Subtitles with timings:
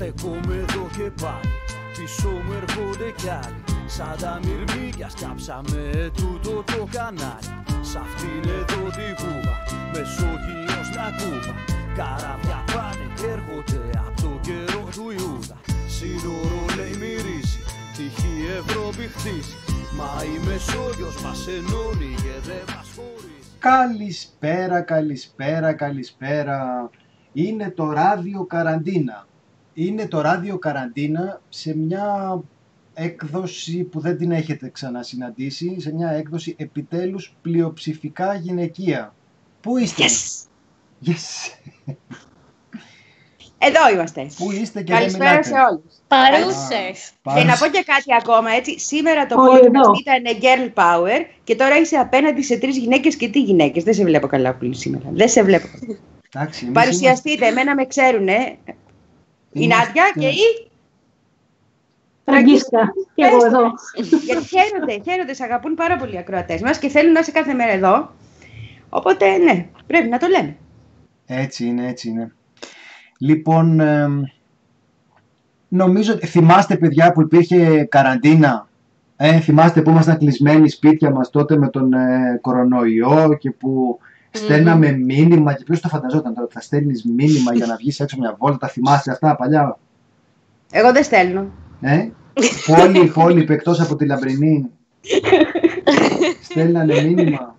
[0.00, 1.54] Στεκόμαι εδώ και πάλι
[1.96, 3.62] Πίσω μου έρχονται κι άλλοι
[3.96, 5.82] Σαν τα μυρμήγκια σκάψαμε
[6.18, 7.50] τούτο το κανάλι
[7.88, 9.56] Σ' αυτήν εδώ τη βούβα
[9.92, 11.54] Μεσόγειος να κούβα
[11.98, 15.58] Καράβια πάνε και έρχονται από το καιρό του Ιούδα
[15.96, 17.60] Σύνορο λέει μυρίζει
[17.96, 19.56] Τυχή Ευρώπη χτίζει
[19.98, 26.90] Μα η Μεσόγειος μας ενώνει και δεν μας χωρίζει Καλησπέρα, καλησπέρα, καλησπέρα.
[27.32, 29.26] Είναι το ράδιο καραντίνα.
[29.80, 32.40] Είναι το ράδιο καραντίνα σε μια
[32.94, 39.14] έκδοση που δεν την έχετε ξανασυναντήσει, σε μια έκδοση επιτέλους πλειοψηφικά γυναικεία.
[39.60, 41.08] Πού είστε; Yes.
[41.08, 41.92] Yes.
[43.58, 44.26] Εδώ είμαστε.
[44.36, 45.48] Πού είστε και δεν Καλησπέρα μιλάτε.
[45.48, 45.82] σε όλους.
[46.08, 47.10] Παρούσες.
[47.22, 48.78] Πάρε- Και να πω και κάτι ακόμα, έτσι.
[48.78, 49.92] Σήμερα το Όλοι podcast εδώ.
[50.00, 53.82] ήταν girl power και τώρα είσαι απέναντι σε τρεις γυναίκες και τι γυναίκες.
[53.84, 55.04] Δεν σε βλέπω καλά πολύ σήμερα.
[55.12, 55.66] Δεν σε βλέπω.
[56.32, 58.58] Εντάξει, εμείς Παρουσιαστείτε, εμένα με ξέρουνε.
[59.58, 60.68] Η είμαστε- Νάντια και η...
[62.24, 62.92] Φραγκίσκα.
[63.14, 63.62] Και εγώ εδώ.
[64.24, 67.54] Γιατί χαίρονται, χαίρονται, σε αγαπούν πάρα πολύ οι ακροατές μας και θέλουν να είσαι κάθε
[67.54, 68.10] μέρα εδώ.
[68.88, 70.56] Οπότε, ναι, πρέπει να το λέμε.
[71.26, 72.32] Έτσι είναι, έτσι είναι.
[73.18, 74.22] Λοιπόν, εμ,
[75.68, 78.68] νομίζω, ότι- θυμάστε παιδιά που υπήρχε καραντίνα,
[79.16, 83.98] ε, θυμάστε που ήμασταν κλεισμένοι σπίτια μας τότε με τον ε, κορονοϊό και που
[84.44, 88.16] στέλναμε μήνυμα και ποιος το φανταζόταν τώρα ότι θα στέλνεις μήνυμα για να βγεις έξω
[88.18, 89.78] μια βόλτα, τα θυμάστε αυτά παλιά,
[90.70, 91.46] Εγώ δεν στέλνω.
[91.80, 92.08] ε;
[92.64, 94.70] που όλοι οι υπόλοιποι εκτός από τη Λαμπρινή
[96.42, 97.56] στέλνανε μήνυμα.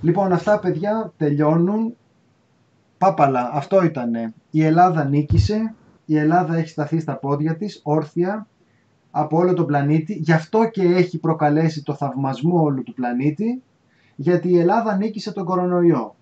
[0.00, 1.96] Λοιπόν, αυτά παιδιά τελειώνουν.
[2.98, 4.34] Πάπαλα, αυτό ήτανε.
[4.50, 5.74] Η Ελλάδα νίκησε,
[6.04, 8.46] η Ελλάδα έχει σταθεί στα πόδια της, όρθια,
[9.10, 10.12] από όλο τον πλανήτη.
[10.12, 13.62] Γι' αυτό και έχει προκαλέσει το θαυμασμό όλου του πλανήτη,
[14.16, 16.14] γιατί η Ελλάδα νίκησε τον κορονοϊό.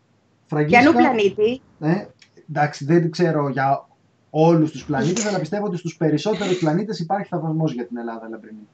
[0.49, 1.61] Και αλλού Φραγκίσκα, πλανήτη.
[1.81, 2.05] ε,
[2.51, 3.89] εντάξει, δεν ξέρω για
[4.31, 8.69] όλους τους πλανήτες, αλλά πιστεύω ότι στους περισσότερους πλανήτες υπάρχει θαυμασμός για την Ελλάδα, Λαμπρινή.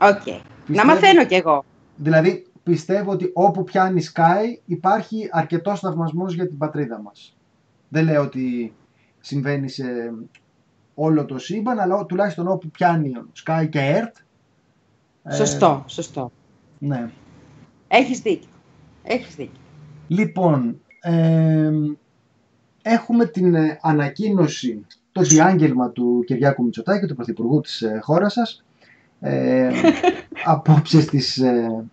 [0.00, 0.26] Οκ.
[0.26, 1.64] Να Πιστεύω- μαθαίνω κι εγώ.
[1.96, 7.36] Δηλαδή, πιστεύω ότι όπου πιάνει ΣΚΑΪ υπάρχει αρκετός θαυμασμός για την πατρίδα μας.
[7.88, 8.74] Δεν λέω ότι
[9.20, 9.84] συμβαίνει σε
[10.94, 13.12] όλο το σύμπαν, αλλά τουλάχιστον όπου πιάνει
[13.46, 14.22] Sky και ERT.
[15.22, 16.30] ε, Σωστό, σωστό.
[16.78, 17.10] ναι.
[17.88, 18.48] Έχεις δίκιο.
[19.02, 19.60] Έχεις δίκιο.
[20.08, 21.70] Λοιπόν, ε,
[22.82, 28.64] έχουμε την ε, ανακοίνωση, το διάγγελμα του Κυριάκου Μητσοτάκη, του Πρωθυπουργού της ε, χώρας σας,
[29.20, 29.70] ε,
[30.44, 31.84] απόψε στις ε,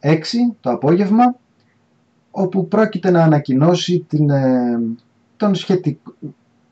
[0.00, 0.16] 6
[0.60, 1.36] το απόγευμα,
[2.30, 4.80] όπου πρόκειται να ανακοινώσει την, ε,
[5.36, 6.12] τον σχετικό,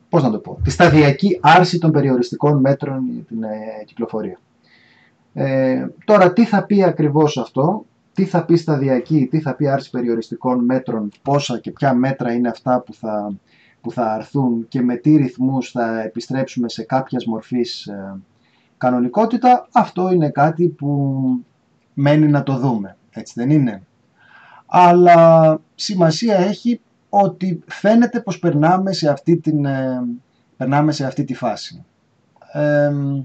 [0.08, 4.40] πώς να το πω, τη σταδιακή άρση των περιοριστικών μέτρων για την ε, κυκλοφορία.
[5.34, 7.84] Ε, τώρα, τι θα πει ακριβώς αυτό,
[8.18, 12.48] τι θα πει σταδιακή, τι θα πει άρση περιοριστικών μέτρων, πόσα και ποια μέτρα είναι
[12.48, 13.32] αυτά που θα,
[13.80, 18.20] που θα αρθούν και με τι ρυθμούς θα επιστρέψουμε σε κάποιας μορφής ε,
[18.78, 21.10] κανονικότητα, αυτό είναι κάτι που
[21.94, 23.82] μένει να το δούμε, έτσι δεν είναι;
[24.66, 30.02] Αλλά σημασία έχει ότι φαίνεται πως περνάμε σε αυτή, την, ε,
[30.56, 31.84] περνάμε σε αυτή τη φάση.
[32.52, 33.22] Εμ,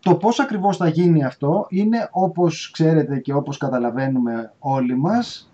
[0.00, 5.52] το πώς ακριβώς θα γίνει αυτό είναι όπως ξέρετε και όπως καταλαβαίνουμε όλοι μας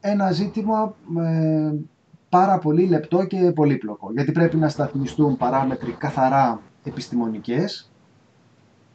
[0.00, 1.72] ένα ζήτημα ε,
[2.28, 4.12] πάρα πολύ λεπτό και πολύπλοκο.
[4.12, 7.90] Γιατί πρέπει να σταθμιστούν παράμετροι καθαρά επιστημονικές.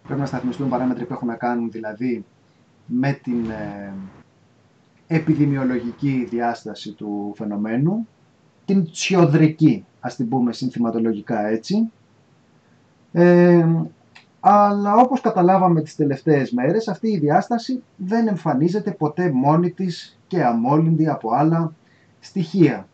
[0.04, 2.26] Πρέπει να σταθμιστούν παράμετροι που έχουν να κάνουν δηλαδή
[2.86, 3.94] με την ε,
[5.08, 8.08] επιδημιολογική διάσταση του φαινομένου.
[8.66, 11.92] Την τσιοδρική ας την πούμε συνθηματολογικά έτσι.
[13.12, 13.66] Ε,
[14.46, 20.44] αλλά όπως καταλάβαμε τις τελευταίες μέρες, αυτή η διάσταση δεν εμφανίζεται ποτέ μόνη της και
[20.44, 21.74] αμόλυντη από άλλα
[22.20, 22.88] στοιχεία.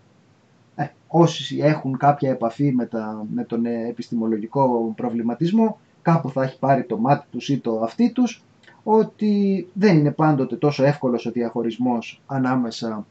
[0.76, 6.60] Ε, όσοι έχουν κάποια επαφή με, τα, με τον ε, επιστημολογικό προβληματισμό, κάπου θα έχει
[6.60, 8.44] πάρει το μάτι τους ή το αυτί τους,
[8.84, 13.06] ότι δεν είναι πάντοτε τόσο εύκολος ο διαχωρισμός ανάμεσα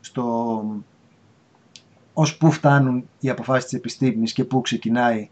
[0.00, 0.64] στο
[2.12, 5.28] ως πού φτάνουν οι αποφάσεις της επιστήμης και πού ξεκινάει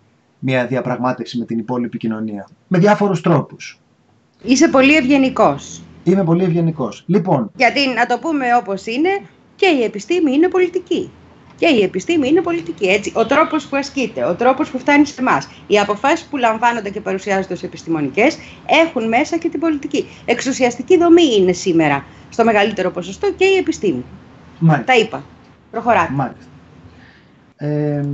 [0.48, 2.48] μια διαπραγμάτευση με την υπόλοιπη κοινωνία.
[2.68, 3.80] Με διάφορους τρόπους.
[4.42, 5.82] Είσαι πολύ ευγενικός.
[6.04, 7.04] Είμαι πολύ ευγενικός.
[7.06, 9.08] Λοιπόν, Γιατί να το πούμε όπως είναι,
[9.56, 11.10] και η επιστήμη είναι πολιτική.
[11.56, 12.86] Και η επιστήμη είναι πολιτική.
[12.86, 16.90] Έτσι, ο τρόπος που ασκείται, ο τρόπος που φτάνει σε εμάς, οι αποφάσεις που λαμβάνονται
[16.90, 18.38] και παρουσιάζονται ως επιστημονικές
[18.84, 20.06] έχουν μέσα και την πολιτική.
[20.24, 24.04] Εξουσιαστική δομή είναι σήμερα στο μεγαλύτερο ποσοστό και η επιστήμη.
[24.58, 24.92] μάλιστα.
[24.92, 25.24] Τα είπα.
[25.70, 26.12] Προχωράτε.
[26.12, 26.44] μάλιστα.
[27.56, 28.04] Ε,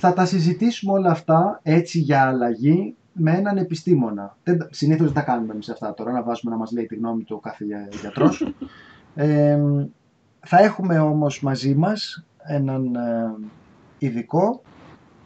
[0.00, 4.36] θα τα συζητήσουμε όλα αυτά έτσι για αλλαγή με έναν επιστήμονα.
[4.42, 6.94] Δεν, τα- συνήθως δεν τα κάνουμε εμείς αυτά τώρα, να βάζουμε να μας λέει τη
[6.94, 8.54] γνώμη του ο κάθε για- γιατρός.
[9.14, 9.58] ε,
[10.40, 13.34] θα έχουμε όμως μαζί μας έναν ε,
[13.98, 14.62] ειδικό,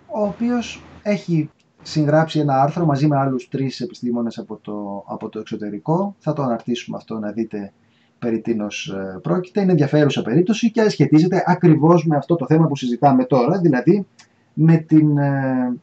[0.06, 1.50] ο οποίος έχει
[1.82, 6.14] συγγράψει ένα άρθρο μαζί με άλλους τρεις επιστήμονες από το, από το εξωτερικό.
[6.18, 7.72] Θα το αναρτήσουμε αυτό να δείτε
[8.18, 9.60] περί τίνος ε, πρόκειται.
[9.60, 14.06] Είναι ενδιαφέρουσα περίπτωση και σχετίζεται ακριβώς με αυτό το θέμα που συζητάμε τώρα, δηλαδή
[14.54, 15.76] με, την, ε,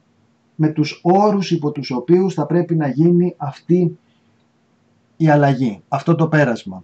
[0.55, 3.97] με τους όρους υπό τους οποίους θα πρέπει να γίνει αυτή
[5.17, 6.83] η αλλαγή, αυτό το πέρασμα.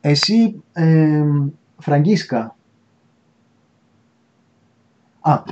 [0.00, 1.24] Εσύ, ε,
[1.78, 2.56] Φραγκίσκα,
[5.20, 5.42] Α,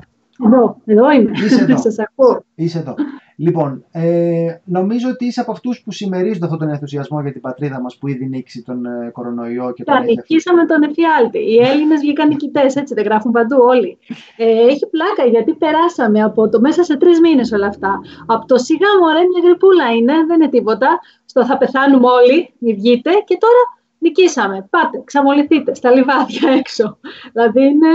[0.46, 1.30] εδώ, εδώ είμαι.
[1.34, 1.76] Είσαι εδώ.
[1.86, 2.44] Σας ακούω.
[2.54, 2.94] Είσαι εδώ.
[3.38, 7.80] Λοιπόν, ε, νομίζω ότι είσαι από αυτούς που συμμερίζονται αυτόν τον ενθουσιασμό για την πατρίδα
[7.80, 11.38] μας που ήδη νίκησε τον ε, κορονοϊό και τον Τα έχει νικήσαμε τον εφιάλτη.
[11.38, 13.98] Οι Έλληνες βγήκαν νικητές, έτσι δεν γράφουν παντού όλοι.
[14.36, 18.00] Ε, έχει πλάκα γιατί περάσαμε από το μέσα σε τρεις μήνες όλα αυτά.
[18.26, 21.00] Από το σιγά μωρέ, μια γρυπούλα είναι, δεν είναι τίποτα.
[21.24, 23.10] Στο θα πεθάνουμε όλοι, μη βγείτε.
[23.24, 23.62] Και τώρα
[23.98, 24.66] νικήσαμε.
[24.70, 26.98] Πάτε, ξαμολυθείτε στα λιβάδια έξω.
[27.32, 27.88] Δηλαδή είναι.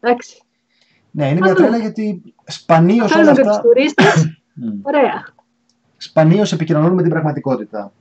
[0.00, 0.42] Εντάξει.
[1.16, 1.54] Ναι, είναι μια Άλλο.
[1.54, 3.62] τρέλα γιατί σπανίως όλα Κάνουμε και τους αυτά.
[3.62, 4.40] τουρίστες.
[4.54, 4.80] Μμ.
[4.82, 5.24] Ωραία.
[5.96, 7.92] Σπανίως επικοινωνούν με την πραγματικότητα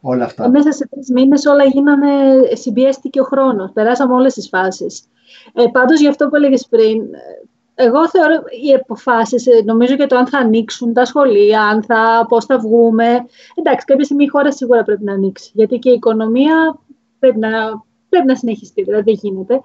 [0.00, 0.48] όλα αυτά.
[0.48, 2.08] Μέσα σε τρεις μήνες όλα γίνανε,
[2.52, 3.70] συμπιέστηκε ο χρόνος.
[3.72, 5.04] Περάσαμε όλες τις φάσεις.
[5.52, 6.96] Ε, Πάντως, για αυτό που έλεγες πριν,
[7.74, 8.34] ε, εγώ θεωρώ
[8.64, 13.26] οι αποφάσεις, νομίζω για το αν θα ανοίξουν τα σχολεία, αν θα, πώς θα βγούμε.
[13.54, 15.50] Εντάξει, κάποια στιγμή η χώρα σίγουρα πρέπει να ανοίξει.
[15.54, 16.78] Γιατί και η οικονομία
[17.18, 17.48] πρέπει να,
[18.08, 19.60] πρέπει να συνεχιστεί, δηλαδή δεν γίνεται.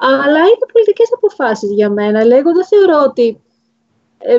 [0.00, 2.24] Αλλά είναι πολιτικές αποφάσεις για μένα.
[2.24, 3.40] Λέει, εγώ δεν θεωρώ ότι
[4.18, 4.36] ε,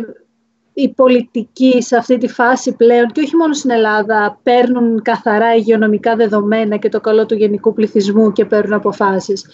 [0.73, 6.15] οι πολιτικοί σε αυτή τη φάση πλέον και όχι μόνο στην Ελλάδα παίρνουν καθαρά υγειονομικά
[6.15, 9.45] δεδομένα και το καλό του γενικού πληθυσμού και παίρνουν αποφάσεις.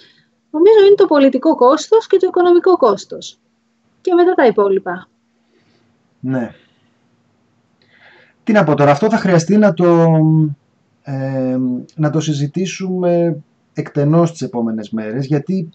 [0.50, 3.39] Νομίζω είναι το πολιτικό κόστος και το οικονομικό κόστος.
[4.01, 5.07] Και μετά τα υπόλοιπα.
[6.19, 6.54] Ναι.
[8.44, 10.18] Τι να πω τώρα, αυτό θα χρειαστεί να το,
[11.04, 11.57] ε,
[11.95, 13.38] να το συζητήσουμε
[13.74, 15.69] εκτενώς τις επόμενες μέρες, γιατί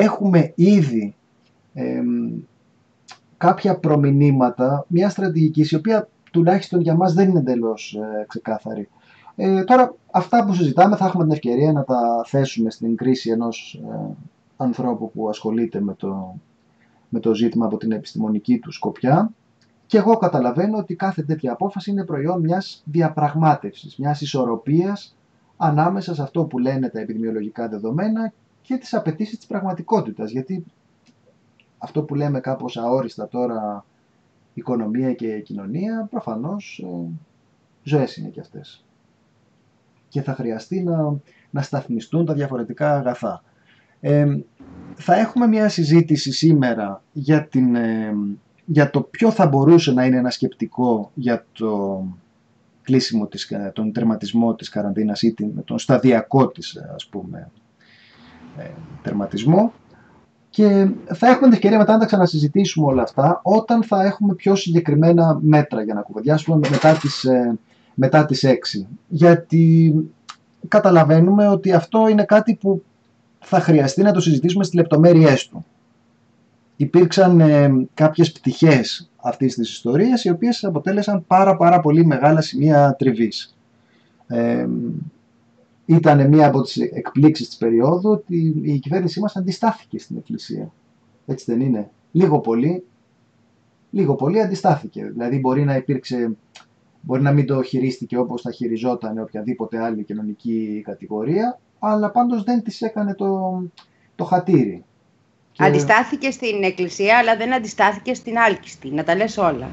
[0.00, 1.14] έχουμε ήδη
[1.74, 2.02] ε,
[3.36, 8.88] κάποια προμηνύματα μια στρατηγική η οποία τουλάχιστον για μας δεν είναι εντελώς ε, ξεκάθαρη.
[9.36, 13.80] Ε, τώρα αυτά που συζητάμε θα έχουμε την ευκαιρία να τα θέσουμε στην κρίση ενός
[13.90, 14.14] ε,
[14.56, 16.34] ανθρώπου που ασχολείται με το,
[17.08, 19.30] με το ζήτημα από την επιστημονική του σκοπιά
[19.86, 25.16] και εγώ καταλαβαίνω ότι κάθε τέτοια απόφαση είναι προϊόν μιας διαπραγμάτευσης, μιας ισορροπίας
[25.56, 28.32] ανάμεσα σε αυτό που λένε τα επιδημιολογικά δεδομένα
[28.66, 30.30] και τις απαιτήσεις της πραγματικότητας.
[30.30, 30.64] Γιατί
[31.78, 33.84] αυτό που λέμε κάπως αόριστα τώρα
[34.54, 37.08] οικονομία και κοινωνία, προφανώς ε,
[37.82, 38.84] ζωές είναι και αυτές.
[40.08, 41.16] Και θα χρειαστεί να,
[41.50, 43.42] να σταθμιστούν τα διαφορετικά αγαθά.
[44.00, 44.38] Ε,
[44.94, 48.14] θα έχουμε μια συζήτηση σήμερα για, την, ε,
[48.64, 52.04] για το ποιο θα μπορούσε να είναι ένα σκεπτικό για το
[52.82, 57.65] κλείσιμο της, τον τερματισμό της καραντίνας ή την, τον σταδιακό της ας πούμε ε,
[59.02, 59.72] τερματισμό
[60.56, 64.54] και θα έχουμε την ευκαιρία μετά να τα ξανασυζητήσουμε όλα αυτά όταν θα έχουμε πιο
[64.54, 67.58] συγκεκριμένα μέτρα για να κουβεντιάσουμε μετά τις, ε,
[67.94, 68.86] μετά τις 6.
[69.08, 69.94] Γιατί
[70.68, 72.82] καταλαβαίνουμε ότι αυτό είναι κάτι που
[73.38, 75.64] θα χρειαστεί να το συζητήσουμε στις λεπτομέρειές του.
[76.76, 82.94] Υπήρξαν ε, κάποιες πτυχές αυτής της ιστορίας οι οποίες αποτέλεσαν πάρα πάρα πολύ μεγάλα σημεία
[82.98, 83.56] τριβής.
[84.26, 84.66] Ε,
[85.86, 90.72] ήταν μία από τις εκπλήξεις της περίοδου ότι η κυβέρνησή μας αντιστάθηκε στην Εκκλησία.
[91.26, 92.84] Έτσι δεν είναι; Λίγο πολύ,
[93.90, 95.04] λίγο πολύ αντιστάθηκε.
[95.04, 96.36] Δηλαδή μπορεί να υπήρξε,
[97.00, 102.62] μπορεί να μην το χειρίστηκε όπως θα χειριζόταν οποιαδήποτε άλλη κοινωνική κατηγορία, αλλά πάντως δεν
[102.62, 103.62] της έκανε το,
[104.14, 104.84] το χατήρι.
[105.52, 108.90] Και- Αντιστάθηκε στην εκκλησία, αλλά δεν αντιστάθηκε στην άλκηστη.
[108.90, 109.68] Να τα λες όλα.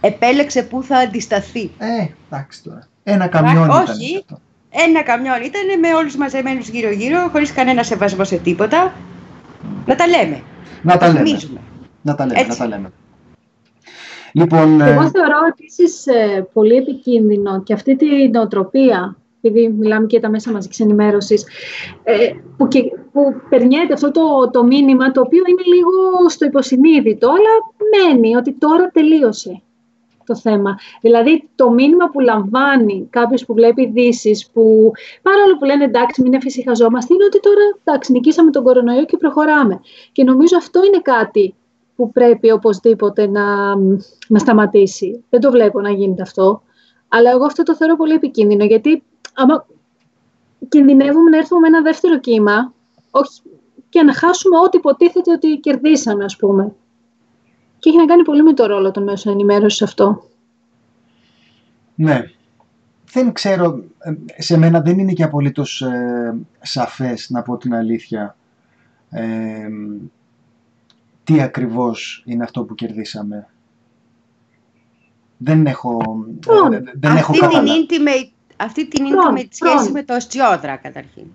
[0.00, 1.70] Επέλεξε πού θα αντισταθεί.
[1.78, 2.88] Ε, εντάξει τώρα.
[3.02, 3.82] Ένα καμιόνι όχι.
[3.82, 4.40] ήταν και αυτό.
[4.74, 8.92] Ένα καμιόν ήταν με όλους μαζεμένους γύρω-γύρω, χωρίς κανένα σεβασμό σε τίποτα.
[9.86, 10.42] Να τα λέμε.
[10.82, 11.24] Να τα λέμε.
[11.24, 11.60] θυμίζουμε.
[12.02, 12.50] Να τα λέμε, Έτσι.
[12.50, 12.92] να τα λέμε.
[14.32, 16.04] Λοιπόν, ε, Εγώ θεωρώ επίσης
[16.52, 21.44] πολύ επικίνδυνο και αυτή τη νοοτροπία, επειδή μιλάμε και για τα μέσα μαζικής ενημέρωσης,
[22.02, 27.28] ε, που, και, που περνιέται αυτό το, το μήνυμα το οποίο είναι λίγο στο υποσυνείδητο,
[27.28, 27.50] αλλά
[27.92, 29.62] μένει ότι τώρα τελείωσε
[30.26, 30.78] το θέμα.
[31.00, 36.34] Δηλαδή το μήνυμα που λαμβάνει κάποιος που βλέπει ειδήσεις, που παρόλο που λένε εντάξει μην
[36.34, 39.80] εφησυχαζόμαστε, είναι ότι τώρα εντάξει νικήσαμε τον κορονοϊό και προχωράμε.
[40.12, 41.54] Και νομίζω αυτό είναι κάτι
[41.96, 43.76] που πρέπει οπωσδήποτε να,
[44.28, 45.24] να σταματήσει.
[45.30, 46.62] Δεν το βλέπω να γίνεται αυτό.
[47.08, 49.02] Αλλά εγώ αυτό το θεωρώ πολύ επικίνδυνο, γιατί
[49.34, 49.66] άμα
[50.68, 52.72] κινδυνεύουμε να έρθουμε με ένα δεύτερο κύμα
[53.10, 53.40] όχι,
[53.88, 56.74] και να χάσουμε ό,τι υποτίθεται ότι κερδίσαμε, ας πούμε.
[57.82, 60.24] Και έχει να κάνει πολύ με το ρόλο των μέσων ενημέρωσης αυτό.
[61.94, 62.30] ναι.
[63.12, 68.36] Δεν ξέρω, ε, σε μένα δεν είναι και απολύτως ε, σαφές, να πω την αλήθεια,
[69.10, 69.68] ε,
[71.24, 73.48] τι ακριβώς είναι αυτό που κερδίσαμε.
[75.36, 76.00] Δεν έχω,
[76.72, 81.26] ε, δεν έχω την intimate, αυτή την intimate σχέση με το Στιόδρα καταρχήν.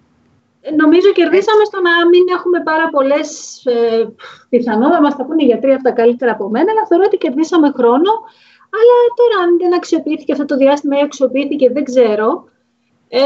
[0.68, 3.30] Ε, νομίζω κερδίσαμε στο να μην έχουμε πάρα πολλές
[3.66, 4.06] ε,
[4.50, 8.12] πιθανότητα, μα τα πούνε οι γιατροί αυτά καλύτερα από μένα, αλλά θεωρώ ότι κερδίσαμε χρόνο.
[8.78, 12.28] Αλλά τώρα, αν δεν αξιοποιήθηκε αυτό το διάστημα ή αξιοποιήθηκε, δεν ξέρω.
[13.08, 13.20] Ε,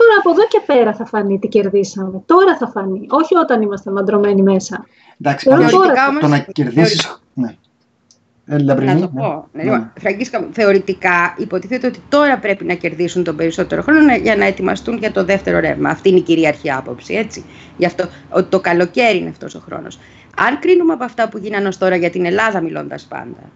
[0.00, 2.22] τώρα από εδώ και πέρα θα φανεί τι κερδίσαμε.
[2.26, 3.06] Τώρα θα φανεί.
[3.10, 4.86] Όχι όταν είμαστε μαντρωμένοι μέσα.
[5.20, 5.68] Εντάξει, τώρα,
[6.20, 7.08] το να κερδίσει.
[7.34, 7.56] Ναι.
[8.48, 9.48] Ε, να το πω.
[9.52, 9.62] Ναι.
[9.62, 9.90] Ναι.
[10.00, 15.12] Φραγκίσκα, θεωρητικά υποτίθεται ότι τώρα πρέπει να κερδίσουν τον περισσότερο χρόνο για να ετοιμαστούν για
[15.12, 15.90] το δεύτερο ρεύμα.
[15.90, 17.44] Αυτή είναι η κυρίαρχη άποψη, έτσι.
[17.76, 19.98] Γι' αυτό ότι το καλοκαίρι είναι αυτός ο χρόνος.
[20.36, 23.50] Αν κρίνουμε από αυτά που γίνανε ως τώρα για την Ελλάδα, μιλώντας πάντα,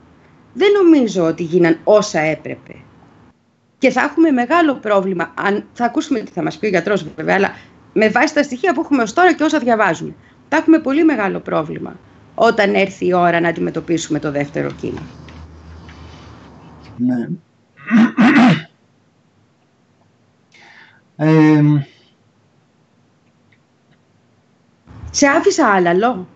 [0.52, 2.74] δεν νομίζω ότι γίναν όσα έπρεπε.
[3.78, 5.34] Και θα έχουμε μεγάλο πρόβλημα.
[5.34, 7.50] Αν, θα ακούσουμε τι θα μας πει ο γιατρός, βέβαια, αλλά
[7.92, 10.14] με βάση τα στοιχεία που έχουμε ως τώρα και όσα διαβάζουμε.
[10.48, 11.96] Θα έχουμε πολύ μεγάλο πρόβλημα
[12.42, 15.00] όταν έρθει η ώρα να αντιμετωπίσουμε το δεύτερο κύμα.
[16.96, 17.28] Ναι.
[21.16, 21.62] Ε,
[25.10, 26.26] σε άφησα άλλαλο.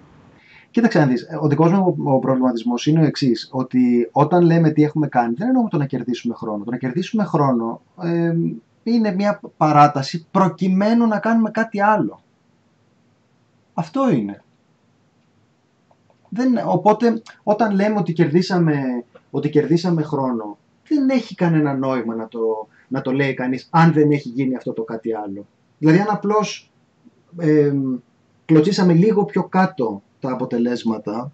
[0.70, 4.82] Κοίταξε να δεις, ο δικός μου ο προβληματισμός είναι ο εξής ότι όταν λέμε τι
[4.82, 6.64] έχουμε κάνει, δεν εννοούμε το να κερδίσουμε χρόνο.
[6.64, 8.34] Το να κερδίσουμε χρόνο ε,
[8.82, 12.23] είναι μια παράταση προκειμένου να κάνουμε κάτι άλλο.
[13.75, 14.43] Αυτό είναι.
[16.34, 22.68] Δεν, οπότε όταν λέμε ότι κερδίσαμε, ότι κερδίσαμε χρόνο, δεν έχει κανένα νόημα να το,
[22.88, 25.46] να το λέει κανείς αν δεν έχει γίνει αυτό το κάτι άλλο.
[25.78, 26.70] Δηλαδή αν απλώς
[27.38, 27.72] ε,
[28.44, 31.32] κλωτσίσαμε λίγο πιο κάτω τα αποτελέσματα,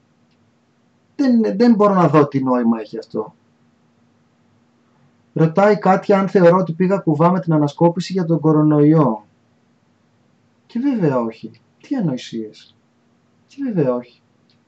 [1.16, 3.34] δεν, δεν μπορώ να δω τι νόημα έχει αυτό.
[5.32, 9.26] Ρωτάει κάτι αν θεωρώ ότι πήγα κουβά με την ανασκόπηση για τον κορονοϊό.
[10.66, 11.50] Και βέβαια όχι.
[11.80, 12.74] Τι ανοησίες.
[13.46, 14.19] Και βέβαια όχι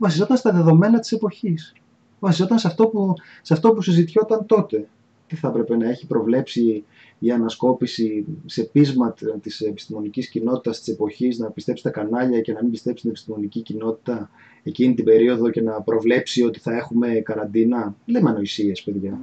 [0.02, 1.72] βασιζόταν στα δεδομένα της εποχής.
[2.20, 4.88] Βασιζόταν σε αυτό που, σε αυτό που συζητιόταν τότε.
[5.26, 6.84] Τι θα έπρεπε να έχει προβλέψει
[7.18, 12.62] η ανασκόπηση σε πείσμα της επιστημονικής κοινότητας της εποχής, να πιστέψει τα κανάλια και να
[12.62, 14.30] μην πιστέψει την επιστημονική κοινότητα
[14.62, 17.94] εκείνη την περίοδο και να προβλέψει ότι θα έχουμε καραντίνα.
[18.06, 19.18] Λέμε ανοησίες, παιδιά.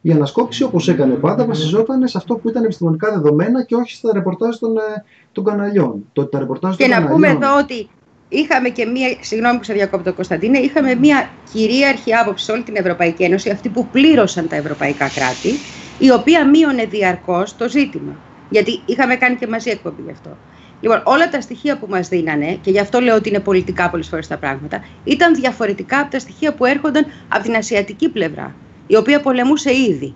[0.00, 4.12] Η ανασκόπηση, όπως έκανε πάντα, βασιζόταν σε αυτό που ήταν επιστημονικά δεδομένα και όχι στα
[4.12, 6.04] ρεπορτάζ των, ε, των καναλιών.
[6.12, 7.88] Το, τα ρεπορτάζ και να πούμε εδώ ότι
[8.34, 12.76] είχαμε και μία, συγγνώμη που σε διακόπτω Κωνσταντίνε, είχαμε μία κυρίαρχη άποψη σε όλη την
[12.76, 15.52] Ευρωπαϊκή Ένωση, αυτή που πλήρωσαν τα ευρωπαϊκά κράτη,
[15.98, 18.16] η οποία μείωνε διαρκώς το ζήτημα.
[18.50, 20.36] Γιατί είχαμε κάνει και μαζί εκπομπή γι' αυτό.
[20.80, 24.08] Λοιπόν, όλα τα στοιχεία που μας δίνανε, και γι' αυτό λέω ότι είναι πολιτικά πολλές
[24.08, 28.54] φορές τα πράγματα, ήταν διαφορετικά από τα στοιχεία που έρχονταν από την ασιατική πλευρά,
[28.86, 30.14] η οποία πολεμούσε ήδη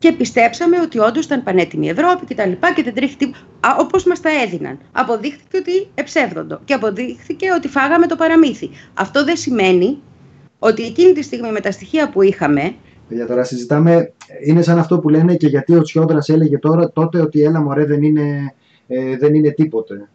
[0.00, 3.38] και πιστέψαμε ότι όντως ήταν πανέτοιμη η Ευρώπη και τα λοιπά και δεν τρέχει τίποτα.
[3.78, 4.78] Όπως μας τα έδιναν.
[4.92, 8.70] Αποδείχθηκε ότι εψεύδοντο και αποδείχθηκε ότι φάγαμε το παραμύθι.
[8.94, 10.02] Αυτό δεν σημαίνει
[10.58, 12.74] ότι εκείνη τη στιγμή με τα στοιχεία που είχαμε.
[13.08, 14.12] Για τώρα συζητάμε,
[14.44, 17.84] είναι σαν αυτό που λένε και γιατί ο Τσιόδρας έλεγε τώρα τότε ότι έλα μωρέ
[17.84, 18.54] δεν είναι,
[18.86, 20.08] ε, δεν είναι τίποτε.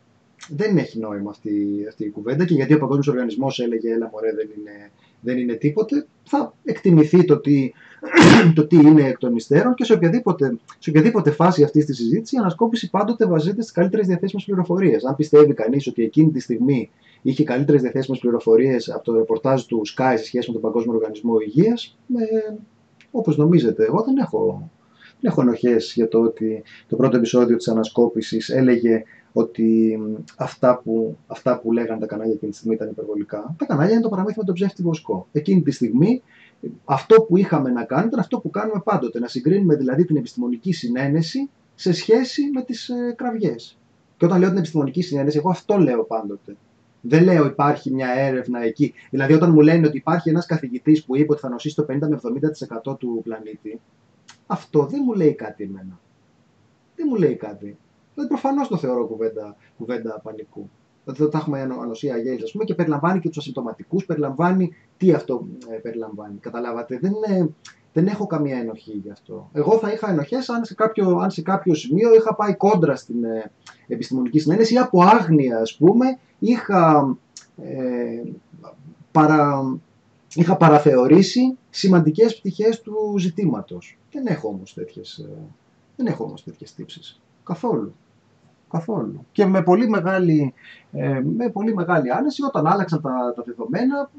[0.49, 4.33] Δεν έχει νόημα αυτή, αυτή η κουβέντα και γιατί ο Παγκόσμιος Οργανισμός έλεγε έλα μωρέ
[4.35, 6.05] δεν είναι, δεν είναι τίποτε.
[6.23, 7.71] Θα εκτιμηθεί το τι
[8.55, 12.31] το τι είναι εκ των υστέρων και σε οποιαδήποτε, σε οποιαδήποτε φάση αυτής της συζήτησης
[12.31, 15.05] η ανασκόπηση πάντοτε βασίζεται στις καλύτερες διαθέσιμες πληροφορίες.
[15.05, 16.89] Αν πιστεύει κανείς ότι εκείνη τη στιγμή
[17.21, 21.39] είχε καλύτερες διαθέσιμες πληροφορίες από το ρεπορτάζ του Sky σε σχέση με τον Παγκόσμιο Οργανισμό
[21.39, 22.53] Υγείας, ε,
[23.11, 24.69] όπως νομίζετε, εγώ δεν έχω,
[25.21, 29.03] δεν έχω ενοχές για το ότι το πρώτο επεισόδιο της ανασκόπησης έλεγε
[29.37, 29.99] ότι
[30.37, 33.55] αυτά που, αυτά που λέγανε τα κανάλια εκείνη τη στιγμή ήταν υπερβολικά.
[33.57, 35.27] Τα κανάλια είναι το παραμύθι με τον ψεύτη βοσκό.
[35.31, 36.21] Εκείνη τη στιγμή
[36.85, 39.19] αυτό που είχαμε να κάνουμε ήταν αυτό που κάνουμε πάντοτε.
[39.19, 43.77] Να συγκρίνουμε δηλαδή την επιστημονική συνένεση σε σχέση με τις ε, κραυγές.
[44.17, 46.55] Και όταν λέω την επιστημονική συνένεση, εγώ αυτό λέω πάντοτε.
[47.01, 48.93] Δεν λέω υπάρχει μια έρευνα εκεί.
[49.09, 51.97] Δηλαδή, όταν μου λένε ότι υπάρχει ένας καθηγητής που είπε ότι θα νοσήσει το 50
[51.99, 52.19] με
[52.83, 53.79] 70% του πλανήτη,
[54.47, 55.99] αυτό δεν μου λέει κάτι εμένα.
[56.95, 57.77] Δεν μου λέει κάτι.
[58.13, 60.69] Δηλαδή, προφανώς το θεωρώ κουβέντα, κουβέντα πανικού.
[61.05, 65.47] Δηλαδή, θα έχουμε ανοσία γέλη, ας πούμε, και περιλαμβάνει και τους ασυμπτωματικούς, περιλαμβάνει τι αυτό
[65.69, 66.37] ε, περιλαμβάνει.
[66.39, 66.99] Καταλάβατε.
[67.01, 67.49] Δεν, είναι,
[67.93, 69.49] δεν έχω καμία ενοχή γι' αυτό.
[69.53, 73.23] Εγώ θα είχα ενοχές αν, σε κάποιο, αν σε κάποιο σημείο είχα πάει κόντρα στην
[73.23, 73.51] ε,
[73.87, 77.15] επιστημονική συνένεση ή από άγνοια, ας πούμε, είχα,
[77.57, 78.21] ε,
[79.11, 79.63] παρα,
[80.35, 83.97] είχα παραθεωρήσει σημαντικές πτυχές του ζητήματος.
[84.11, 85.29] Δεν έχω όμως τέτοιες, ε,
[85.95, 87.19] δεν έχω όμως τέτοιες τύψεις.
[87.43, 87.93] Καθόλου.
[88.69, 89.25] Καθόλου.
[89.31, 90.53] Και με πολύ μεγάλη,
[90.91, 94.09] ε, με πολύ μεγάλη άνεση, όταν άλλαξαν τα, τα δεδομένα,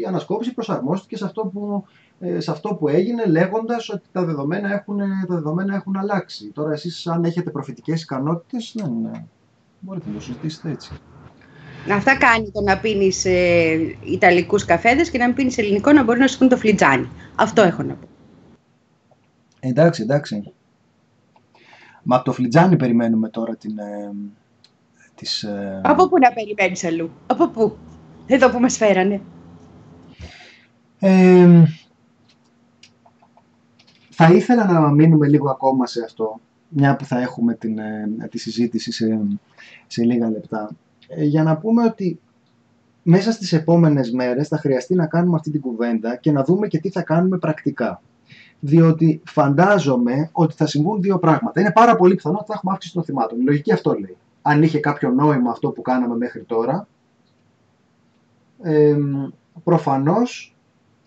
[0.00, 1.84] η ανασκόπηση προσαρμόστηκε σε αυτό που,
[2.18, 6.50] ε, σε αυτό που έγινε, λέγοντας ότι τα δεδομένα έχουν, τα δεδομένα έχουν αλλάξει.
[6.54, 8.92] Τώρα εσείς αν έχετε προφητικές ικανότητες, δεν,
[9.80, 10.92] μπορείτε να το συζητήσετε έτσι.
[11.92, 16.18] Αυτά κάνει το να πίνεις ε, Ιταλικούς καφέδες και να μην πίνεις ελληνικό να μπορεί
[16.18, 17.08] να σου το φλιτζάνι.
[17.34, 18.08] Αυτό έχω να πω.
[19.60, 20.52] Εντάξει, εντάξει.
[22.04, 23.78] Μα από το φλιτζάνι περιμένουμε τώρα την.
[23.78, 24.12] Ε,
[25.14, 25.80] τις, ε...
[25.84, 27.76] Από πού να περιμένεις αλλού, από πού,
[28.26, 29.20] εδώ που μας φέρανε.
[30.98, 31.64] Ε,
[34.10, 38.38] θα ήθελα να μείνουμε λίγο ακόμα σε αυτό, μια που θα έχουμε την, ε, τη
[38.38, 39.20] συζήτηση σε,
[39.86, 40.70] σε λίγα λεπτά,
[41.08, 42.20] ε, για να πούμε ότι
[43.02, 46.78] μέσα στις επόμενες μέρες θα χρειαστεί να κάνουμε αυτή την κουβέντα και να δούμε και
[46.78, 48.02] τι θα κάνουμε πρακτικά.
[48.66, 51.60] Διότι φαντάζομαι ότι θα συμβούν δύο πράγματα.
[51.60, 53.40] Είναι πάρα πολύ πιθανό ότι θα έχουμε αύξηση των θυμάτων.
[53.40, 54.16] Η λογική αυτό λέει.
[54.42, 56.88] Αν είχε κάποιο νόημα αυτό που κάναμε μέχρι τώρα,
[58.62, 58.96] ε,
[59.64, 60.56] προφανώς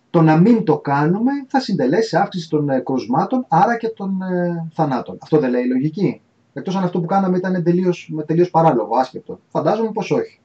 [0.10, 4.68] το να μην το κάνουμε θα συντελέσει αύξηση των ε, κρουσμάτων, άρα και των ε,
[4.74, 5.18] θανάτων.
[5.22, 6.22] Αυτό δεν λέει η λογική.
[6.54, 9.40] Εκτός αν αυτό που κάναμε ήταν τελείως, με τελείως παράλογο, άσχετο.
[9.48, 10.40] Φαντάζομαι πως όχι.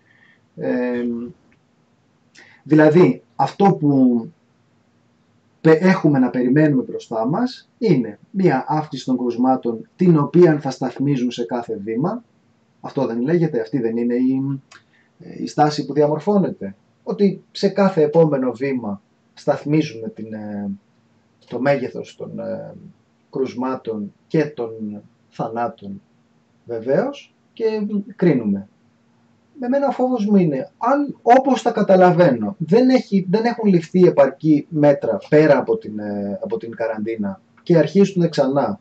[0.56, 1.04] Ε,
[2.62, 4.26] δηλαδή, αυτό που
[5.70, 11.44] έχουμε να περιμένουμε μπροστά μας είναι μία αύξηση των κρουσμάτων την οποία θα σταθμίζουν σε
[11.44, 12.24] κάθε βήμα.
[12.80, 14.60] Αυτό δεν λέγεται, αυτή δεν είναι η,
[15.38, 16.74] η στάση που διαμορφώνεται.
[17.02, 19.02] Ότι σε κάθε επόμενο βήμα
[19.34, 20.70] σταθμίζουμε την, ε,
[21.48, 22.74] το μέγεθος των ε,
[23.30, 26.00] κρουσμάτων και των θανάτων
[26.64, 28.68] βεβαίως και κρίνουμε.
[29.58, 34.00] Με μένα ο φόβος μου είναι, αν όπως τα καταλαβαίνω δεν, έχει, δεν έχουν ληφθεί
[34.06, 38.80] επαρκή μέτρα πέρα από την, ε, από την καραντίνα και αρχίσουν ξανά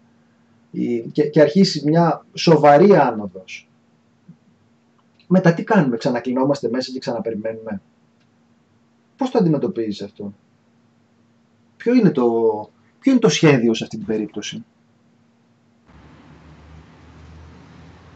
[1.11, 3.69] και, και αρχίσει μια σοβαρή άνοδος,
[5.27, 7.81] μετά τι κάνουμε, ξανακλεινόμαστε μέσα και ξαναπεριμένουμε;
[9.17, 10.33] Πώς το αντιμετωπίζεις αυτό;
[11.77, 12.23] Ποιο είναι το,
[12.99, 14.65] ποιο είναι το σχέδιο σε αυτή την περίπτωση;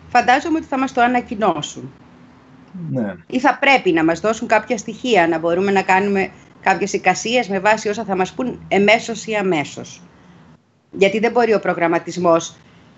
[0.08, 1.91] Φαντάζομαι ότι θα μας το ανακοινώσουν.
[2.90, 3.16] Ναι.
[3.28, 6.30] Ή θα πρέπει να μας δώσουν κάποια στοιχεία, να μπορούμε να κάνουμε
[6.62, 10.02] κάποιες εικασίες με βάση όσα θα μας πούν εμέσως ή αμέσως.
[10.92, 12.56] Γιατί δεν μπορεί ο προγραμματισμός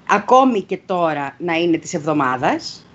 [0.09, 2.85] ακόμη και τώρα να είναι της εβδομάδας.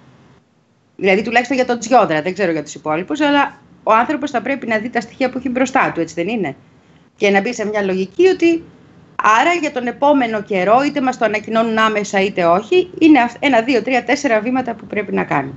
[0.97, 4.66] Δηλαδή τουλάχιστον για τον Τζιόδρα, δεν ξέρω για τους υπόλοιπους, αλλά ο άνθρωπος θα πρέπει
[4.66, 6.57] να δει τα στοιχεία που έχει μπροστά του, έτσι δεν είναι;
[7.16, 8.64] Και να μπει σε μια λογική ότι
[9.23, 13.83] άρα για τον επόμενο καιρό, είτε μας το ανακοινώνουν άμεσα είτε όχι, είναι ένα, δύο,
[13.83, 15.55] τρία, τέσσερα βήματα που πρέπει να κάνουμε.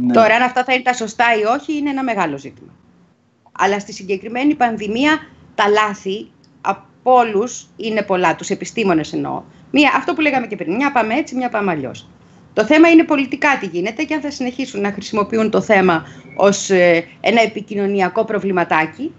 [0.00, 0.12] Ναι.
[0.12, 2.72] Τώρα, αν αυτά θα είναι τα σωστά ή όχι, είναι ένα μεγάλο ζήτημα.
[3.52, 5.18] Αλλά στη συγκεκριμένη πανδημία,
[5.54, 6.30] τα λάθη
[6.60, 9.42] από όλους είναι πολλά, τους επιστήμονες εννοώ.
[9.70, 12.08] Μία, αυτό που λέγαμε και πριν, μια πάμε έτσι, μια πάμε αλλιώς.
[12.52, 16.04] Το θέμα είναι πολιτικά τι γίνεται και αν θα συνεχίσουν να χρησιμοποιούν το θέμα
[16.36, 19.12] ως ε, ένα επικοινωνιακό προβληματάκι,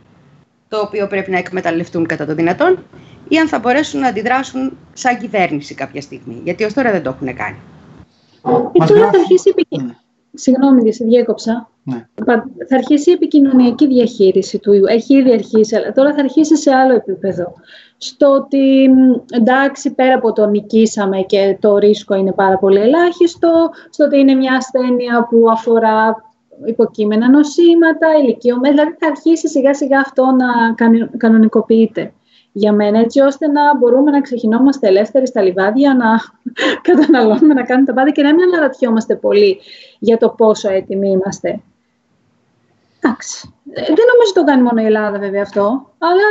[0.67, 2.83] το οποίο πρέπει να εκμεταλλευτούν κατά το δυνατόν,
[3.27, 6.41] ή αν θα μπορέσουν να αντιδράσουν σαν κυβέρνηση κάποια στιγμή.
[6.43, 7.57] Γιατί ως τώρα δεν το έχουν κάνει.
[8.81, 9.53] Ε, τώρα θα αρχίσει η
[10.33, 11.69] Συγγνώμη, δεν σε διέκοψα.
[11.83, 12.07] Ναι.
[12.67, 14.85] Θα αρχίσει η επικοινωνιακή διαχείριση του ιού.
[14.85, 17.53] Έχει ήδη αρχίσει, αλλά τώρα θα αρχίσει σε άλλο επίπεδο.
[17.97, 18.89] Στο ότι,
[19.31, 24.33] εντάξει, πέρα από το νικήσαμε και το ρίσκο είναι πάρα πολύ ελάχιστο, στο ότι είναι
[24.33, 26.23] μια ασθένεια που αφορά
[26.65, 30.75] υποκείμενα νοσήματα, ηλικιωμένες, δηλαδή θα αρχίσει σιγά σιγά αυτό να
[31.17, 32.13] κανονικοποιείται
[32.59, 36.19] για μένα, έτσι ώστε να μπορούμε να ξεχυνόμαστε ελεύθεροι στα λιβάδια, να
[36.87, 39.59] καταναλώνουμε, να κάνουμε τα πάντα και να μην αναρωτιόμαστε πολύ
[39.99, 41.61] για το πόσο έτοιμοι είμαστε.
[42.99, 43.53] Εντάξει.
[43.73, 46.29] Ε, δεν νομίζω το κάνει μόνο η Ελλάδα βέβαια αυτό, αλλά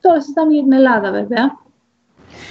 [0.00, 1.58] τώρα συζητάμε για την Ελλάδα βέβαια.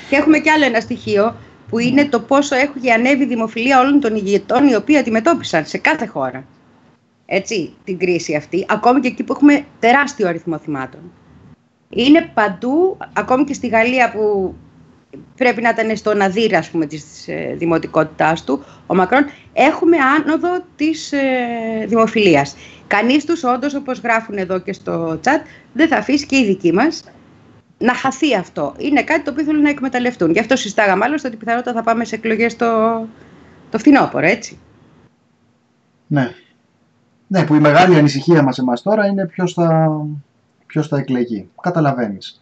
[0.10, 1.36] Και έχουμε κι άλλο ένα στοιχείο
[1.69, 5.78] που είναι το πόσο έχει ανέβει η δημοφιλία όλων των ηγετών οι οποίοι αντιμετώπισαν σε
[5.78, 6.45] κάθε χώρα
[7.25, 10.99] έτσι, την κρίση αυτή, ακόμη και εκεί που έχουμε τεράστιο αριθμό θυμάτων
[11.89, 14.56] είναι παντού, ακόμη και στη Γαλλία που
[15.36, 20.63] πρέπει να ήταν στο ναδύρ, ας πούμε, της ε, δημοτικότητάς του, ο Μακρόν, έχουμε άνοδο
[20.75, 22.56] της ε, δημοφιλίας.
[22.88, 25.41] Κανείς τους, όντως, όπως γράφουν εδώ και στο chat,
[25.73, 27.04] δεν θα αφήσει και η δική μας
[27.78, 28.73] να χαθεί αυτό.
[28.78, 30.32] Είναι κάτι το οποίο θέλουν να εκμεταλλευτούν.
[30.32, 32.67] Γι' αυτό συστάγαμε άλλωστε ότι πιθανότατα θα πάμε σε εκλογές το,
[33.69, 34.60] το φθινόπωρο, έτσι.
[36.08, 36.32] Ναι.
[37.28, 40.02] Ναι, που η μεγάλη ανησυχία μας εμάς τώρα είναι ποιος θα,
[40.70, 41.50] ποιος θα εκλεγεί.
[41.62, 42.42] Καταλαβαίνεις.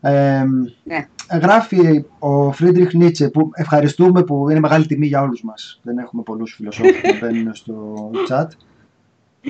[0.00, 0.44] Ε,
[0.84, 1.06] ναι.
[1.40, 5.80] Γράφει ο Φρίντριχ Νίτσε που ευχαριστούμε που είναι μεγάλη τιμή για όλους μας.
[5.82, 8.46] Δεν έχουμε πολλούς φιλοσόφους που μπαίνουν στο chat.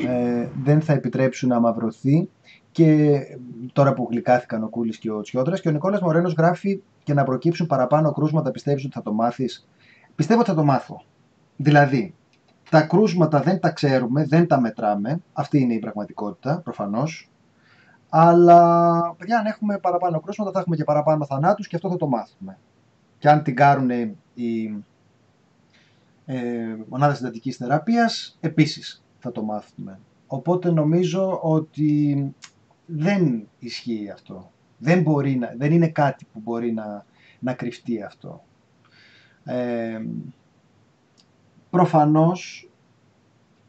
[0.07, 2.29] Ε, δεν θα επιτρέψουν να αμαυρωθεί
[2.71, 3.19] και
[3.73, 7.25] τώρα που γλυκάθηκαν ο Κούλης και ο Τσιόδρας και ο Νικόλας Μορένος γράφει και να
[7.25, 9.69] προκύψουν παραπάνω κρούσματα πιστεύεις ότι θα το μάθεις;
[10.15, 11.03] Πιστεύω ότι θα το μάθω.
[11.57, 12.15] Δηλαδή,
[12.71, 15.23] τα κρούσματα δεν τα ξέρουμε, δεν τα μετράμε.
[15.33, 17.32] Αυτή είναι η πραγματικότητα, προφανώς.
[18.15, 22.07] Αλλά, παιδιά, αν έχουμε παραπάνω κρούσματα, θα έχουμε και παραπάνω θανάτους και αυτό θα το
[22.07, 22.59] μάθουμε.
[23.19, 24.85] Και αν την κάνουν οι,
[26.25, 29.99] ε, μονάδες συντατικής θεραπείας, επίσης θα το μάθουμε.
[30.27, 32.35] Οπότε νομίζω ότι
[32.87, 34.51] δεν ισχύει αυτό.
[34.79, 37.05] Δεν, μπορεί να, δεν είναι κάτι που μπορεί να,
[37.39, 38.43] να κρυφτεί αυτό.
[39.45, 40.01] Ε,
[41.71, 42.71] προφανώς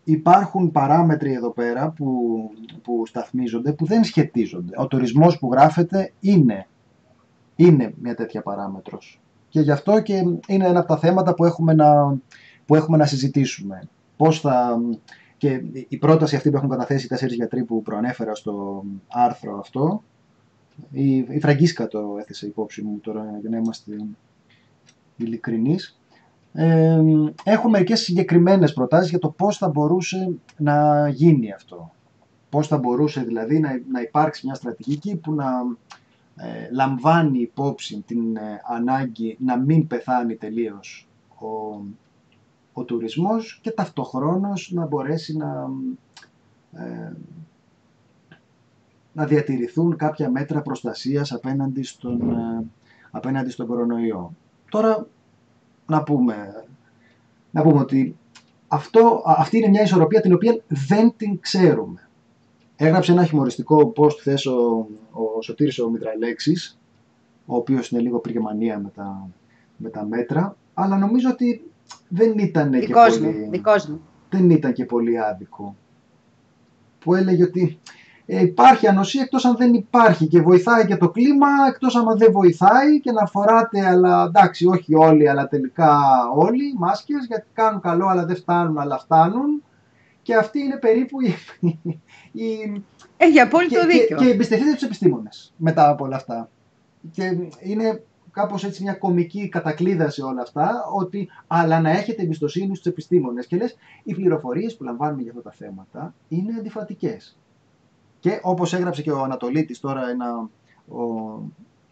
[0.03, 2.39] υπάρχουν παράμετροι εδώ πέρα που,
[2.81, 4.73] που σταθμίζονται που δεν σχετίζονται.
[4.77, 6.67] Ο τουρισμός που γράφεται είναι,
[7.55, 9.21] είναι μια τέτοια παράμετρος.
[9.49, 10.13] Και γι' αυτό και
[10.47, 12.17] είναι ένα από τα θέματα που έχουμε να,
[12.65, 13.87] που έχουμε να συζητήσουμε.
[14.17, 14.81] Πώς θα,
[15.37, 20.03] και η πρόταση αυτή που έχουν καταθέσει οι τέσσερις γιατροί που προανέφερα στο άρθρο αυτό,
[20.91, 23.91] η, η Φραγκίσκα το έθεσε υπόψη μου τώρα για να είμαστε
[25.15, 25.99] ειλικρινείς,
[26.53, 27.01] ε,
[27.43, 31.91] έχω μερικές συγκεκριμένες προτάσεις για το πώς θα μπορούσε να γίνει αυτό.
[32.49, 35.45] Πώς θα μπορούσε δηλαδή να, να υπάρξει μια στρατηγική που να
[36.35, 41.07] ε, λαμβάνει υπόψη την ε, ανάγκη να μην πεθάνει τελείως
[41.39, 41.47] ο,
[42.73, 45.69] ο τουρισμός και ταυτοχρόνως να μπορέσει να,
[46.73, 47.11] ε,
[49.13, 52.37] να διατηρηθούν κάποια μέτρα προστασίας απέναντι στον,
[53.11, 54.33] απέναντι στον κορονοϊό.
[54.69, 55.07] Τώρα
[55.85, 56.65] να πούμε,
[57.51, 58.15] να πούμε ότι
[58.67, 62.07] αυτό, αυτή είναι μια ισορροπία την οποία δεν την ξέρουμε.
[62.75, 66.79] Έγραψε ένα χιουμοριστικό post χθες ο, ο Σωτήρης ο Μητραλέξης,
[67.45, 69.29] ο οποίος είναι λίγο πυργεμανία με τα,
[69.77, 71.71] με τα μέτρα, αλλά νομίζω ότι
[72.07, 73.49] δεν ήταν και πολύ,
[74.29, 75.75] δεν ήταν και πολύ άδικο.
[76.99, 81.47] Που έλεγε ότι ε, υπάρχει ανοσία εκτός αν δεν υπάρχει και βοηθάει και το κλίμα
[81.67, 85.97] εκτός αν δεν βοηθάει και να φοράτε αλλά εντάξει όχι όλοι αλλά τελικά
[86.35, 89.63] όλοι μάσκες γιατί κάνουν καλό αλλά δεν φτάνουν αλλά φτάνουν
[90.23, 91.35] και αυτή είναι περίπου η...
[92.31, 92.83] η
[93.17, 94.17] Έχει απόλυτο και, δίκιο.
[94.17, 96.49] Και, και εμπιστευτείτε τους επιστήμονες μετά από όλα αυτά.
[97.11, 97.23] Και
[97.59, 102.91] είναι κάπως έτσι μια κομική κατακλίδα σε όλα αυτά, ότι αλλά να έχετε εμπιστοσύνη στους
[102.91, 103.47] επιστήμονες.
[103.47, 107.37] Και λες, οι πληροφορίες που λαμβάνουμε για αυτά τα θέματα είναι αντιφατικές.
[108.23, 110.49] Και όπως έγραψε και ο Ανατολίτης τώρα ένα,
[110.87, 111.03] ο,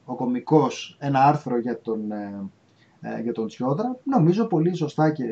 [0.05, 2.49] ο κομικός, ένα άρθρο για τον, ε,
[3.01, 5.23] ε, για τον Τσιόδρα, νομίζω πολύ σωστά και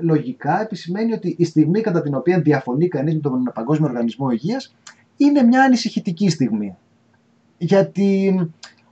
[0.00, 4.74] λογικά επισημαίνει ότι η στιγμή κατά την οποία διαφωνεί κανείς με τον Παγκόσμιο Οργανισμό Υγείας
[5.16, 6.76] είναι μια ανησυχητική στιγμή.
[7.58, 8.34] Γιατί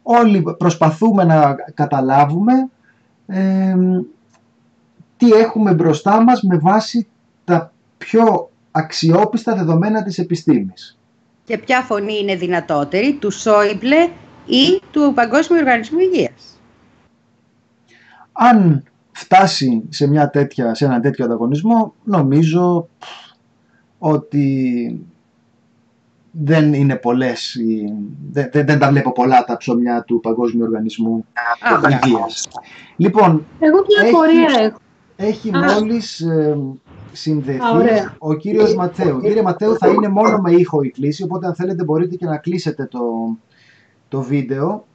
[0.02, 2.52] όλοι προσπαθούμε να καταλάβουμε
[3.26, 3.76] ε,
[5.16, 7.08] τι έχουμε μπροστά μας με βάση
[7.44, 10.96] τα πιο αξιόπιστα δεδομένα της επιστήμης
[11.44, 14.08] και ποια φωνή είναι δυνατότερη, του Σόιμπλε
[14.46, 16.60] ή του Παγκόσμιου Οργανισμού Υγείας.
[18.32, 22.88] Αν φτάσει σε, μια τέτοια, σε ένα τέτοιο ανταγωνισμό, νομίζω
[23.98, 25.06] ότι
[26.30, 27.56] δεν είναι πολλές,
[28.30, 31.26] δεν, δεν, τα βλέπω πολλά τα ψωμιά του Παγκόσμιου Οργανισμού
[32.04, 32.48] Υγείας.
[32.96, 34.78] Λοιπόν, Εγώ μια έχει, έχω.
[35.16, 36.58] Έχει μόλις ε,
[37.12, 37.60] συνδεθεί
[38.18, 39.20] ο κύριος Ματέου.
[39.20, 42.36] Κύριε Ματέου θα είναι μόνο με ήχο η κλίση, οπότε αν θέλετε μπορείτε και να
[42.36, 43.00] κλείσετε το,
[44.08, 44.86] το βίντεο.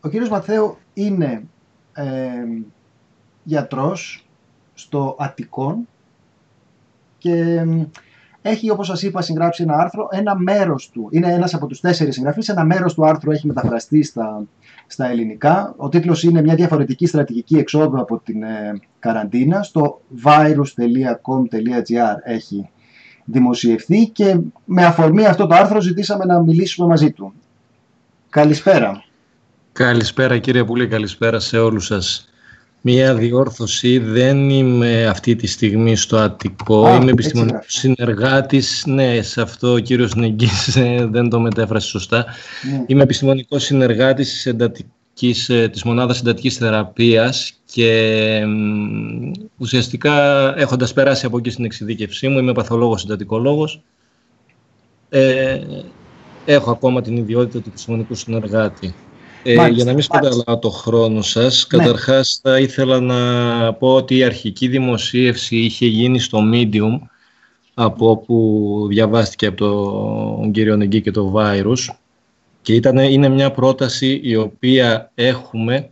[0.00, 1.42] Ο κύριος Ματέου είναι
[1.92, 2.04] ε,
[3.42, 4.26] γιατρός
[4.74, 5.88] στο Αττικόν
[7.18, 7.64] και
[8.42, 12.14] έχει όπως σας είπα συγγράψει ένα άρθρο, ένα μέρος του, είναι ένας από τους τέσσερις
[12.14, 14.46] συγγραφείς, ένα μέρος του άρθρου έχει μεταφραστεί στα,
[14.90, 15.74] στα ελληνικά.
[15.76, 19.62] Ο τίτλος είναι «Μια διαφορετική στρατηγική εξόδου από την ε, καραντίνα».
[19.62, 22.68] Στο virus.com.gr έχει
[23.24, 27.32] δημοσιευθεί και με αφορμή αυτό το άρθρο ζητήσαμε να μιλήσουμε μαζί του.
[28.28, 29.04] Καλησπέρα.
[29.72, 32.27] Καλησπέρα κύριε Πουλή, καλησπέρα σε όλους σας.
[32.80, 39.72] Μία διόρθωση, δεν είμαι αυτή τη στιγμή στο Αττικό, είμαι επιστημονικός συνεργάτης, ναι, σε αυτό
[39.72, 42.26] ο κύριος Νεγκής ε, δεν το μετέφρασε σωστά.
[42.70, 42.84] Ναι.
[42.86, 48.42] Είμαι επιστημονικός συνεργάτης της, εντατικής, ε, της μονάδας εντατικής θεραπείας και
[49.58, 50.14] ουσιαστικά
[50.58, 53.80] έχοντας περάσει από εκεί στην εξειδίκευσή μου, είμαι παθολόγος εντατικολόγος,
[55.08, 55.60] ε,
[56.44, 58.94] έχω ακόμα την ιδιότητα του επιστημονικού συνεργάτη.
[59.50, 61.78] Ε, για να μην σπαταλάω το χρόνο σας, ναι.
[61.78, 66.98] καταρχάς θα ήθελα να πω ότι η αρχική δημοσίευση είχε γίνει στο Medium
[67.74, 71.94] από όπου διαβάστηκε από τον κύριο Νεγκή και το Virus
[72.62, 75.90] και ήταν, είναι μια πρόταση η οποία έχουμε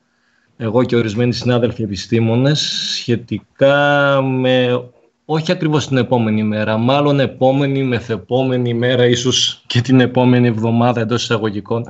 [0.56, 2.60] εγώ και ορισμένοι συνάδελφοι επιστήμονες
[2.94, 4.82] σχετικά με
[5.24, 11.22] όχι ακριβώς την επόμενη μέρα, μάλλον επόμενη, μεθεπόμενη μέρα, ίσως και την επόμενη εβδομάδα εντός
[11.22, 11.86] εισαγωγικών,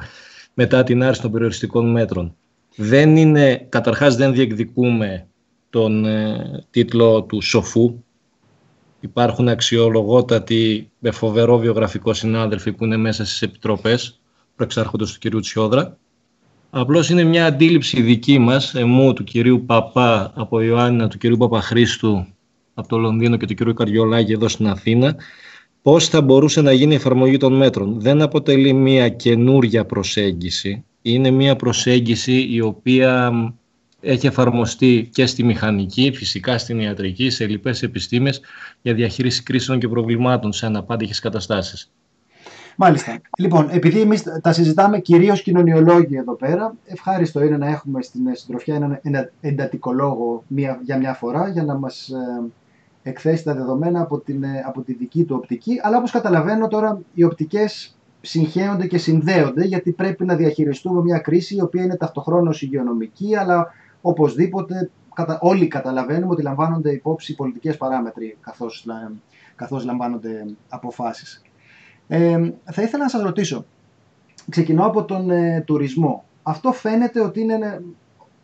[0.59, 2.35] μετά την άρση των περιοριστικών μέτρων.
[2.77, 5.27] Δεν είναι, καταρχάς δεν διεκδικούμε
[5.71, 8.03] τον ε, τίτλο του σοφού.
[9.01, 14.21] Υπάρχουν αξιολογότατοι με φοβερό βιογραφικό συνάδελφοι που είναι μέσα στις επιτροπές
[14.57, 15.99] προεξάρχοντος του κυρίου Τσιόδρα.
[16.71, 22.27] Απλώς είναι μια αντίληψη δική μας, εμού, του κυρίου Παπά, από Ιωάννα, του κυρίου Παπαχρήστου,
[22.75, 25.17] από το Λονδίνο και του κυρίου Καριολάκη εδώ στην Αθήνα,
[25.87, 28.01] πώς θα μπορούσε να γίνει η εφαρμογή των μέτρων.
[28.01, 30.85] Δεν αποτελεί μια καινούρια προσέγγιση.
[31.03, 33.33] Είναι μια προσέγγιση η οποία
[34.01, 38.41] έχει εφαρμοστεί και στη μηχανική, φυσικά στην ιατρική, σε λοιπές επιστήμες
[38.83, 41.93] για διαχείριση κρίσεων και προβλημάτων σε αναπάντηχες καταστάσεις.
[42.77, 43.21] Μάλιστα.
[43.39, 49.01] Λοιπόν, επειδή εμείς τα συζητάμε κυρίως κοινωνιολόγοι εδώ πέρα, ευχάριστο είναι να έχουμε στην συντροφιά
[49.03, 52.51] έναν εντατικολόγο μία, για μια φορά για να μας ε,
[53.09, 55.81] εκθέσει τα δεδομένα από, την, ε, από τη δική του οπτική.
[55.83, 61.55] Αλλά όπως καταλαβαίνω τώρα, οι οπτικές συγχέονται και συνδέονται γιατί πρέπει να διαχειριστούμε μια κρίση
[61.57, 64.91] η οποία είναι ταυτοχρόνως υγειονομική, αλλά οπωσδήποτε
[65.41, 68.87] όλοι καταλαβαίνουμε ότι λαμβάνονται υπόψη πολιτικές παράμετροι καθώς,
[69.57, 71.43] καθώς λαμβάνονται αποφάσεις.
[72.09, 73.65] Ε, θα ήθελα να σας ρωτήσω,
[74.51, 76.25] ξεκινώ από τον ε, τουρισμό.
[76.43, 77.83] Αυτό φαίνεται ότι είναι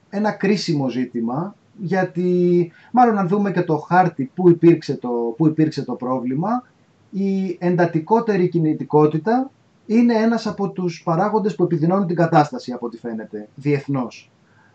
[0.09, 5.85] ένα, κρίσιμο ζήτημα, γιατί μάλλον αν δούμε και το χάρτη που υπήρξε το, που υπήρξε
[5.85, 6.67] το πρόβλημα,
[7.11, 9.51] η εντατικότερη κινητικότητα
[9.87, 14.31] είναι ένας από τους παράγοντες που επιδεινώνουν την κατάσταση, από ό,τι φαίνεται, διεθνώς.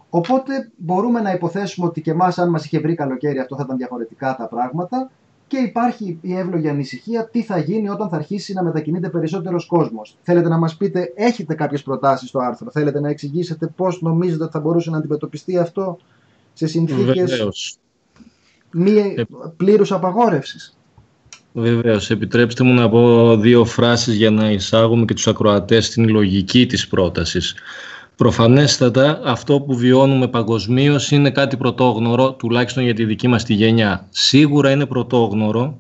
[0.10, 3.78] Οπότε μπορούμε να υποθέσουμε ότι και εμάς, αν μας είχε βρει καλοκαίρι, αυτό θα ήταν
[3.78, 5.12] διαφορετικά τα πράγματα.
[5.48, 10.18] Και υπάρχει η εύλογη ανησυχία τι θα γίνει όταν θα αρχίσει να μετακινείται περισσότερος κόσμος.
[10.22, 14.52] Θέλετε να μας πείτε, έχετε κάποιες προτάσεις στο άρθρο, θέλετε να εξηγήσετε πώς νομίζετε ότι
[14.52, 15.98] θα μπορούσε να αντιμετωπιστεί αυτό;
[16.58, 17.78] Σε συνθήκες
[18.72, 19.24] μη ε,
[19.58, 20.78] πλήρους απαγόρευσης.
[21.52, 22.10] Βεβαίως.
[22.10, 26.88] Επιτρέψτε μου να πω δύο φράσεις για να εισάγουμε και τους ακροατές στην λογική της
[26.88, 27.56] πρότασης.
[28.15, 34.08] Προφανέστατα αυτό που βιώνουμε παγκοσμίως είναι κάτι πρωτόγνωρο, τουλάχιστον για τη δική μας τη γενιά.
[34.10, 35.78] Σίγουρα είναι πρωτόγνωρο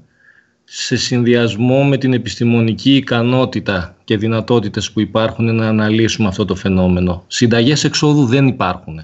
[0.63, 7.23] σε συνδυασμό με την επιστημονική ικανότητα και δυνατότητες που υπάρχουν να αναλύσουμε αυτό το φαινόμενο.
[7.27, 9.01] Συνταγές εξόδου δεν υπάρχουν.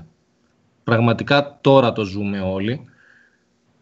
[0.83, 2.85] Πραγματικά τώρα το ζούμε όλοι.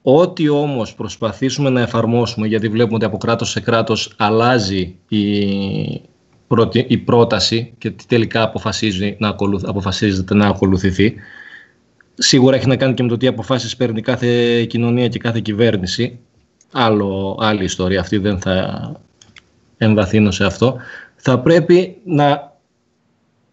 [0.02, 5.22] Ό,τι όμως προσπαθήσουμε να εφαρμόσουμε, γιατί βλέπουμε ότι από κράτος σε κράτος αλλάζει η,
[6.88, 11.16] η πρόταση και τι τελικά αποφασίζει να αποφασίζεται να ακολουθηθεί.
[12.14, 16.20] Σίγουρα έχει να κάνει και με το τι αποφάσεις παίρνει κάθε κοινωνία και κάθε κυβέρνηση.
[16.72, 18.92] Άλλο, άλλη ιστορία αυτή, δεν θα
[19.78, 20.76] εμβαθύνω σε αυτό.
[21.16, 22.51] Θα πρέπει να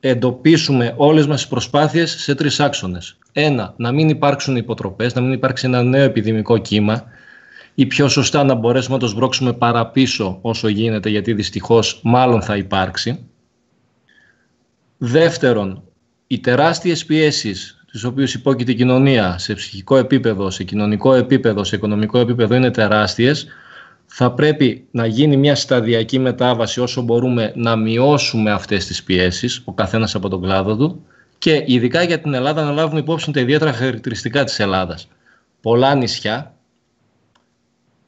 [0.09, 3.19] εντοπίσουμε όλες μας τις προσπάθειες σε τρεις άξονες.
[3.33, 7.05] Ένα, να μην υπάρξουν υποτροπές, να μην υπάρξει ένα νέο επιδημικό κύμα,
[7.75, 12.57] ή πιο σωστά να μπορέσουμε να το σμπρώξουμε παραπίσω όσο γίνεται, γιατί δυστυχώς μάλλον θα
[12.57, 13.27] υπάρξει.
[14.99, 15.83] Δεύτερον,
[16.27, 21.77] οι τεράστιες πιέσεις τις οποίες υπόκειται η κοινωνία σε ψυχικό επίπεδο, σε κοινωνικό επίπεδο, σε
[21.77, 23.47] οικονομικό επίπεδο είναι τεράστιες.
[24.11, 29.73] Θα πρέπει να γίνει μια σταδιακή μετάβαση όσο μπορούμε να μειώσουμε αυτές τις πιέσεις, ο
[29.73, 31.07] καθένας από τον κλάδο του
[31.39, 35.09] και ειδικά για την Ελλάδα να λάβουμε υπόψη τα ιδιαίτερα χαρακτηριστικά της Ελλάδας.
[35.61, 36.55] Πολλά νησιά,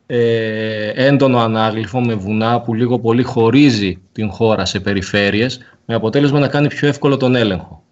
[0.06, 6.38] ε, έντονο ανάγλυφο με βουνά που λίγο πολύ χωρίζει την χώρα σε περιφέρειες με αποτέλεσμα
[6.38, 7.82] να κάνει πιο εύκολο τον έλεγχο.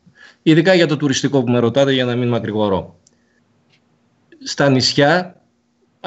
[0.43, 2.97] Ειδικά για το τουριστικό που με ρωτάτε για να μην μακρηγορώ.
[4.45, 5.38] Στα νησιά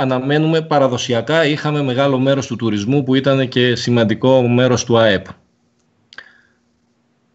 [0.02, 5.26] αναμένουμε παραδοσιακά, είχαμε μεγάλο μέρος του τουρισμού που ήταν και σημαντικό μέρος του ΑΕΠ.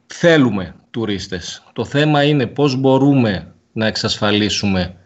[0.07, 1.63] Θέλουμε τουρίστες.
[1.73, 4.97] Το θέμα είναι πώς μπορούμε να εξασφαλίσουμε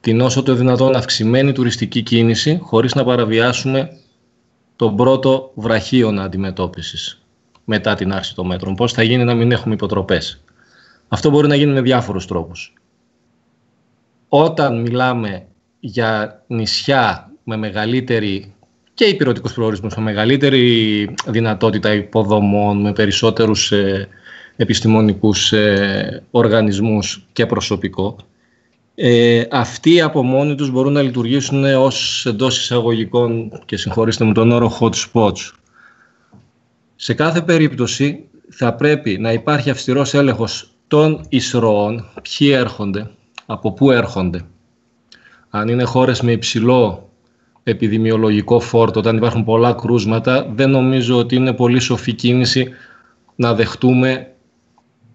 [0.00, 3.88] την όσο το δυνατόν αυξημένη τουριστική κίνηση χωρίς να παραβιάσουμε
[4.76, 7.22] τον πρώτο βραχίωνα αντιμετώπισης
[7.64, 8.74] μετά την άρση των μέτρων.
[8.74, 10.44] Πώς θα γίνει να μην έχουμε υποτροπές.
[11.08, 12.74] Αυτό μπορεί να γίνει με διάφορους τρόπους.
[14.28, 15.46] Όταν μιλάμε
[15.84, 18.54] για νησιά με μεγαλύτερη
[18.94, 24.08] και υπηρετικούς προορισμούς, με μεγαλύτερη δυνατότητα υποδομών, με περισσότερους ε,
[24.56, 28.16] επιστημονικούς ε, οργανισμούς και προσωπικό,
[28.94, 34.50] ε, αυτοί από μόνοι τους μπορούν να λειτουργήσουν ως εντός εισαγωγικών και συγχωρήστε με τον
[34.50, 35.52] όρο hot spots.
[36.96, 43.10] Σε κάθε περίπτωση θα πρέπει να υπάρχει αυστηρός έλεγχος των εισρώων, ποιοι έρχονται,
[43.46, 44.44] από πού έρχονται.
[45.54, 47.10] Αν είναι χώρες με υψηλό
[47.62, 52.68] επιδημιολογικό φόρτο, όταν υπάρχουν πολλά κρούσματα, δεν νομίζω ότι είναι πολύ σοφή κίνηση
[53.34, 54.32] να δεχτούμε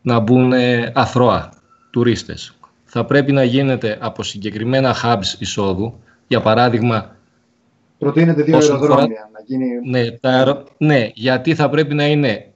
[0.02, 0.54] να μπουν
[0.93, 1.54] αθρώα
[1.89, 6.00] τουρίστες θα πρέπει να γίνεται από συγκεκριμένα hubs εισόδου.
[6.28, 7.15] Για παράδειγμα...
[7.97, 9.30] Προτείνεται δύο αεροδρόμια.
[9.34, 9.65] Να γίνει...
[9.89, 12.54] ναι, τα ναι, γιατί θα πρέπει να είναι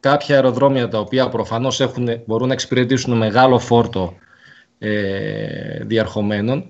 [0.00, 4.14] κάποια αεροδρόμια τα οποία προφανώς έχουν, μπορούν να εξυπηρετήσουν μεγάλο φόρτο
[4.78, 6.64] ε, διαρχομένων,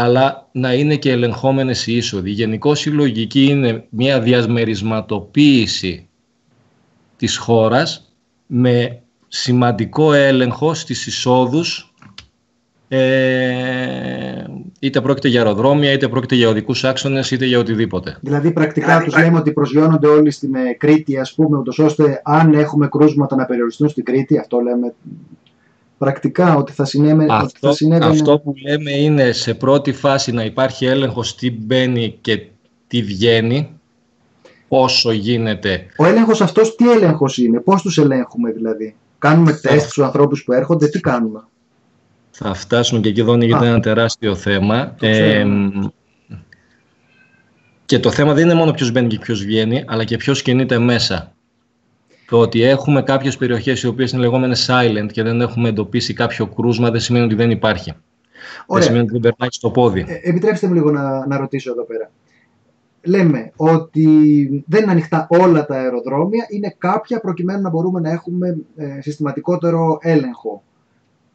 [0.00, 2.30] αλλά να είναι και ελεγχόμενες οι είσοδοι.
[2.30, 6.08] Γενικώ η λογική είναι μια διασμερισματοποίηση
[7.16, 8.14] της χώρας
[8.46, 11.92] με σημαντικό έλεγχο στις εισόδους
[12.88, 14.44] ε,
[14.80, 18.18] είτε πρόκειται για αεροδρόμια, είτε πρόκειται για οδικούς άξονες, είτε για οτιδήποτε.
[18.20, 22.20] Δηλαδή, πρακτικά δηλαδή, τους λέμε ότι προσγειώνονται όλοι στην ε, Κρήτη, ας πούμε, ούτως ώστε
[22.24, 24.38] αν έχουμε κρούσματα να περιοριστούν στην Κρήτη.
[24.38, 24.94] Αυτό λέμε
[25.98, 27.32] πρακτικά ότι θα, συνέβαινε.
[27.32, 27.68] Αυτό,
[28.02, 32.46] αυτό που λέμε είναι σε πρώτη φάση να υπάρχει έλεγχος τι μπαίνει και
[32.86, 33.70] τι βγαίνει
[34.68, 35.86] όσο γίνεται.
[35.96, 40.52] Ο έλεγχος αυτός τι έλεγχος είναι, πώς τους ελέγχουμε δηλαδή; Κάνουμε τεστ στους ανθρώπους που
[40.52, 41.44] έρχονται, τι κάνουμε;
[42.30, 44.94] Θα φτάσουμε και εκεί εδώ γιατί είναι ένα τεράστιο θέμα.
[45.00, 45.44] Ε,
[47.84, 50.78] και το θέμα δεν είναι μόνο ποιος μπαίνει και ποιος βγαίνει, αλλά και ποιος κινείται
[50.78, 51.32] μέσα.
[52.28, 56.46] Το ότι έχουμε κάποιες περιοχές οι οποίες είναι λεγόμενες silent και δεν έχουμε εντοπίσει κάποιο
[56.46, 57.92] κρούσμα δεν σημαίνει ότι δεν υπάρχει.
[57.92, 58.02] Ωραία.
[58.66, 60.04] Δεν σημαίνει ότι δεν περνάει στο πόδι.
[60.08, 62.10] Ε, επιτρέψτε μου λίγο να, να ρωτήσω εδώ πέρα.
[63.02, 64.04] Λέμε ότι
[64.66, 69.98] δεν είναι ανοιχτά όλα τα αεροδρόμια, είναι κάποια προκειμένου να μπορούμε να έχουμε ε, συστηματικότερο
[70.00, 70.62] έλεγχο.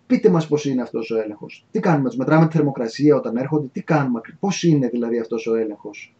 [0.08, 1.66] Πείτε μας πώς είναι αυτός ο έλεγχος.
[1.72, 5.56] Τι κάνουμε, τους μετράμε τη θερμοκρασία όταν έρχονται, τι κάνουμε, πώς είναι δηλαδή αυτός ο
[5.56, 6.16] έλεγχος.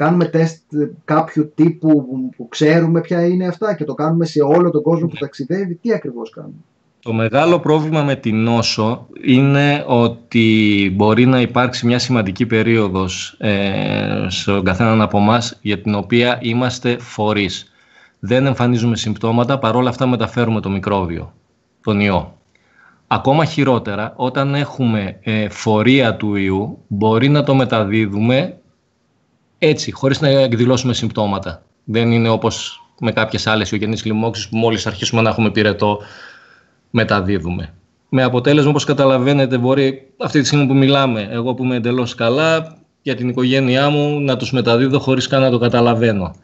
[0.00, 0.62] Κάνουμε τεστ
[1.04, 5.16] κάποιου τύπου που ξέρουμε ποια είναι αυτά και το κάνουμε σε όλο τον κόσμο που
[5.18, 5.74] ταξιδεύει.
[5.74, 6.54] Τι ακριβώς κάνουμε.
[7.00, 14.26] Το μεγάλο πρόβλημα με την νόσο είναι ότι μπορεί να υπάρξει μια σημαντική περίοδος ε,
[14.28, 17.72] στον καθέναν από εμάς για την οποία είμαστε φορείς.
[18.18, 21.34] Δεν εμφανίζουμε συμπτώματα, παρόλα αυτά μεταφέρουμε το μικρόβιο,
[21.80, 22.34] τον ιό.
[23.06, 28.59] Ακόμα χειρότερα, όταν έχουμε ε, φορεία του ιού, μπορεί να το μεταδίδουμε
[29.62, 31.62] έτσι, χωρίς να εκδηλώσουμε συμπτώματα.
[31.84, 35.98] Δεν είναι όπως με κάποιες άλλες ιογενείς λοιμώξεις που μόλις αρχίσουμε να έχουμε πυρετό,
[36.90, 37.74] μεταδίδουμε.
[38.08, 42.76] Με αποτέλεσμα, όπως καταλαβαίνετε, μπορεί αυτή τη στιγμή που μιλάμε, εγώ που είμαι εντελώς καλά,
[43.02, 46.34] για την οικογένειά μου να τους μεταδίδω χωρίς καν να το καταλαβαίνω.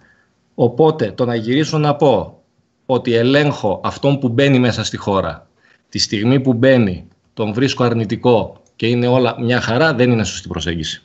[0.54, 2.42] Οπότε, το να γυρίσω να πω
[2.86, 5.46] ότι ελέγχω αυτόν που μπαίνει μέσα στη χώρα
[5.88, 10.48] τη στιγμή που μπαίνει τον βρίσκω αρνητικό και είναι όλα μια χαρά, δεν είναι σωστή
[10.48, 11.02] προσέγγιση.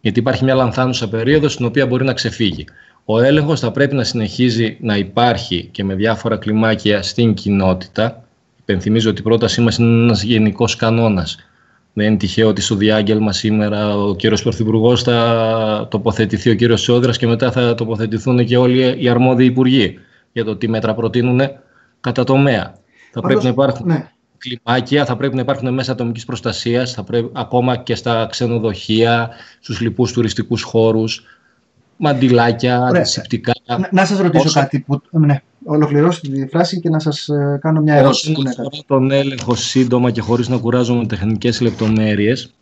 [0.00, 2.64] Γιατί υπάρχει μια λανθάνουσα περίοδος στην οποία μπορεί να ξεφύγει.
[3.04, 8.22] Ο έλεγχος θα πρέπει να συνεχίζει να υπάρχει και με διάφορα κλιμάκια στην κοινότητα.
[8.60, 11.38] Υπενθυμίζω ότι η πρότασή μας είναι ένας γενικός κανόνας.
[11.92, 17.16] Δεν είναι τυχαίο ότι στο διάγγελμα σήμερα ο κύριος Πρωθυπουργός θα τοποθετηθεί ο κύριος Σόδρας
[17.16, 19.98] και μετά θα τοποθετηθούν και όλοι οι αρμόδιοι υπουργοί
[20.32, 21.40] για το τι μέτρα προτείνουν
[22.00, 22.74] κατά τομέα.
[23.12, 24.08] Θα πρέπει να υπάρχουν ναι.
[24.40, 29.80] Κλιμάκια, θα πρέπει να υπάρχουν μέσα ατομικής προστασίας, θα πρέπει, ακόμα και στα ξενοδοχεία, στους
[29.80, 31.24] λοιπούς τουριστικούς χώρους,
[31.96, 33.52] μαντιλάκια, αντισηπτικά.
[33.66, 35.00] Να, να σας ρωτήσω κάτι που...
[35.10, 35.42] Ναι.
[35.64, 38.30] Ολοκληρώσω τη φράση και να σας ε, κάνω μια ερώτηση.
[38.30, 42.54] Όσον αφορά τον έλεγχο σύντομα και χωρίς να κουράζομαι τεχνικές λεπτομέρειες,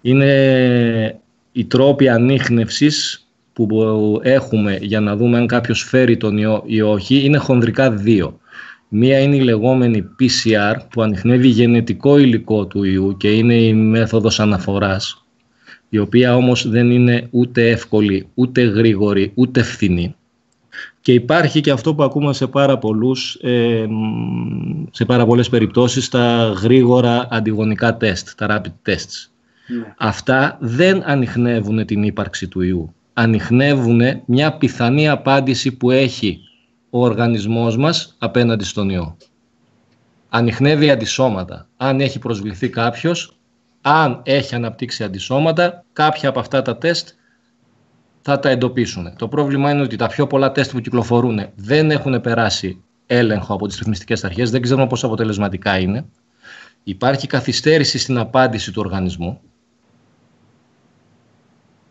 [0.00, 1.20] είναι
[1.52, 3.68] οι τρόποι ανείχνευσης που
[4.22, 8.40] έχουμε για να δούμε αν κάποιος φέρει τον ιό ή όχι, είναι χονδρικά δύο.
[8.94, 14.40] Μία είναι η λεγόμενη PCR που ανοιχνεύει γενετικό υλικό του ιού και είναι η μέθοδος
[14.40, 15.24] αναφοράς,
[15.88, 20.14] η οποία όμως δεν είναι ούτε εύκολη, ούτε γρήγορη, ούτε φθηνή.
[21.00, 23.86] Και υπάρχει και αυτό που ακούμε σε πάρα, πολλούς, ε,
[24.90, 29.30] σε πάρα πολλές περιπτώσεις, τα γρήγορα αντιγονικά τεστ, τα rapid tests.
[29.66, 29.94] Ναι.
[29.98, 32.94] Αυτά δεν ανοιχνεύουν την ύπαρξη του ιού.
[33.12, 36.40] Ανοιχνεύουν μια πιθανή απάντηση που έχει
[36.94, 39.16] ο οργανισμός μας απέναντι στον ιό.
[40.28, 41.68] Ανοιχνεύει αντισώματα.
[41.76, 43.36] Αν έχει προσβληθεί κάποιος,
[43.80, 47.08] αν έχει αναπτύξει αντισώματα, κάποια από αυτά τα τεστ
[48.22, 49.16] θα τα εντοπίσουν.
[49.16, 53.66] Το πρόβλημα είναι ότι τα πιο πολλά τεστ που κυκλοφορούν δεν έχουν περάσει έλεγχο από
[53.66, 56.04] τις ρυθμιστικές αρχές, δεν ξέρουμε πόσο αποτελεσματικά είναι.
[56.84, 59.40] Υπάρχει καθυστέρηση στην απάντηση του οργανισμού.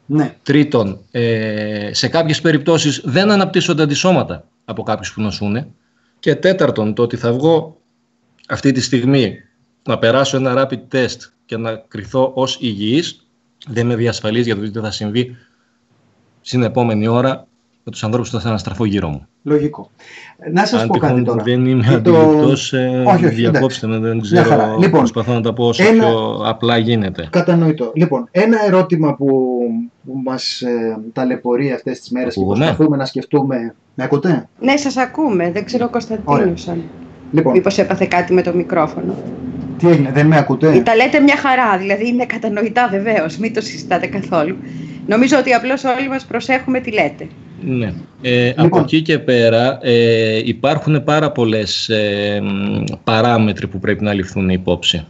[0.06, 0.36] Ναι.
[0.43, 5.76] Τρίτον, ε, σε κάποιες περιπτώσεις δεν αναπτύσσονται αντισώματα από κάποιους που νοσούν.
[6.20, 7.82] Και τέταρτον, το ότι θα βγω
[8.47, 9.36] αυτή τη στιγμή
[9.84, 13.28] να περάσω ένα rapid test και να κρυθώ ως υγιής
[13.68, 15.36] δεν με διασφαλίζει για το τι θα συμβεί
[16.41, 17.47] στην επόμενη ώρα
[17.84, 19.28] με τους ανθρώπους που θα αναστραφώ γύρω μου.
[19.44, 19.90] Λογικό.
[20.52, 21.44] Να σας πω κάτι τώρα.
[21.44, 22.18] Δεν είμαι το...
[22.18, 26.06] αντιληπτός, ε, όχι, όχι, διακόψτε με, δεν ξέρω, λοιπόν, προσπαθώ να τα πω όσο ένα...
[26.06, 27.28] πιο απλά γίνεται.
[27.30, 27.92] Κατανοητό.
[27.96, 29.58] Λοιπόν, ένα ερώτημα που,
[30.06, 32.58] που μας ε, ταλαιπωρεί αυτές τις μέρες Ακούγομαι.
[32.58, 33.76] και προσπαθούμε να σκεφτούμε...
[33.96, 35.52] Με ακούτε; Ναι, σας ακούμε.
[35.52, 36.84] Δεν ξέρω Κωνσταντίνος αν...
[37.32, 37.54] Λοιπόν.
[37.54, 39.16] Μήπως έπαθε κάτι με το μικρόφωνο.
[39.78, 43.62] Τι έγινε, δεν με ακούτε; Τα λέτε μια χαρά, δηλαδή είναι κατανοητά βεβαίως, μην το
[43.62, 44.56] συζητάτε καθόλου.
[45.08, 47.28] Νομίζω ότι απλώς όλοι μας προσέχουμε τι λέτε.
[47.62, 47.93] Ναι.
[48.22, 48.82] Ε, Από λοιπόν.
[48.82, 52.41] εκεί και πέρα ε, υπάρχουν πάρα πολλές ε,
[53.03, 55.07] παράμετροι που πρέπει να ληφθούν υπόψη.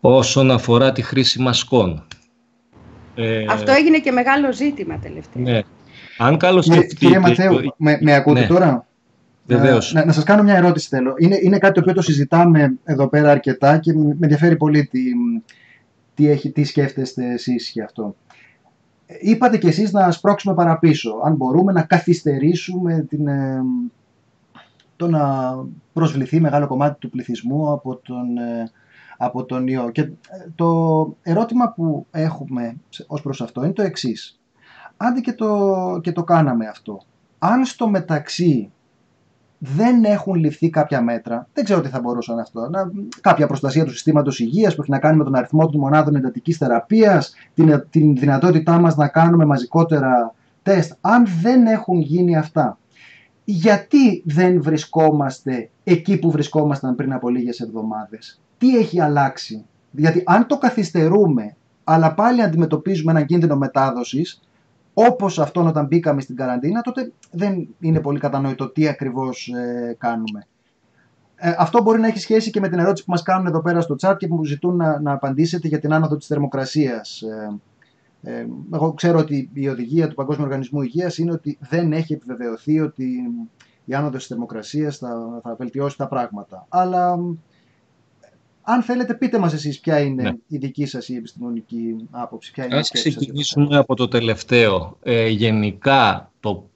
[0.00, 2.06] Όσον αφορά τη χρήση μασκών.
[3.14, 5.42] Ε, Αυτό έγινε και μεγάλο ζήτημα τελευταία.
[5.42, 5.60] Ναι.
[6.18, 8.46] Αν καλώς ναι, Κύριε Μαθαίου, με, με ακούτε ναι.
[8.46, 8.86] τώρα;
[9.46, 9.92] Βεβαίως.
[9.92, 11.14] να, να σας κάνω μια ερώτηση θέλω.
[11.18, 15.00] Είναι, είναι κάτι το οποίο το συζητάμε εδώ πέρα αρκετά και με ενδιαφέρει πολύ τι,
[16.14, 18.16] τι, έχει, τι σκέφτεστε εσείς για αυτό.
[19.20, 21.20] Είπατε κι εσείς να σπρώξουμε παραπίσω.
[21.24, 23.62] Αν μπορούμε να καθυστερήσουμε την, ε,
[24.96, 25.54] το να
[25.92, 28.70] προσβληθεί μεγάλο κομμάτι του πληθυσμού από τον, ε,
[29.16, 29.90] από τον ιό.
[29.90, 30.12] Και ε,
[30.54, 30.68] το
[31.22, 34.40] ερώτημα που έχουμε ως προς αυτό είναι το εξής.
[34.96, 37.00] Άντε και το, και το κάναμε αυτό.
[37.38, 38.72] Αν στο μεταξύ
[39.66, 42.90] δεν έχουν ληφθεί κάποια μέτρα, δεν ξέρω τι θα μπορούσαν αυτό, να,
[43.20, 46.56] κάποια προστασία του συστήματος υγείας που έχει να κάνει με τον αριθμό των μονάδων εντατικής
[46.56, 50.92] θεραπείας, την, την δυνατότητά μας να κάνουμε μαζικότερα τεστ.
[51.00, 52.78] Αν δεν έχουν γίνει αυτά,
[53.44, 60.46] γιατί δεν βρισκόμαστε εκεί που βρισκόμασταν πριν από λίγες εβδομάδες; Τι έχει αλλάξει; Γιατί αν
[60.46, 64.40] το καθυστερούμε, αλλά πάλι αντιμετωπίζουμε έναν κίνδυνο μετάδοσης,
[64.94, 70.46] όπως αυτόν όταν μπήκαμε στην καραντίνα, τότε δεν είναι πολύ κατανοητό τι ακριβώς ε, κάνουμε.
[71.36, 73.80] Ε, αυτό μπορεί να έχει σχέση και με την ερώτηση που μας κάνουν εδώ πέρα
[73.80, 77.22] στο chat και που ζητούν να, να απαντήσετε για την άνοδο της θερμοκρασίας.
[77.22, 77.60] Ε,
[78.22, 82.80] ε, εγώ ξέρω ότι η οδηγία του Παγκόσμιου Οργανισμού Υγείας είναι ότι δεν έχει επιβεβαιωθεί
[82.80, 83.06] ότι
[83.84, 86.66] η άνοδος της θερμοκρασίας θα, θα βελτιώσει τα πράγματα.
[86.68, 87.18] Αλλά
[88.64, 90.32] αν θέλετε πείτε μας εσείς ποια είναι ναι.
[90.48, 92.52] η δική σας η επιστημονική άποψη.
[92.52, 94.98] Ποια είναι Ας ξεκινήσουμε από το τελευταίο.
[95.02, 96.68] Ε, γενικά το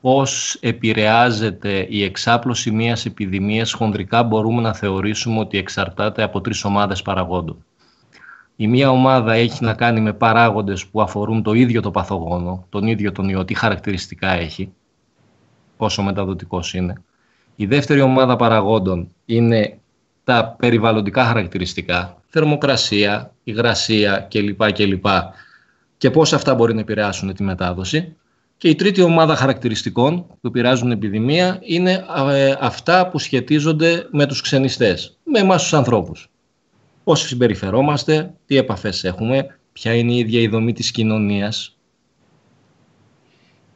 [0.00, 7.02] πώς επηρεάζεται η εξάπλωση μιας επιδημίας χονδρικά μπορούμε να θεωρήσουμε ότι εξαρτάται από τρεις ομάδες
[7.02, 7.64] παραγόντων.
[8.56, 12.86] Η μία ομάδα έχει να κάνει με παράγοντες που αφορούν το ίδιο το παθογόνο, τον
[12.86, 14.72] ίδιο τον ιό, τι χαρακτηριστικά έχει,
[15.76, 17.02] πόσο μεταδοτικός είναι.
[17.56, 19.79] Η δεύτερη ομάδα παραγόντων είναι
[20.30, 24.72] τα περιβαλλοντικά χαρακτηριστικά, θερμοκρασία, υγρασία κλπ.
[24.72, 25.06] κλπ.
[25.98, 28.16] και πώς αυτά μπορεί να επηρεάσουν τη μετάδοση.
[28.56, 34.26] Και η τρίτη ομάδα χαρακτηριστικών που επηρεάζουν την επιδημία είναι ε, αυτά που σχετίζονται με
[34.26, 36.30] τους ξενιστές, με εμάς τους ανθρώπους.
[37.04, 41.76] Πώς συμπεριφερόμαστε, τι επαφές έχουμε, ποια είναι η ίδια η δομή της κοινωνίας,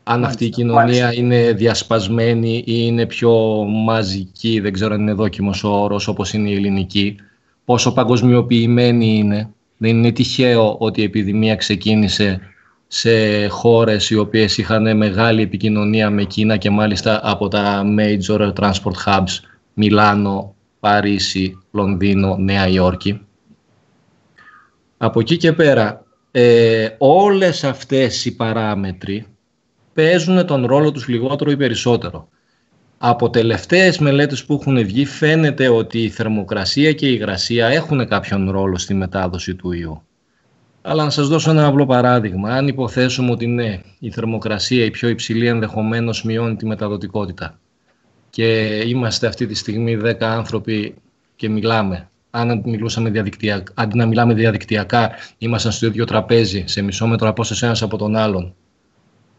[0.05, 5.65] αν αυτή η κοινωνία είναι διασπασμένη ή είναι πιο μαζική, δεν ξέρω αν είναι δόκιμος
[5.65, 7.17] ο όρος όπως είναι η ελληνική,
[7.65, 9.49] πόσο παγκοσμιοποιημένη είναι.
[9.77, 12.41] Δεν είναι τυχαίο ότι η επιδημία ξεκίνησε
[12.87, 19.05] σε χώρες οι οποίες είχαν μεγάλη επικοινωνία με Κίνα και μάλιστα από τα major transport
[19.07, 19.41] hubs
[19.75, 23.21] Μιλάνο, Παρίσι, Λονδίνο, Νέα Υόρκη.
[24.97, 29.27] Από εκεί και πέρα, ε, όλες αυτές οι παράμετροι
[29.95, 32.29] παίζουν τον ρόλο τους λιγότερο ή περισσότερο.
[32.99, 38.51] Από τελευταίες μελέτες που έχουν βγει φαίνεται ότι η θερμοκρασία και η υγρασία έχουν κάποιον
[38.51, 40.03] ρόλο στη μετάδοση του ιού.
[40.83, 42.51] Αλλά να σας δώσω ένα απλό παράδειγμα.
[42.51, 47.59] Αν υποθέσουμε ότι ναι, η θερμοκρασία η πιο υψηλή ενδεχομένως μειώνει τη μεταδοτικότητα
[48.31, 50.95] και είμαστε αυτή τη στιγμή 10 άνθρωποι
[51.37, 52.09] και μιλάμε.
[52.31, 57.65] Αν μιλούσαμε διαδικτυακά, αντί να μιλάμε διαδικτυακά, ήμασταν στο ίδιο τραπέζι, σε μισό μέτρο απόσταση
[57.67, 58.55] ένας από τον άλλον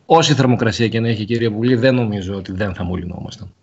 [0.05, 3.53] όση θερμοκρασία και να έχει κύριε Βουλή, δεν νομίζω ότι δεν θα μολυνόμασταν.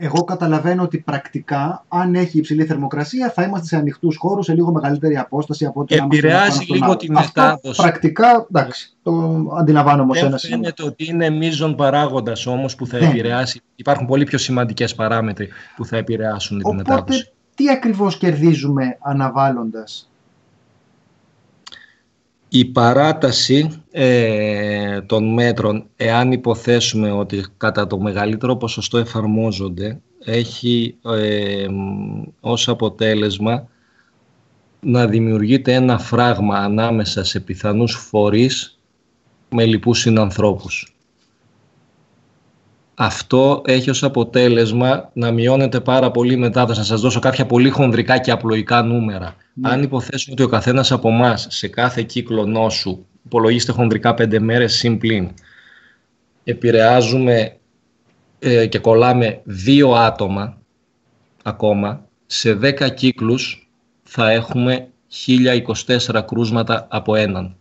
[0.00, 4.72] Εγώ καταλαβαίνω ότι πρακτικά, αν έχει υψηλή θερμοκρασία, θα είμαστε σε ανοιχτούς χώρους, σε λίγο
[4.72, 7.82] μεγαλύτερη απόσταση από ό,τι Επηρεάζει λίγο τη μετάδοση.
[7.82, 9.12] Πρακτικά, εντάξει, το
[9.58, 10.56] αντιλαμβάνομαι ω ένα σημείο.
[10.56, 13.06] Φαίνεται ότι είναι μείζον παράγοντας όμως που θα ναι.
[13.06, 13.60] επηρεάσει.
[13.76, 17.32] Υπάρχουν πολύ πιο σημαντικές παράμετροι που θα επηρεάσουν Οπότε, τη μετάδοση.
[17.54, 20.10] Τι ακριβώς κερδίζουμε αναβάλλοντας;
[22.48, 31.66] Η παράταση ε, των μέτρων, εάν υποθέσουμε ότι κατά το μεγαλύτερο ποσοστό εφαρμόζονται, έχει ε,
[32.40, 33.68] ως αποτέλεσμα
[34.80, 38.78] να δημιουργείται ένα φράγμα ανάμεσα σε πιθανούς φορείς
[39.50, 40.92] με λοιπούς συνανθρώπους.
[42.94, 46.66] Αυτό έχει ως αποτέλεσμα να μειώνεται πάρα πολύ μετά.
[46.66, 49.34] Θα σας δώσω κάποια πολύ χονδρικά και απλοϊκά νούμερα.
[49.60, 49.70] Ναι.
[49.70, 54.74] Αν υποθέσουμε ότι ο καθένας από εμάς σε κάθε κύκλο νόσου, υπολογίστε χονδρικά πέντε μέρες
[54.74, 55.30] συμπλήν,
[56.44, 57.56] επηρεάζουμε
[58.38, 60.58] ε, και κολλάμε δύο άτομα
[61.42, 63.70] ακόμα, σε δέκα κύκλους
[64.02, 64.88] θα έχουμε
[65.26, 67.56] 1024 κρούσματα από έναν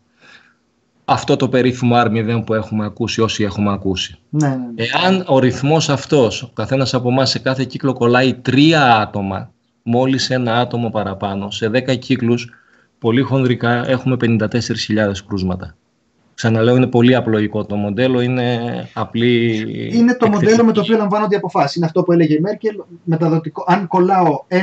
[1.09, 4.19] αυτό το περίφημο R0 που έχουμε ακούσει όσοι έχουμε ακούσει.
[4.29, 4.83] Ναι, ναι, ναι.
[4.93, 9.51] Εάν ο ρυθμός αυτός, ο καθένας από εμάς σε κάθε κύκλο κολλάει τρία άτομα,
[9.89, 12.53] μόλις ένα άτομο παραπάνω, σε 10 κύκλους,
[12.99, 14.47] πολύ χονδρικά έχουμε 54.000
[15.27, 15.75] κρούσματα.
[16.33, 18.59] Ξαναλέω, είναι πολύ απλοϊκό το μοντέλο, είναι
[18.93, 19.65] απλή.
[19.91, 21.77] Είναι το μοντέλο με το οποίο λαμβάνονται οι αποφάσει.
[21.77, 22.75] Είναι αυτό που έλεγε η Μέρκελ.
[23.03, 23.63] Μεταδοτικό.
[23.67, 24.59] Αν κολλάω 1,1,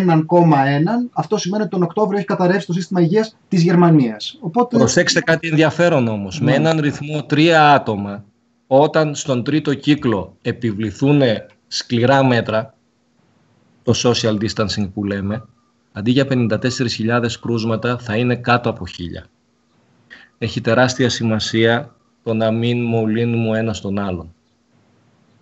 [1.13, 4.39] αυτό σημαίνει ότι τον Οκτώβριο έχει καταρρεύσει το σύστημα υγείας της Γερμανίας.
[4.41, 4.77] Οπότε...
[4.77, 6.41] Προσέξτε κάτι ενδιαφέρον όμως.
[6.41, 6.57] Με ναι.
[6.57, 8.25] έναν ρυθμό τρία άτομα,
[8.67, 11.23] όταν στον τρίτο κύκλο επιβληθούν
[11.67, 12.75] σκληρά μέτρα,
[13.85, 15.45] το social distancing που λέμε,
[15.93, 18.85] αντί για 54.000 κρούσματα θα είναι κάτω από
[19.23, 19.27] 1.000.
[20.39, 24.35] Έχει τεράστια σημασία το να μην μολύνουμε ο ένας τον άλλον.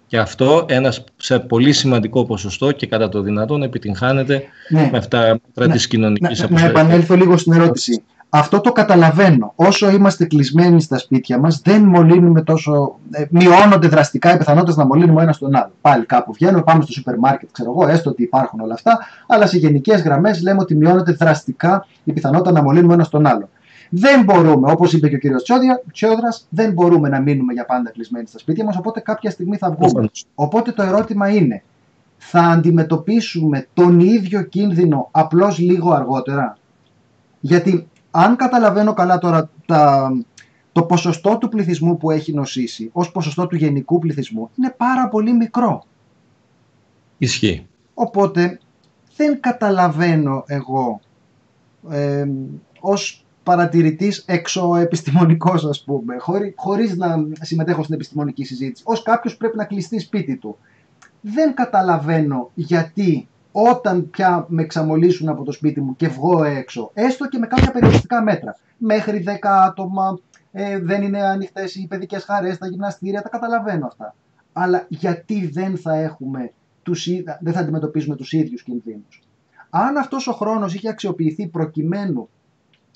[0.07, 4.89] Και αυτό ένας σε πολύ σημαντικό ποσοστό και κατά το δυνατόν επιτυγχάνεται ναι.
[4.93, 5.69] με αυτά ναι.
[5.69, 8.03] της κοινωνικής ναι, Να επανέλθω λίγο στην ερώτηση.
[8.35, 9.53] Αυτό το καταλαβαίνω.
[9.57, 12.99] Όσο είμαστε κλεισμένοι στα σπίτια μας, δεν μολύνουμε τόσο.
[13.11, 15.73] Ε, μειώνονται δραστικά οι πιθανότητες να μολύνουμε ένας τον άλλο.
[15.81, 19.47] Πάλι κάπου βγαίνουμε, πάμε στο σούπερ μάρκετ, ξέρω εγώ, έστω ότι υπάρχουν όλα αυτά, αλλά
[19.47, 23.49] σε γενικές γραμμές λέμε ότι μειώνεται δραστικά η πιθανότητα να μολύνουμε ένας τον άλλο.
[23.89, 25.43] Δεν μπορούμε, όπως είπε και ο κύριος
[25.93, 29.77] Τσιόδρας, δεν μπορούμε να μείνουμε για πάντα κλεισμένοι στα σπίτια μας, οπότε κάποια στιγμή θα
[29.79, 30.11] βγούμε.
[30.35, 31.63] Οπότε το ερώτημα είναι,
[32.19, 36.57] θα αντιμετωπίσουμε τον ίδιο κίνδυνο απλώς λίγο αργότερα;
[37.41, 40.13] Γιατί αν καταλαβαίνω καλά τώρα τα,
[40.73, 45.33] το ποσοστό του πληθυσμού που έχει νοσήσει ως ποσοστό του γενικού πληθυσμού είναι πάρα πολύ
[45.33, 45.85] μικρό.
[47.19, 47.67] Ισχύει.
[47.95, 48.59] Οπότε
[49.17, 51.01] δεν καταλαβαίνω εγώ
[51.91, 52.27] ε,
[52.81, 59.57] ως παρατηρητής εξωεπιστημονικός ας πούμε, χωρί, χωρίς να συμμετέχω στην επιστημονική συζήτηση, ως κάποιος πρέπει
[59.57, 60.59] να κλειστεί σπίτι του.
[61.21, 67.29] Δεν καταλαβαίνω γιατί όταν πια με εξαμολύσουν από το σπίτι μου και βγω έξω, έστω
[67.29, 70.19] και με κάποια περιοριστικά μέτρα, μέχρι 10 άτομα,
[70.53, 74.15] ε, δεν είναι ανοιχτές οι παιδικές χαρές, τα γυμναστήρια, τα καταλαβαίνω αυτά.
[74.53, 77.09] Αλλά γιατί δεν θα έχουμε τους,
[77.41, 79.23] δεν θα αντιμετωπίζουμε τους ίδιους κινδύνους.
[79.71, 82.29] Αν αυτός ο χρόνος είχε αξιοποιηθεί προκειμένου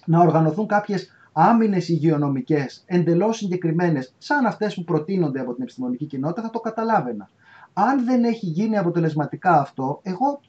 [0.07, 6.43] να οργανωθούν κάποιες άμυνες υγειονομικές εντελώς συγκεκριμένες σαν αυτές που προτείνονται από την επιστημονική κοινότητα
[6.43, 7.31] θα το καταλάβαινα.
[7.79, 10.41] Αν δεν έχει γίνει αποτελεσματικά αυτό, εγώ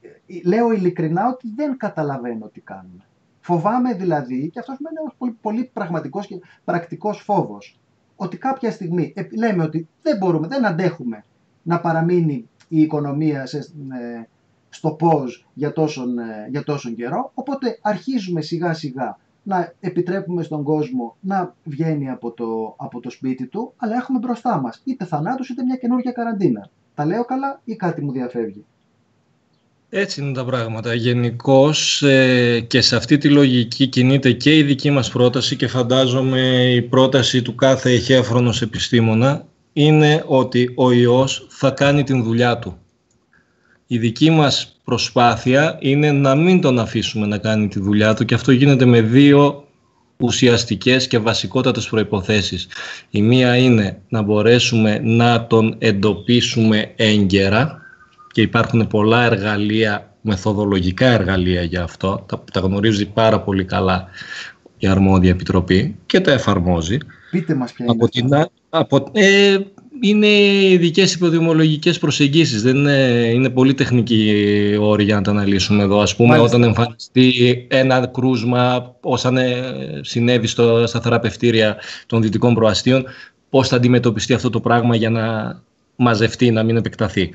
[0.00, 0.08] ε,
[0.44, 3.04] λέω ειλικρινά ότι δεν καταλαβαίνω τι κάνουμε.
[3.40, 7.78] Φοβάμαι δηλαδή, και αυτός είναι ένας πολύ, πολύ πραγματικός και πρακτικός φόβος,
[8.16, 11.24] ότι κάποια στιγμή ε, λέμε ότι δεν μπορούμε, δεν αντέχουμε
[11.62, 14.22] να παραμείνει η οικονομία σε, ε,
[14.68, 16.16] στο πώς για τόσον,
[16.50, 19.18] για τόσον καιρό, οπότε αρχίζουμε σιγά σιγά
[19.48, 24.60] να επιτρέπουμε στον κόσμο να βγαίνει από το, από το σπίτι του, αλλά έχουμε μπροστά
[24.60, 26.70] μας είτε θανάτους είτε μια καινούργια καραντίνα.
[26.94, 28.64] Τα λέω καλά ή κάτι μου διαφεύγει;
[29.90, 30.94] Έτσι είναι τα πράγματα.
[30.94, 36.72] Γενικώς ε, και σε αυτή τη λογική κινείται και η δική μας πρόταση και φαντάζομαι
[36.74, 42.78] η πρόταση του κάθε εχέφρονος επιστήμονα είναι ότι ο ιός θα κάνει την δουλειά του.
[43.90, 48.34] Η δική μας προσπάθεια είναι να μην τον αφήσουμε να κάνει τη δουλειά του και
[48.34, 49.64] αυτό γίνεται με δύο
[50.16, 52.68] ουσιαστικές και βασικότατες προϋποθέσεις.
[53.10, 57.80] Η μία είναι να μπορέσουμε να τον εντοπίσουμε έγκαιρα
[58.32, 64.08] και υπάρχουν πολλά εργαλεία, μεθοδολογικά εργαλεία για αυτό, τα, τα γνωρίζει πάρα πολύ καλά
[64.78, 66.98] η αρμόδια επιτροπή και τα εφαρμόζει.
[67.30, 67.94] Πείτε μας ποια είναι.
[67.94, 68.28] Από την,
[68.68, 69.58] από, ε,
[70.00, 70.26] είναι
[70.64, 72.62] ειδικές υποδημολογικές προσεγγίσεις.
[72.62, 76.00] Δεν είναι, είναι πολύ τεχνική όρη για να τα αναλύσουμε εδώ.
[76.00, 79.32] Ας πούμε, όταν εμφανιστεί ένα κρούσμα, όσα
[80.00, 81.76] συνέβη στο, στα θεραπευτήρια
[82.06, 83.04] των δυτικών προαστίων,
[83.50, 85.56] πώς θα αντιμετωπιστεί αυτό το πράγμα για να
[85.96, 87.30] μαζευτεί, να μην επεκταθεί.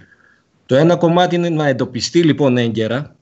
[0.65, 3.15] Το ένα κομμάτι είναι να εντοπιστεί λοιπόν έγκαιρα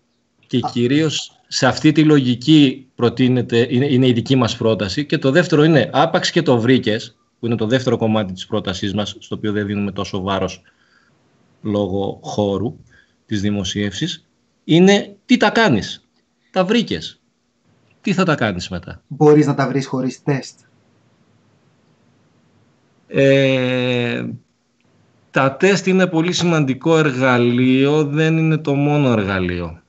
[0.48, 5.32] και κυρίως σε αυτή τη λογική προτείνεται, είναι, είναι η δική μας πρόταση και το
[5.32, 9.36] δεύτερο είναι άπαξ και το βρήκες που είναι το δεύτερο κομμάτι της πρότασής μας, στο
[9.36, 10.62] οποίο δεν δίνουμε τόσο βάρος
[11.62, 12.76] λόγω χώρου
[13.26, 14.28] της δημοσίευσης,
[14.64, 16.08] είναι τι τα κάνεις.
[16.52, 17.22] Τα βρήκες.
[18.02, 20.60] Τι θα τα κάνεις μετά; Μπορείς να τα βρεις χωρίς τεστ.
[23.08, 24.26] Ε,
[25.32, 29.82] τα τεστ είναι πολύ σημαντικό εργαλείο, δεν είναι το μόνο εργαλείο.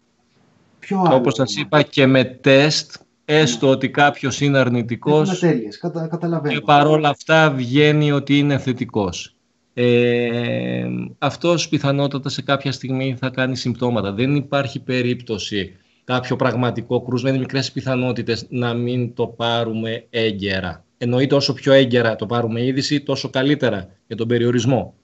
[0.78, 2.94] Ποιο άλλο; Όπως σας είπα και με τεστ
[3.34, 5.42] έστω ότι κάποιος είναι αρνητικός
[5.80, 6.54] Κατα, καταλαβαίνω.
[6.54, 9.34] και παρόλα αυτά βγαίνει ότι είναι θετικός.
[9.74, 10.86] Ε,
[11.18, 14.12] αυτός πιθανότατα σε κάποια στιγμή θα κάνει συμπτώματα.
[14.12, 20.84] Δεν υπάρχει περίπτωση κάποιο πραγματικό κρούσμα, είναι μικρές πιθανότητες να μην το πάρουμε έγκαιρα.
[20.98, 24.94] Εννοείται όσο πιο έγκαιρα το πάρουμε είδηση, τόσο καλύτερα για τον περιορισμό.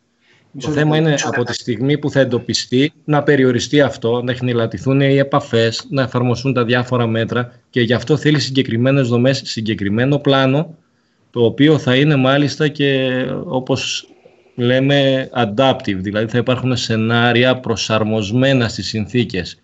[0.61, 5.17] Το θέμα είναι από τη στιγμή που θα εντοπιστεί να περιοριστεί αυτό, να εχνηλατηθούν οι
[5.17, 10.75] επαφές, να εφαρμοστούν τα διάφορα μέτρα και γι' αυτό θέλει συγκεκριμένες δομές, συγκεκριμένο πλάνο,
[11.31, 13.09] το οποίο θα είναι μάλιστα και
[13.45, 14.09] όπως
[14.55, 19.61] λέμε adaptive, δηλαδή θα υπάρχουν σενάρια προσαρμοσμένα στις συνθήκες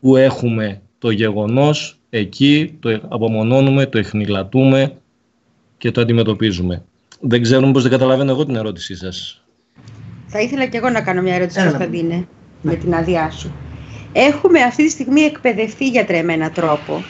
[0.00, 4.92] που έχουμε το γεγονός, εκεί το απομονώνουμε, το εχνηλατούμε
[5.78, 6.84] και το αντιμετωπίζουμε.
[7.20, 9.45] Δεν ξέρουμε πώς δεν καταλαβαίνω εγώ την ερώτησή σας.
[10.26, 12.24] Θα ήθελα και εγώ να κάνω μια ερώτηση, Κωνσταντίνε, ναι.
[12.60, 13.54] με την άδειά σου.
[14.12, 17.04] Έχουμε αυτή τη στιγμή εκπαιδευτεί για τρεμένα τρόπο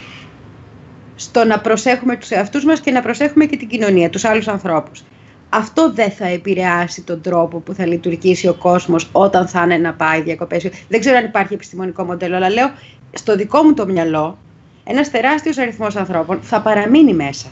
[1.14, 5.04] στο να προσέχουμε τους εαυτούς μας και να προσέχουμε και την κοινωνία, τους άλλους ανθρώπους.
[5.48, 9.94] αυτό δεν θα επηρεάσει τον τρόπο που θα λειτουργήσει ο κόσμος όταν θα είναι να
[9.94, 10.70] πάει διακοπές.
[10.88, 12.70] Δεν ξέρω αν υπάρχει επιστημονικό μοντέλο, αλλά λέω
[13.12, 14.38] στο δικό μου το μυαλό
[14.84, 17.46] ένας τεράστιος αριθμός ανθρώπων θα παραμείνει μέσα.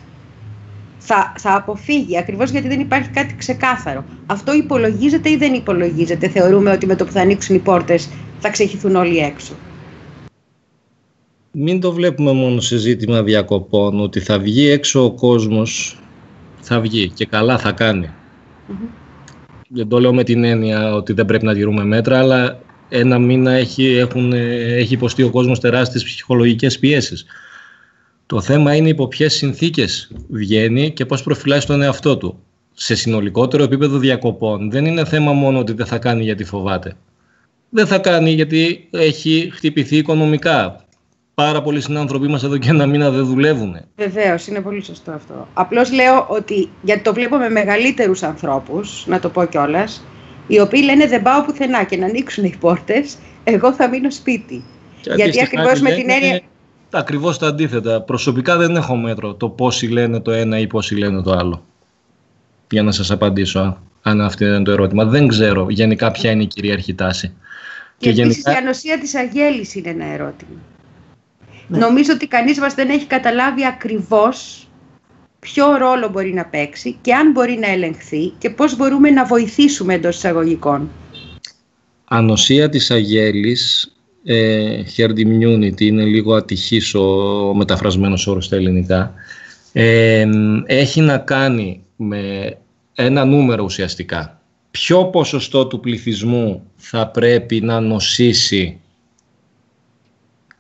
[1.07, 4.05] Θα, θα αποφύγει, ακριβώς γιατί δεν υπάρχει κάτι ξεκάθαρο.
[4.27, 6.29] Αυτό υπολογίζεται ή δεν υπολογίζεται.
[6.29, 9.53] Θεωρούμε ότι με το που θα ανοίξουν οι πόρτες θα ξεχυθούν όλοι έξω.
[11.51, 15.99] Μην το βλέπουμε μόνο σε ζήτημα διακοπών, ότι θα βγει έξω ο κόσμος,
[16.61, 18.11] θα βγει και καλά θα κάνει.
[19.69, 23.53] Δεν το λέω με την έννοια ότι δεν πρέπει να τηρούμε μέτρα, αλλά ένα μήνα
[23.53, 27.27] έχει, έχουν, έχει υποστεί ο κόσμος τεράστιες ψυχολογικές πιέσεις.
[28.35, 32.43] Το θέμα είναι υπό ποιες συνθήκες βγαίνει και πώς προφυλάσσει τον εαυτό του.
[32.73, 36.97] Σε συνολικότερο επίπεδο διακοπών δεν είναι θέμα μόνο ότι δεν θα κάνει γιατί φοβάται.
[37.69, 40.85] Δεν θα κάνει γιατί έχει χτυπηθεί οικονομικά
[41.35, 43.77] πάρα πολλοί συνάνθρωποι μας εδώ και ένα μήνα δεν δουλεύουν.
[43.97, 45.49] Βεβαίως, είναι πολύ σωστό αυτό.
[45.55, 50.05] Απλώς λέω ότι γιατί το βλέπω με μεγαλύτερους ανθρώπους, να το πω κιόλας,
[50.47, 54.65] οι οποίοι λένε δεν πάω πουθενά και να ανοίξουν οι πόρτες, εγώ θα μείνω σπίτι.
[55.17, 56.43] γιατί ακριβώς με την έννοια.
[56.97, 58.01] Ακριβώς τα αντίθετα.
[58.01, 61.65] Προσωπικά δεν έχω μέτρο το πόσοι λένε το ένα ή πόσοι λένε το άλλο.
[62.71, 65.05] Για να σας απαντήσω, αν αυτό είναι το ερώτημα.
[65.05, 67.33] Δεν ξέρω γενικά ποια είναι η κυρίαρχη τάση.
[67.99, 68.53] Και, και γενικά...
[68.53, 70.59] η ανοσία της αγέλης είναι ένα ερώτημα.
[71.69, 71.79] Ναι.
[71.79, 74.69] Νομίζω ότι κανείς μας δεν έχει καταλάβει ακριβώς
[75.39, 79.95] ποιο ρόλο μπορεί να παίξει και αν μπορεί να ελεγχθεί και πώς μπορούμε να βοηθήσουμε
[79.95, 80.91] εντός εισαγωγικών.
[82.05, 83.94] Ανοσία της αγέλης,
[84.25, 87.01] ε, herd immunity, είναι λίγο ατυχής ο,
[87.49, 89.15] ο μεταφρασμένος όρος στα ελληνικά,
[89.73, 90.27] ε,
[90.67, 92.55] έχει να κάνει με
[92.95, 94.41] ένα νούμερο ουσιαστικά.
[94.71, 98.81] Ποιο ποσοστό του πληθυσμού θα πρέπει να νοσήσει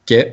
[0.05, 0.33] και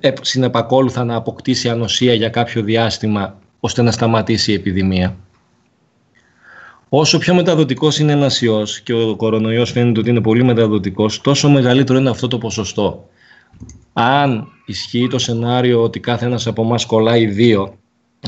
[0.00, 5.16] ε, συνεπακόλουθα να αποκτήσει ανοσία για κάποιο διάστημα ώστε να σταματήσει η επιδημία;
[6.88, 11.50] Όσο πιο μεταδοτικός είναι ένας ιός και ο κορονοϊός φαίνεται ότι είναι πολύ μεταδοτικός, τόσο
[11.50, 13.08] μεγαλύτερο είναι αυτό το ποσοστό.
[13.92, 17.72] Αν ισχύει το σενάριο ότι κάθε ένας από εμάς κολλάει 2,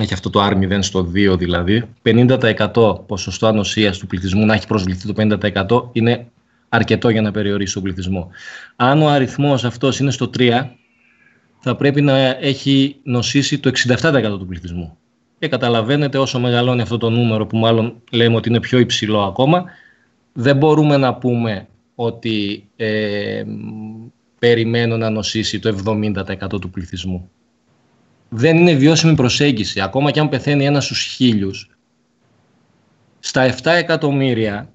[0.01, 5.13] έχει αυτό το R0 στο 2 δηλαδή, 50% ποσοστό ανοσίας του πληθυσμού να έχει προσβληθεί
[5.13, 5.39] το
[5.83, 6.27] 50% είναι
[6.69, 8.29] αρκετό για να περιορίσει τον πληθυσμό.
[8.77, 10.63] Αν ο αριθμός αυτός είναι στο 3,
[11.61, 14.99] θα πρέπει να έχει νοσήσει το 67% του πληθυσμού.
[15.41, 19.65] Και καταλαβαίνετε όσο μεγαλώνει αυτό το νούμερο που μάλλον λέμε ότι είναι πιο υψηλό ακόμα,
[20.33, 23.43] δεν μπορούμε να πούμε ότι ε,
[24.39, 27.31] περιμένω να νοσήσει το 70% του πληθυσμού.
[28.29, 29.81] Δεν είναι βιώσιμη προσέγγιση.
[29.81, 31.71] Ακόμα και αν πεθαίνει ένας στους χίλιους,
[33.19, 34.71] στα 7 εκατομμύρια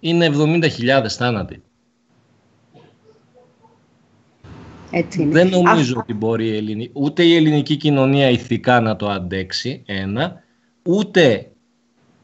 [0.00, 1.62] είναι 70.000 θάνατοι.
[4.90, 9.82] Έτσι Δεν νομίζω ότι μπορεί η ελληνική, ούτε η ελληνική κοινωνία ηθικά να το αντέξει,
[9.86, 10.42] ένα,
[10.82, 11.50] ούτε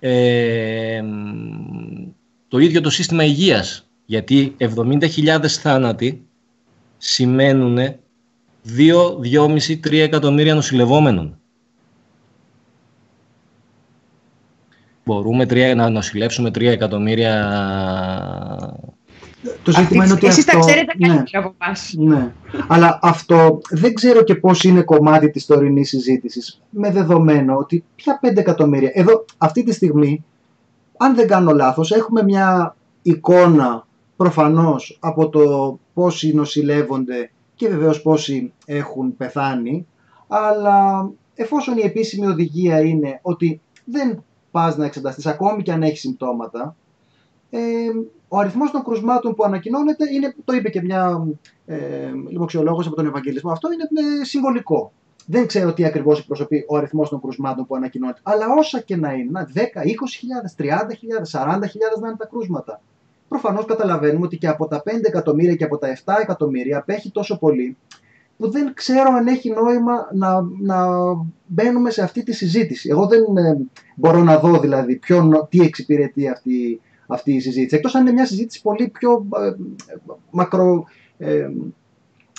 [0.00, 1.02] ε,
[2.48, 3.88] το ίδιο το σύστημα υγείας.
[4.06, 6.26] Γιατί 70.000 θάνατοι
[6.96, 7.94] σημαίνουν 2,
[9.32, 11.38] 2,5, 3 εκατομμύρια νοσηλευόμενων.
[15.04, 15.44] Μπορούμε
[15.74, 17.34] να νοσηλεύσουμε 3 εκατομμύρια
[19.62, 20.58] το ζήτημα είναι ότι εσείς αυτό...
[20.58, 21.94] τα ξέρετε ναι, καλύτερα από εμάς.
[21.96, 22.32] Ναι.
[22.68, 26.60] Αλλά αυτό δεν ξέρω και πώς είναι κομμάτι της τωρινής συζήτησης.
[26.70, 28.90] Με δεδομένο ότι πια 5 εκατομμύρια.
[28.94, 30.24] Εδώ αυτή τη στιγμή,
[30.96, 33.86] αν δεν κάνω λάθος, έχουμε μια εικόνα
[34.16, 39.86] προφανώς από το πόσοι νοσηλεύονται και βεβαίως πόσοι έχουν πεθάνει.
[40.28, 46.00] Αλλά εφόσον η επίσημη οδηγία είναι ότι δεν πας να εξεταστείς ακόμη και αν έχεις
[46.00, 46.76] συμπτώματα,
[47.50, 47.60] ε,
[48.28, 51.26] ο αριθμός των κρουσμάτων που ανακοινώνεται είναι, το είπε και μια
[51.66, 51.76] ε,
[52.28, 53.82] λιμοξιολόγος από τον Ευαγγελισμό, αυτό είναι
[54.20, 54.92] ε, συμβολικό.
[55.26, 58.20] Δεν ξέρω τι ακριβώς εκπροσωπεί ο αριθμός των κρουσμάτων που ανακοινώνεται.
[58.22, 60.70] Αλλά όσα και να είναι, 10, 20.000, 30.000,
[61.42, 61.58] 40.000
[62.00, 62.80] να είναι τα κρούσματα.
[63.28, 67.38] Προφανώς καταλαβαίνουμε ότι και από τα 5 εκατομμύρια και από τα 7 εκατομμύρια απέχει τόσο
[67.38, 67.76] πολύ
[68.38, 70.86] που δεν ξέρω αν έχει νόημα να, να
[71.46, 72.88] μπαίνουμε σε αυτή τη συζήτηση.
[72.88, 73.58] Εγώ δεν ε,
[73.96, 77.76] μπορώ να δω δηλαδή ποιον, τι εξυπηρετεί αυτή αυτή η συζήτηση.
[77.76, 79.52] Εκτός αν είναι μια συζήτηση πολύ πιο ε,
[80.30, 80.84] μακρο...
[81.18, 81.48] Ε,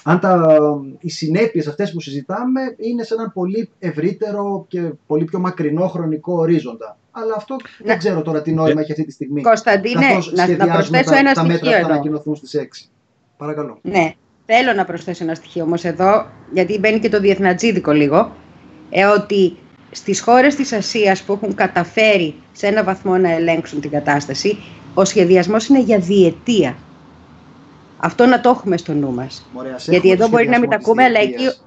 [0.04, 0.58] αν τα,
[1.00, 6.34] οι συνέπειες αυτές που συζητάμε είναι σε έναν πολύ ευρύτερο και πολύ πιο μακρινό χρονικό
[6.34, 6.98] ορίζοντα.
[7.12, 9.42] Αλλά αυτό δεν ξέρω τώρα τι νόημα έχει αυτή τη στιγμή.
[9.42, 11.88] Κωνσταντίνε, να, να προσθέσω τα, ένα τα στοιχείο μέτρα εδώ.
[11.88, 12.88] θα ανακοινωθούν στις 6.
[13.38, 13.80] Παρακαλώ.
[13.82, 14.14] Ναι,
[14.46, 18.36] θέλω να προσθέσω ένα στοιχείο όμως εδώ, γιατί μπαίνει και το διεθνατζίδικο λίγο,
[18.90, 19.58] ε, ότι
[19.92, 24.58] στις χώρες της Ασίας που έχουν καταφέρει σε ένα βαθμό να ελέγξουν την κατάσταση,
[24.94, 26.78] ο σχεδιασμός είναι για διετία.
[27.98, 29.46] Αυτό να το έχουμε στο νου μας.
[29.54, 31.64] Ωραία, σε Γιατί έχουμε εδώ μπορεί να μην τα σχεδιασμό ακούμε, της αλλά εκεί διετίας.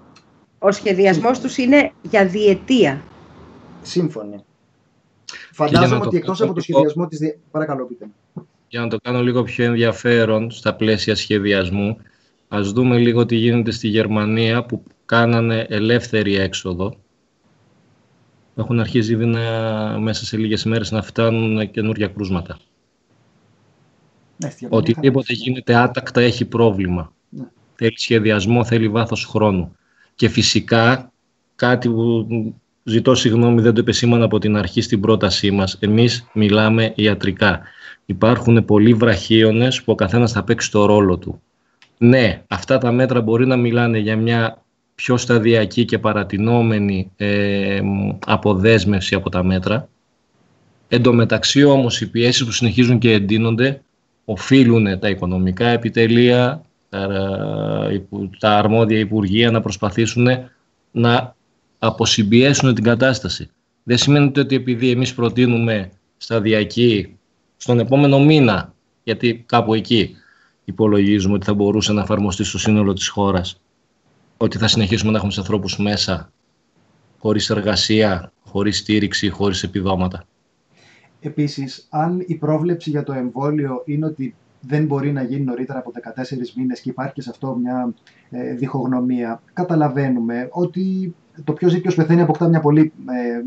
[0.58, 3.02] ο σχεδιασμός τους είναι για διετία.
[3.82, 4.44] Σύμφωνοι.
[5.52, 7.18] Φαντάζομαι ότι εκτός από το σχεδιασμό της...
[7.50, 8.06] Παρακαλώ, πείτε.
[8.68, 11.96] Για να το κάνω λίγο πιο ενδιαφέρον στα πλαίσια σχεδιασμού,
[12.48, 16.96] ας δούμε λίγο τι γίνεται στη Γερμανία που κάνανε ελεύθερη έξοδο.
[18.60, 19.40] Έχουν αρχίσει ήδη να,
[19.98, 22.58] μέσα σε λίγες μέρες να φτάνουν καινούργια κρούσματα.
[24.36, 27.12] Ναι, Οτιδήποτε γίνεται άτακτα έχει πρόβλημα.
[27.28, 27.44] Ναι.
[27.74, 29.76] Θέλει σχεδιασμό, θέλει βάθος χρόνου.
[30.14, 31.12] Και φυσικά
[31.56, 32.26] κάτι που
[32.82, 35.76] ζητώ συγγνώμη δεν το επεσήμανα από την αρχή στην πρότασή μας.
[35.80, 37.60] Εμείς μιλάμε ιατρικά.
[38.06, 41.42] Υπάρχουν πολλοί βραχίονες που ο καθένας θα παίξει το ρόλο του.
[41.98, 44.62] Ναι, αυτά τα μέτρα μπορεί να μιλάνε για μια
[45.00, 47.80] πιο σταδιακή και παρατηνόμενη ε,
[48.26, 49.88] αποδέσμευση από τα μέτρα.
[50.88, 53.82] Εν τω μεταξύ όμως οι πιέσεις που συνεχίζουν και εντείνονται
[54.24, 56.62] οφείλουν τα οικονομικά επιτελεία,
[58.38, 60.26] τα αρμόδια υπουργεία να προσπαθήσουν
[60.90, 61.34] να
[61.78, 63.50] αποσυμπιέσουν την κατάσταση.
[63.82, 67.16] Δεν σημαίνει ότι επειδή εμείς προτείνουμε σταδιακή
[67.56, 70.16] στον επόμενο μήνα, γιατί κάπου εκεί
[70.64, 73.60] υπολογίζουμε ότι θα μπορούσε να εφαρμοστεί στο σύνολο της χώρας,
[74.42, 76.32] ότι θα συνεχίσουμε να έχουμε τους ανθρώπους μέσα,
[77.18, 80.24] χωρίς εργασία, χωρίς στήριξη, χωρίς επιδόματα.
[81.20, 85.90] Επίσης, αν η πρόβλεψη για το εμβόλιο είναι ότι δεν μπορεί να γίνει νωρίτερα από
[85.90, 87.94] 14 μήνες και υπάρχει και σε αυτό μια
[88.30, 91.14] ε, διχογνωμία, καταλαβαίνουμε ότι
[91.44, 93.42] το πιο ζήτος πεθαίνει αποκτά μια πολύ ε,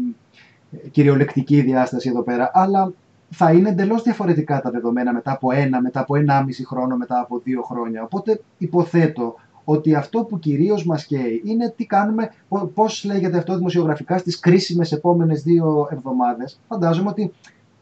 [0.91, 2.93] κυριολεκτική διάσταση εδώ πέρα, αλλά
[3.29, 7.39] θα είναι εντελώς διαφορετικά τα δεδομένα μετά από ένα, μετά από ενάμιση χρόνο, μετά από
[7.43, 8.03] δύο χρόνια.
[8.03, 12.31] Οπότε υποθέτω ότι αυτό που κυρίως μας καίει είναι τι κάνουμε,
[12.73, 16.59] πώς λέγεται αυτό δημοσιογραφικά στις κρίσιμες επόμενες δύο εβδομάδες.
[16.67, 17.31] Φαντάζομαι ότι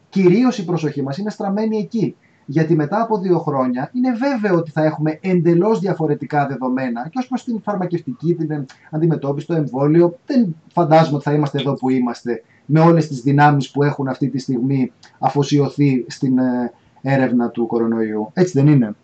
[0.08, 2.16] κυρίως η προσοχή μας είναι στραμμένη εκεί.
[2.46, 7.28] Γιατί μετά από δύο χρόνια είναι βέβαιο ότι θα έχουμε εντελώς διαφορετικά δεδομένα και ως
[7.28, 10.18] προς την φαρμακευτική, την αντιμετώπιση, το εμβόλιο.
[10.26, 14.28] Δεν φαντάζομαι ότι θα είμαστε εδώ που είμαστε με όλες τις δυνάμεις που έχουν αυτή
[14.28, 16.72] τη στιγμή αφοσιωθεί στην ε,
[17.02, 18.30] έρευνα του κορονοϊού.
[18.32, 18.94] Έτσι δεν είναι.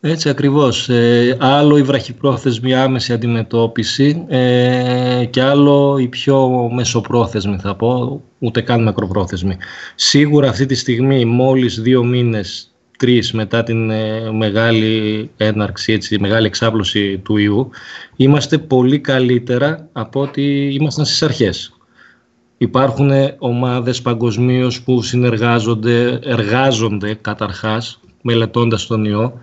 [0.00, 0.88] Έτσι ακριβώς.
[0.88, 8.60] Ε, άλλο η βραχυπρόθεσμη άμεση αντιμετώπιση ε, και άλλο η πιο μεσοπρόθεσμη θα πω, ούτε
[8.60, 9.56] καν μακροπρόθεσμη.
[9.94, 16.46] Σίγουρα αυτή τη στιγμή μόλις δύο μήνες, τρεις μετά την ε, μεγάλη έναρξη, έτσι, μεγάλη
[16.46, 17.70] εξάπλωση του ιού,
[18.16, 21.72] είμαστε πολύ καλύτερα από ό,τι ήμασταν στις αρχές.
[22.58, 29.40] Υπάρχουν ομάδες παγκοσμίως που συνεργάζονται, εργάζονται καταρχάς μελετώντας τον ιό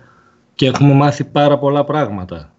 [0.56, 2.52] και έχουμε μάθει πάρα πολλά πράγματα.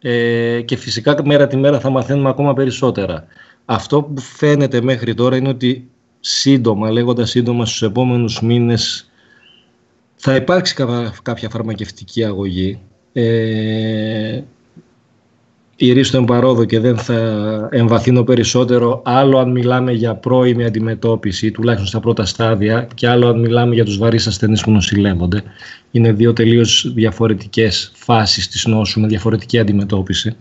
[0.00, 3.26] Ε, και φυσικά μέρα τη μέρα θα μαθαίνουμε ακόμα περισσότερα.
[3.64, 5.88] Αυτό που φαίνεται μέχρι τώρα είναι ότι
[6.20, 9.10] σύντομα, λέγοντας σύντομα στους επόμενους μήνες
[10.14, 10.74] θα υπάρξει
[11.22, 12.78] κάποια φαρμακευτική αγωγή.
[13.12, 14.42] Ε,
[15.76, 22.00] ηρίστο εμπαρόδο και δεν θα εμβαθύνω περισσότερο άλλο αν μιλάμε για πρώιμη αντιμετώπιση, τουλάχιστον στα
[22.00, 25.42] πρώτα στάδια, και άλλο αν μιλάμε για τους βαρύς ασθενείς που νοσηλεύονται.
[25.90, 30.36] Είναι δύο τελείως διαφορετικές φάσεις της νόσου με διαφορετική αντιμετώπιση,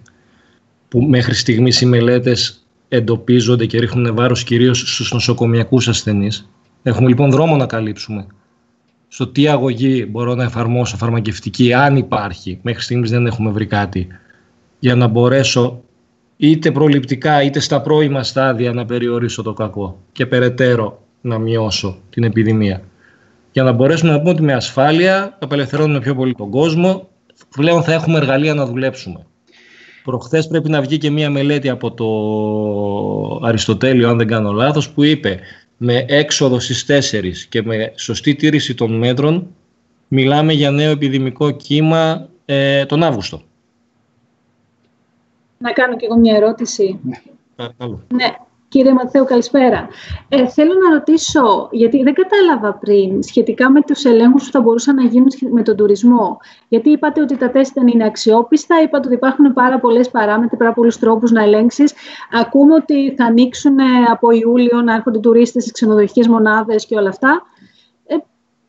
[0.88, 6.50] που μέχρι στιγμής οι μελέτες εντοπίζονται και ρίχνουν βάρος κυρίως στους νοσοκομιακούς ασθενείς.
[6.84, 8.28] Έχουμε λοιπόν δρόμο να καλύψουμε
[9.08, 12.60] στο τι αγωγή μπορώ να εφαρμόσω φαρμακευτική, αν υπάρχει.
[12.62, 14.08] Μέχρι στιγμής δεν έχουμε βρει κάτι
[14.80, 15.82] για να μπορέσω
[16.38, 22.24] είτε προληπτικά είτε στα πρώιμα στάδια να περιορίσω το κακό και περαιτέρω να μειώσω την
[22.24, 22.82] επιδημία.
[23.58, 27.08] Για να μπορέσουμε να πούμε ότι με ασφάλεια απελευθερώνουμε πιο πολύ τον κόσμο,
[27.55, 29.26] πλέον θα έχουμε εργαλεία να δουλέψουμε.
[30.03, 35.03] Προχθές πρέπει να βγει και μία μελέτη από το Αριστοτέλειο, αν δεν κάνω λάθος, που
[35.03, 35.39] είπε
[35.78, 39.47] με έξοδο στις 4 και με σωστή τήρηση των μέτρων
[40.08, 43.41] μιλάμε για νέο επιδημικό κύμα ε, τον Αύγουστο.
[45.58, 46.99] Να κάνω κι εγώ μια ερώτηση.
[47.03, 47.18] Ναι,
[48.08, 48.36] ναι.
[48.78, 49.88] Κύριε Μαθαίου, καλησπέρα.
[50.30, 54.95] Ε, θέλω να ρωτήσω, γιατί δεν κατάλαβα πριν, σχετικά με τους ελέγχους που θα μπορούσαν
[54.95, 56.38] να γίνουν με τον τουρισμό.
[56.67, 60.73] Γιατί είπατε ότι τα τεστ δεν είναι αξιόπιστα, είπατε ότι υπάρχουν πάρα πολλές παράμετροι, πάρα
[60.73, 61.93] πολλούς τρόπους να ελέγξεις.
[62.32, 63.78] Ακούμε ότι θα ανοίξουν
[64.11, 67.41] από Ιούλιο να έρχονται τουρίστες στις ξενοδοχικές μονάδες και όλα αυτά.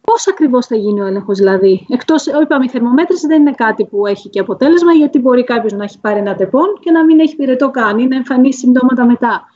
[0.01, 4.07] Πώς ακριβώς θα γίνει ο έλεγχος, δηλαδή; Εκτός, είπαμε, η θερμομέτρηση δεν είναι κάτι που
[4.07, 7.37] έχει και αποτέλεσμα, γιατί μπορεί κάποιος να έχει πάρει ένα τεπών και να μην έχει
[7.37, 9.47] πυρετό καν ή να εμφανίσει συμπτώματα μετά.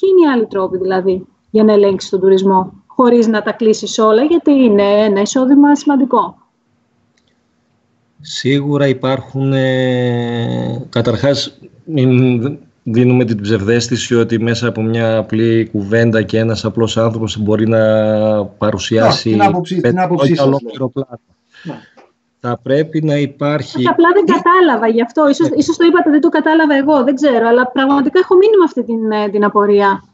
[0.00, 3.98] Ποιοι είναι οι άλλοι τρόποι, δηλαδή, για να ελέγξεις τον τουρισμό, χωρίς να τα κλείσεις
[3.98, 6.36] όλα, γιατί είναι ένα εισόδημα σημαντικό.
[8.20, 11.58] Σίγουρα υπάρχουν, ε, καταρχάς,
[12.82, 18.44] δίνουμε την ψευδέστηση ότι μέσα από μια απλή κουβέντα και ένας απλός άνθρωπος μπορεί να
[18.44, 20.48] παρουσιάσει την άποψή, την άποψή σας,
[21.62, 21.74] ναι.
[22.44, 23.88] Θα πρέπει να υπάρχει...
[23.88, 25.28] Απλά δεν κατάλαβα γι' αυτό.
[25.28, 25.56] Ίσως, ναι.
[25.56, 27.48] ίσως το είπατε, δεν το κατάλαβα εγώ, δεν ξέρω.
[27.48, 30.04] Αλλά πραγματικά έχω μείνει με αυτή την, ε, την απορία.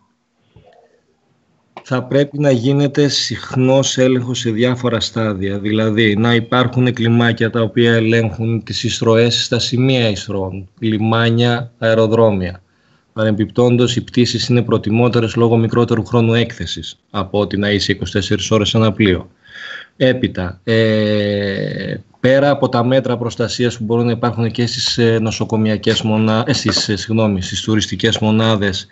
[1.83, 5.59] θα πρέπει να γίνεται συχνός έλεγχος σε διάφορα στάδια.
[5.59, 12.63] Δηλαδή να υπάρχουν κλιμάκια τα οποία ελέγχουν τις εισρωές στα σημεία εισρώων, λιμάνια, αεροδρόμια.
[13.13, 18.69] Παρεμπιπτόντως οι πτήσεις είναι προτιμότερες λόγω μικρότερου χρόνου έκθεσης από ότι να είσαι 24 ώρες
[18.69, 19.31] σε ένα πλοίο.
[19.97, 21.95] Έπειτα, ε,
[22.29, 26.71] πέρα από τα μέτρα προστασίας που μπορούν να υπάρχουν και στις ε, νοσοκομιακές μονάδες, ε,
[26.71, 28.87] στις, ε, συγγνώμη, στις τουριστικές μονάδες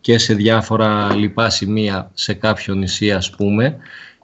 [0.00, 3.76] και σε διάφορα λοιπά σημεία σε κάποιο νησί ας πούμε,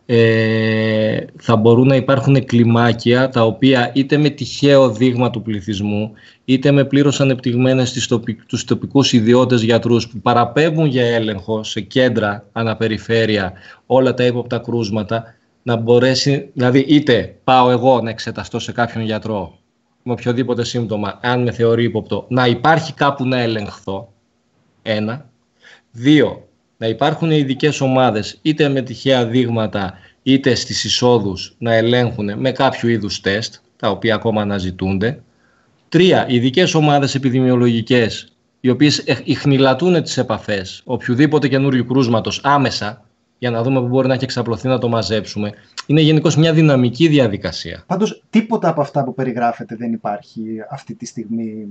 [0.07, 6.13] ε, θα μπορούν να υπάρχουν κλιμάκια τα οποία είτε με τυχαίο δείγμα του πληθυσμού
[6.45, 11.81] είτε με πλήρως ανεπτυγμένες τις τοπικ, τους τοπικούς ιδιώτες γιατρούς που παραπέμπουν για έλεγχο σε
[11.81, 13.53] κέντρα αναπεριφέρεια
[13.87, 15.35] όλα τα ύποπτα κρούσματα
[15.69, 19.59] να μπορέσει, δηλαδή είτε πάω εγώ να εξεταστώ σε κάποιον γιατρό
[20.03, 24.13] με οποιοδήποτε σύμπτωμα, αν με θεωρεί ύποπτο, να υπάρχει κάπου να ελεγχθώ,
[24.83, 25.31] ένα.
[25.91, 32.53] Δύο, να υπάρχουν ειδικές ομάδες, είτε με τυχαία δείγματα, είτε στις εισόδους, να ελέγχουν με
[32.53, 35.23] κάποιο είδους τεστ, τα οποία ακόμα αναζητούνται.
[35.89, 43.08] Τρία, ειδικές ομάδες επιδημιολογικές, οι οποίες ιχνηλατούν τις επαφές οποιοδήποτε καινούριου κρούσματος άμεσα,
[43.39, 45.53] για να δούμε πού μπορεί να έχει εξαπλωθεί να το μαζέψουμε.
[45.87, 47.83] Είναι γενικώς μια δυναμική διαδικασία.
[47.87, 51.69] Πάντως, τίποτα από αυτά που περιγράφεται δεν υπάρχει αυτή τη στιγμή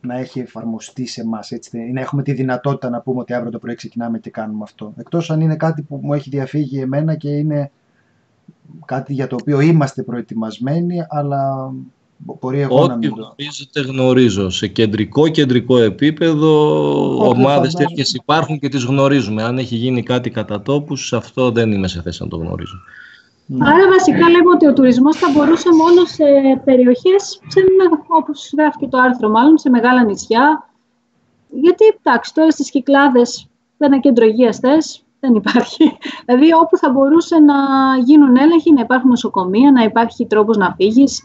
[0.00, 1.50] να έχει εφαρμοστεί σε εμάς.
[1.50, 1.60] ή
[1.92, 4.94] να έχουμε τη δυνατότητα να πούμε ότι αύριο το πρωί ξεκινάμε και κάνουμε αυτό.
[4.96, 7.70] Εκτός αν είναι κάτι που μου έχει διαφύγει εμένα και είναι
[8.84, 11.72] κάτι για το οποίο είμαστε προετοιμασμένοι, αλλά
[12.24, 14.50] Μπορεί εγώ Ό,τι να γνωρίζετε γνωρίζω.
[14.50, 19.42] Σε κεντρικό κεντρικό επίπεδο ομάδες τέτοιες υπάρχουν και τις γνωρίζουμε.
[19.42, 22.76] Αν έχει γίνει κάτι κατά τόπους, αυτό δεν είμαι σε θέση να το γνωρίζω.
[23.46, 23.68] Ναι.
[23.68, 26.24] Άρα βασικά λέμε ότι ο τουρισμός θα μπορούσε μόνο σε
[26.64, 27.60] περιοχές, σε,
[28.06, 30.68] όπως γράφει και το άρθρο μάλλον, σε μεγάλα νησιά.
[31.50, 33.46] Γιατί, εντάξει, τώρα στις Κυκλάδες
[33.78, 35.96] ένα κέντρο υγείας θες, δεν υπάρχει.
[36.26, 37.54] δηλαδή όπου θα μπορούσε να
[38.04, 41.22] γίνουν έλεγχοι, να υπάρχουν νοσοκομεία, να υπάρχει τρόπος να φύγεις,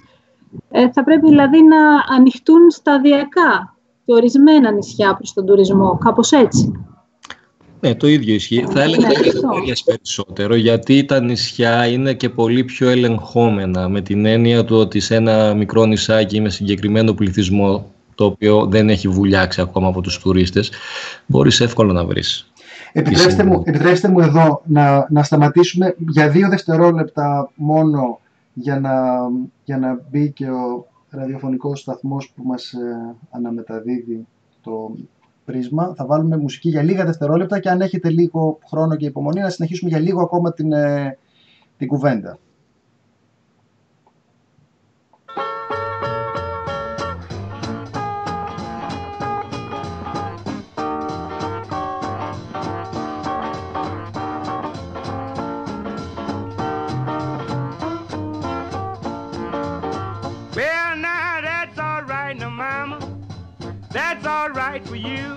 [0.72, 3.76] ε, θα πρέπει δηλαδή να ανοιχτούν σταδιακά
[4.06, 6.72] και ορισμένα νησιά προς τον τουρισμό, κάπως έτσι.
[7.80, 8.66] Ναι, το ίδιο ισχύει.
[8.70, 9.10] θα έλεγα
[9.66, 15.00] και περισσότερο, γιατί τα νησιά είναι και πολύ πιο ελεγχόμενα, με την έννοια του ότι
[15.00, 20.20] σε ένα μικρό νησάκι με συγκεκριμένο πληθυσμό, το οποίο δεν έχει βουλιάξει ακόμα από τους
[20.20, 20.72] τουρίστες,
[21.26, 22.52] μπορείς εύκολα να βρεις.
[22.92, 28.20] Επιτρέψτε μου, επιτρέψτε μου εδώ να, να σταματήσουμε για δύο δευτερόλεπτα μόνο
[28.60, 29.28] για να,
[29.64, 34.28] για να μπει και ο ραδιοφωνικός σταθμός που μας ε, αναμεταδίδει
[34.62, 34.96] το
[35.46, 35.94] πρίσμα.
[35.96, 39.90] Θα βάλουμε μουσική για λίγα δευτερόλεπτα και αν έχετε λίγο χρόνο και υπομονή να συνεχίσουμε
[39.90, 41.18] για λίγο ακόμα την, ε,
[41.78, 42.38] την κουβέντα.
[64.78, 65.28] Right for you.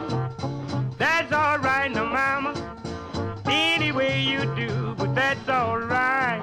[0.98, 2.52] That's all right now, mama.
[3.46, 6.42] Any way you do, but that's all right.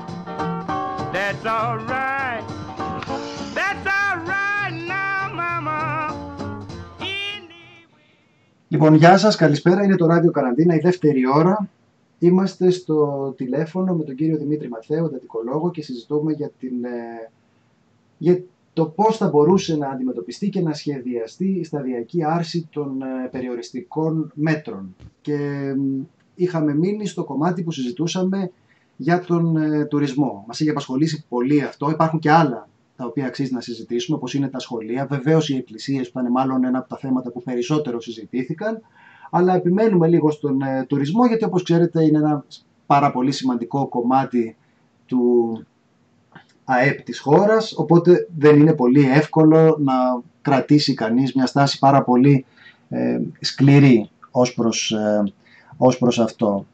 [1.15, 2.43] That's all right.
[3.57, 6.13] That's all right now, mama.
[8.67, 9.83] Λοιπόν, γεια σας, καλησπέρα.
[9.83, 11.69] Είναι το Ράδιο Καραντίνα, η δεύτερη ώρα.
[12.19, 17.31] Είμαστε στο τηλέφωνο με τον κύριο Δημήτρη Μαθαίο, εντατικολόγο και συζητούμε για, την, ε,
[18.17, 18.43] για
[18.77, 24.31] το πώς θα μπορούσε να αντιμετωπιστεί και να σχεδιαστεί η σταδιακή άρση των ε, περιοριστικών
[24.35, 24.95] μέτρων.
[25.21, 25.37] Και
[26.35, 28.51] είχαμε μείνει στο κομμάτι που συζητούσαμε
[28.95, 30.43] για τον ε, τουρισμό.
[30.47, 31.89] Μας είχε απασχολήσει πολύ αυτό.
[31.89, 35.05] Υπάρχουν και άλλα τα οποία αξίζει να συζητήσουμε, όπως είναι τα σχολεία.
[35.05, 38.81] Βεβαίως οι εκκλησίες που ήταν μάλλον ένα από τα θέματα που περισσότερο συζητήθηκαν.
[39.31, 42.45] Αλλά επιμένουμε λίγο στον ε, τουρισμό, γιατί όπως ξέρετε είναι ένα
[42.85, 44.55] πάρα πολύ σημαντικό κομμάτι
[45.05, 45.51] του
[46.69, 49.93] ΑΕΠ της χώρας, οπότε δεν είναι πολύ εύκολο να
[50.41, 52.45] κρατήσει κανείς μια στάση πάρα πολύ
[52.89, 55.23] ε, σκληρή ως προς, ε,
[55.77, 56.65] ως προς αυτό.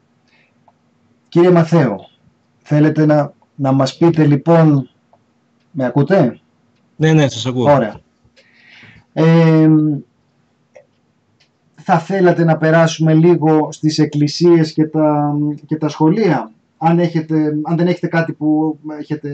[1.28, 2.08] Κύριε Μαθαίο,
[2.62, 4.90] θέλετε να, να μας πείτε λοιπόν,
[5.70, 6.40] με ακούτε;
[6.96, 7.72] Ναι, ναι, σας ακούω.
[7.72, 8.00] Ωραία.
[9.12, 9.68] Ε,
[11.74, 15.34] θα θέλατε να περάσουμε λίγο στις εκκλησίες και τα,
[15.66, 16.50] και τα σχολεία;
[16.84, 19.30] Αν, έχετε, αν δεν έχετε κάτι που έχετε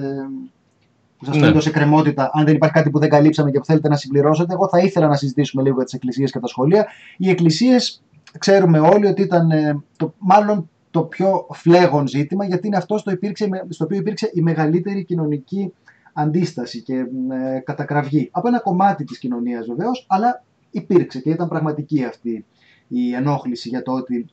[1.18, 3.88] που σας φαίνεται ως εκκρεμότητα, αν δεν υπάρχει κάτι που δεν καλύψαμε και που θέλετε
[3.88, 6.86] να συμπληρώσετε, εγώ θα ήθελα να συζητήσουμε λίγο για τις εκκλησίες και τα σχολεία.
[7.16, 8.02] Οι εκκλησίες
[8.38, 13.10] ξέρουμε όλοι ότι ήταν ε, το, μάλλον το πιο φλέγον ζήτημα, γιατί είναι αυτό στο,
[13.10, 15.72] υπήρξε, στο οποίο υπήρξε η μεγαλύτερη κοινωνική
[16.12, 16.94] αντίσταση και
[17.30, 18.28] ε, κατακραυγή.
[18.32, 22.44] Από ένα κομμάτι της κοινωνίας βεβαίως, αλλά υπήρξε και ήταν πραγματική αυτή
[22.88, 24.26] η ενόχληση για το ότι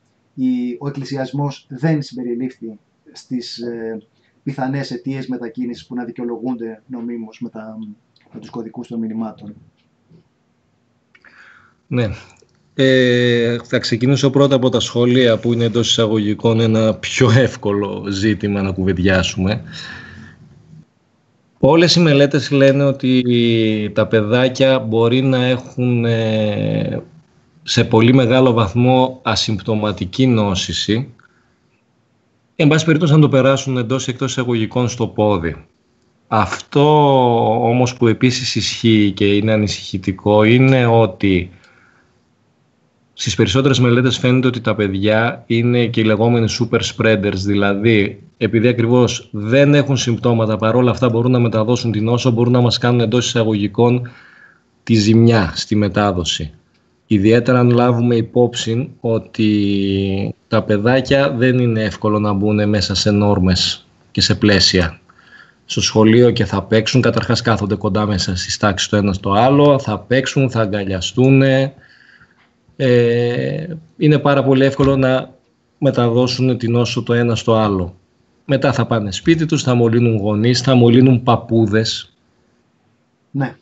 [0.80, 2.80] ο εκκλησιασμός δεν συμπεριλήφθη
[3.14, 3.98] στις ε,
[4.44, 7.78] πιθανές αιτίες μετακίνησης που να δικαιολογούνται νομίμως με, τα,
[8.34, 9.56] με τους κωδικούς των μηνυμάτων.
[11.88, 12.10] Ναι.
[12.74, 18.62] Ε, θα ξεκινήσω πρώτα από τα σχόλια που είναι εντός εισαγωγικών ένα πιο εύκολο ζήτημα
[18.62, 19.62] να κουβεντιάσουμε.
[21.60, 23.24] Όλες οι μελέτες λένε ότι
[23.96, 27.02] τα παιδάκια μπορεί να έχουν ε,
[27.64, 31.14] σε πολύ μεγάλο βαθμό ασυμπτωματική νόσηση
[32.60, 35.66] εν πάση περιπτώσει να το περάσουν εντός ή εκτός εισαγωγικών στο πόδι.
[36.28, 36.86] Αυτό
[37.70, 41.52] όμως που επίσης ισχύει και είναι ανησυχητικό είναι ότι
[43.14, 48.68] στις περισσότερες μελέτες φαίνεται ότι τα παιδιά είναι και οι λεγόμενοι super spreaders, δηλαδή επειδή
[48.68, 53.00] ακριβώς δεν έχουν συμπτώματα παρόλα αυτά μπορούν να μεταδώσουν την νόσο, μπορούν να μας κάνουν
[53.00, 54.10] εντός εισαγωγικών
[54.84, 56.57] τη ζημιά στη μετάδοση.
[57.08, 63.88] Ιδιαίτερα αν λάβουμε υπόψη ότι τα παιδάκια δεν είναι εύκολο να μπουν μέσα σε νόρμες
[64.12, 65.00] και σε πλαίσια.
[65.66, 69.80] Στο σχολείο και θα παίξουν, καταρχάς κάθονται κοντά μέσα στις τάξεις το ένας στο άλλο,
[69.80, 71.42] θα παίξουν, θα αγκαλιαστούν.
[72.76, 75.30] Ε, είναι πάρα πολύ εύκολο να
[75.78, 77.96] μεταδώσουν την όσο το ένας στο άλλο.
[78.46, 82.14] Μετά θα πάνε σπίτι τους, θα μολύνουν γονείς, θα μολύνουν παππούδες.
[83.32, 83.56] Ναι.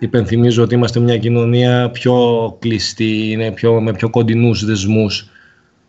[0.00, 2.16] Υπενθυμίζω ότι είμαστε μια κοινωνία πιο
[2.58, 5.30] κλειστή, είναι πιο, με πιο κοντινούς δεσμούς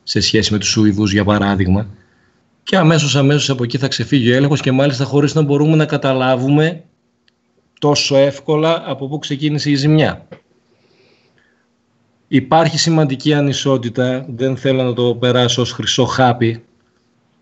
[0.04, 1.88] σε σχέση με τους Σουηδούς για παράδειγμα.
[2.64, 5.86] Και αμέσως αμέσως από εκεί θα ξεφύγει ο έλεγχος και μάλιστα χωρίς να μπορούμε να
[5.86, 6.84] καταλάβουμε
[7.80, 10.28] τόσο εύκολα από πού ξεκίνησε η ζημιά.
[12.28, 16.64] Υπάρχει σημαντική ανισότητα, δεν θέλω να το περάσω ως χρυσό χάπι.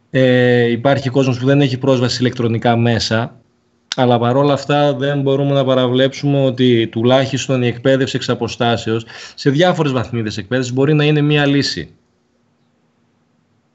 [0.10, 3.42] Ε, υπάρχει κόσμος που δεν έχει πρόσβαση ηλεκτρονικά μέσα
[4.00, 9.92] αλλά παρόλα αυτά δεν μπορούμε να παραβλέψουμε ότι τουλάχιστον η εκπαίδευση εξ αποστάσεως σε διάφορες
[9.92, 11.90] βαθμίδες εκπαίδευσης μπορεί να είναι μία λύση.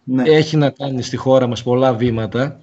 [0.05, 0.23] Ναι.
[0.27, 2.61] Έχει να κάνει στη χώρα μας πολλά βήματα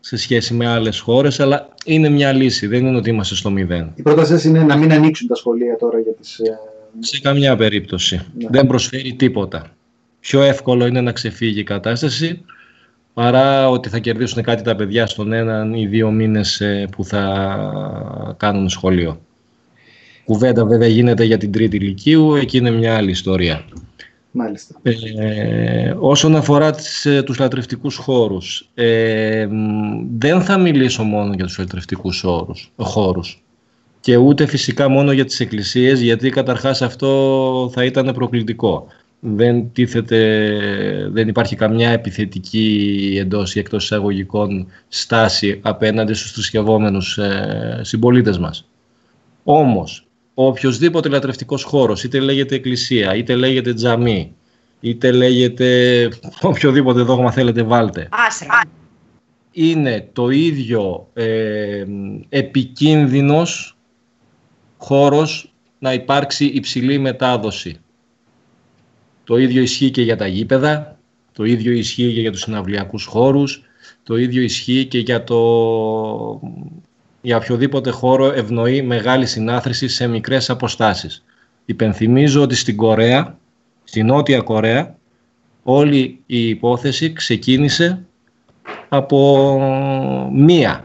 [0.00, 3.92] σε σχέση με άλλες χώρες, αλλά είναι μια λύση, δεν είναι ότι είμαστε στο μηδέν.
[3.94, 6.38] Η πρόταση είναι να μην ανοίξουν τα σχολεία τώρα για τις...
[6.38, 6.58] Ε,
[6.98, 8.16] σε καμιά περίπτωση.
[8.16, 8.48] Ναι.
[8.50, 9.70] Δεν προσφέρει τίποτα.
[10.20, 12.44] Πιο εύκολο είναι να ξεφύγει η κατάσταση
[13.14, 18.34] παρά ότι θα κερδίσουν κάτι τα παιδιά στον έναν ή δύο μήνες ε, που θα
[18.36, 19.20] κάνουν σχολείο.
[20.24, 23.64] Κουβέντα βέβαια γίνεται για την τρίτη ηλικίου, εκεί είναι μια άλλη ιστορία.
[24.36, 24.74] Μάλιστα.
[24.82, 29.48] Ε, όσον αφορά τις, ε, τους λατρευτικούς χώρους, ε,
[30.18, 33.42] δεν θα μιλήσω μόνο για τους λατρευτικούς όρους, χώρους
[34.00, 38.86] και ούτε φυσικά μόνο για τις εκκλησίες, γιατί καταρχάς αυτό θα ήταν προκλητικό
[39.26, 40.18] δεν τίθεται,
[41.12, 48.68] δεν υπάρχει καμιά επιθετική εντός ή εκτός εισαγωγικών στάση απέναντι στους θρησκευόμενους ε, συμπολίτες μας.
[49.44, 54.34] Όμως, ο οποιοδήποτε λατρευτικός χώρος, είτε λέγεται εκκλησία, είτε λέγεται τζαμί,
[54.80, 56.08] είτε λέγεται
[56.42, 58.60] οποιοδήποτε δόγμα θέλετε βάλτε, Άσρα.
[59.50, 61.84] είναι το ίδιο ε,
[62.28, 63.76] επικίνδυνος
[64.76, 67.78] χώρος να υπάρξει υψηλή μετάδοση
[69.24, 70.98] το ίδιο ισχύει και για τα γήπεδα,
[71.32, 73.62] το ίδιο ισχύει και για τους συναυλιακούς χώρους,
[74.02, 76.40] το ίδιο ισχύει και για, το...
[77.20, 81.24] για οποιοδήποτε χώρο ευνοεί μεγάλη συνάθρηση σε μικρές αποστάσεις.
[81.64, 83.38] Υπενθυμίζω ότι στην Κορέα,
[83.84, 84.96] στη Νότια Κορέα,
[85.62, 88.04] όλη η υπόθεση ξεκίνησε
[88.88, 90.84] από μία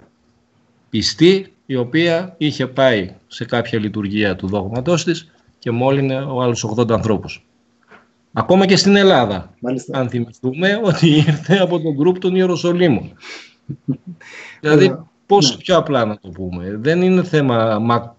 [0.89, 6.65] πιστή η οποία είχε πάει σε κάποια λειτουργία του δόγματός της και μόλυνε ο άλλους
[6.77, 7.43] 80 ανθρώπους.
[8.33, 9.53] Ακόμα και στην Ελλάδα.
[9.59, 9.99] Μάλιστα.
[9.99, 13.11] Αν θυμηθούμε ότι ήρθε από τον γκρουπ των Ιεροσολύμων.
[14.61, 15.57] δηλαδή, πώς ναι.
[15.57, 16.77] πιο απλά να το πούμε.
[16.79, 17.79] Δεν είναι θέμα...
[17.79, 18.15] Μα,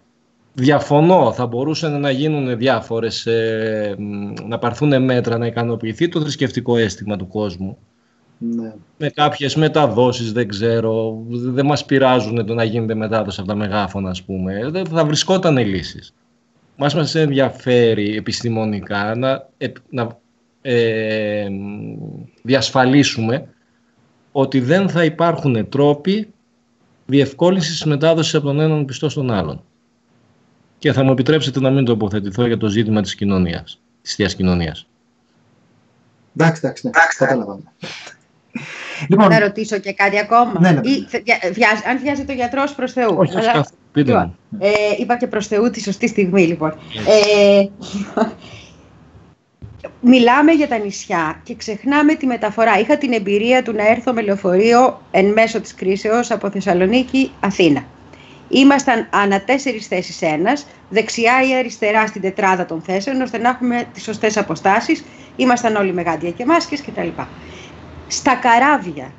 [0.55, 3.97] διαφωνώ, θα μπορούσαν να γίνουν διάφορες, ε,
[4.47, 7.79] να πάρθουν μέτρα να ικανοποιηθεί το θρησκευτικό αίσθημα του κόσμου.
[8.39, 8.75] Ναι.
[8.97, 14.11] Με κάποιες μεταδόσεις, δεν ξέρω, δεν μας πειράζουν το να γίνεται μετάδοση από τα μεγάφωνα,
[14.11, 14.71] ας πούμε.
[14.71, 16.15] Δεν θα βρισκόταν λύσεις
[16.81, 19.49] μας μας ενδιαφέρει επιστημονικά να,
[19.91, 20.19] να
[20.63, 21.49] ε,
[22.43, 23.49] διασφαλίσουμε
[24.33, 26.33] ότι δεν θα υπάρχουν τρόποι
[27.07, 29.65] διευκόλυνσης της μετάδοσης από τον έναν πιστό στον άλλον.
[30.79, 34.87] Και θα μου επιτρέψετε να μην τοποθετηθώ για το ζήτημα της κοινωνίας, της θείας κοινωνίας.
[36.37, 36.93] Εντάξει, εντάξει, ναι.
[37.19, 37.73] καταλαβαίνω.
[39.09, 40.53] Λοιπόν, να ρωτήσω και κάτι ακόμα.
[40.61, 40.91] Ναι, ναι, ναι.
[40.91, 41.07] Ή,
[41.89, 43.15] αν βιάζεται ο γιατρό προς Θεού.
[43.19, 46.75] Όχι, Αλλά, πείτε λοιπόν, ε, είπα και προς Θεού τη σωστή στιγμή, λοιπόν.
[47.07, 47.65] Ε,
[50.01, 52.79] μιλάμε για τα νησιά και ξεχνάμε τη μεταφορά.
[52.79, 57.85] Είχα την εμπειρία του να έρθω με λεωφορείο εν μέσω της κρίσεως από Θεσσαλονίκη Αθήνα.
[58.49, 63.85] ήμασταν ανά τέσσερις θέσεις ένας, δεξιά ή αριστερά στην τετράδα των θέσεων, ώστε να έχουμε
[63.93, 65.05] τις σωστές αποστάσεις.
[65.37, 67.09] Ήμασταν όλοι με γάντια και μάσκες κτλ.
[68.13, 69.13] Στα καράβια,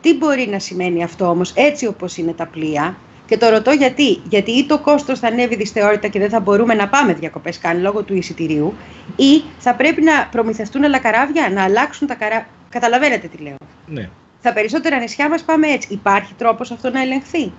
[0.00, 4.20] τι μπορεί να σημαίνει αυτό όμως, έτσι όπως είναι τα πλοία, και το ρωτώ γιατί.
[4.28, 7.80] Γιατί ή το κόστος θα ανέβει δυσθεώρητα και δεν θα μπορούμε να πάμε διακοπές καν
[7.80, 8.74] λόγω του εισιτηρίου,
[9.16, 12.46] ή θα πρέπει να προμηθευτούν άλλα καράβια, να αλλάξουν τα καράβια.
[12.68, 13.56] Καταλαβαίνετε τι λέω.
[13.86, 14.08] Ναι.
[14.38, 15.88] Στα περισσότερα νησιά μας πάμε έτσι.
[15.92, 17.52] Υπάρχει τρόπος αυτό να ελεγχθεί;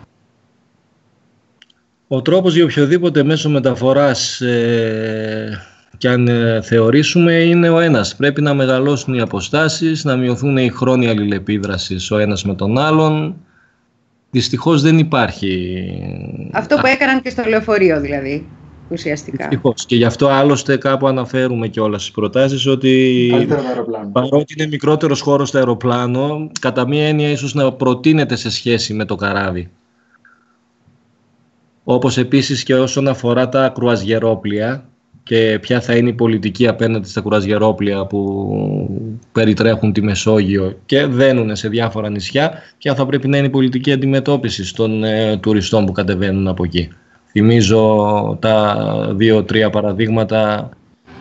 [2.08, 5.62] Ο τρόπος για οποιοδήποτε μέσο μεταφοράς ε,
[6.04, 8.16] και αν ε, θεωρήσουμε είναι ο ένας.
[8.16, 13.36] Πρέπει να μεγαλώσουν οι αποστάσεις, να μειωθούν οι χρόνια αλληλεπίδρασης ο ένας με τον άλλον.
[14.32, 15.84] Δυστυχώς δεν υπάρχει...
[16.52, 18.48] Αυτό που έκαναν και στο λεωφορείο δηλαδή,
[18.90, 19.48] ουσιαστικά.
[19.48, 19.86] Δυστυχώς.
[19.86, 23.32] Και γι' αυτό άλλωστε κάπου αναφέρουμε και όλα στις προτάσεις ότι
[24.12, 29.06] παρότι είναι μικρότερος χώρος στο αεροπλάνο, κατά μία έννοια ίσως να προτείνεται σε σχέση με
[29.06, 29.72] το καράβι
[31.84, 34.88] όπως επίσης και όσον αφορά τα κρουαζιερόπλια
[35.24, 38.50] και ποια θα είναι η πολιτική απέναντι στα κρουαζιερόπλια που
[39.32, 43.50] περιτρέχουν τη Μεσόγειο και δένουν σε διάφορα νησιά και αν θα πρέπει να είναι η
[43.50, 46.90] πολιτική αντιμετώπιση των ε, τουριστών που κατεβαίνουν από εκεί.
[47.32, 48.78] Θυμίζω τα
[49.16, 50.70] δύο-τρία παραδείγματα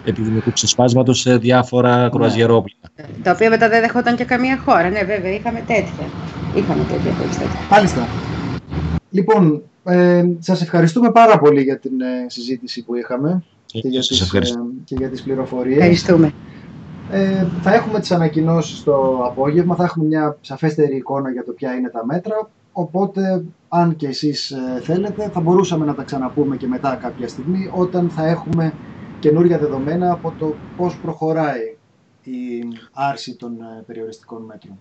[0.04, 2.08] επιδημικού ξεσπάσματος σε διάφορα ναι.
[2.08, 2.76] κρουαζιερόπλια.
[3.22, 4.90] Τα οποία μετά δεν δεχόταν και καμία χώρα.
[4.90, 6.06] Ναι, βέβαια, είχαμε τέτοια.
[6.54, 7.58] Είχαμε τέτοια περιστατικά.
[7.70, 8.08] Μάλιστα.
[9.10, 13.42] Λοιπόν, ε, σας ευχαριστούμε πάρα πολύ για την ε, συζήτηση που είχαμε
[13.72, 14.40] και, για τις, ε,
[14.84, 15.76] και για τις πληροφορίες.
[15.76, 16.32] Ευχαριστούμε.
[17.10, 21.74] Ε, θα έχουμε τις ανακοινώσεις το απόγευμα, θα έχουμε μια σαφέστερη εικόνα για το ποια
[21.74, 26.66] είναι τα μέτρα, οπότε αν και εσείς ε, θέλετε θα μπορούσαμε να τα ξαναπούμε και
[26.66, 28.72] μετά κάποια στιγμή όταν θα έχουμε
[29.18, 31.76] καινούργια δεδομένα από το πώς προχωράει
[32.22, 32.62] η
[32.92, 33.52] άρση των
[33.86, 34.78] περιοριστικών μέτρων.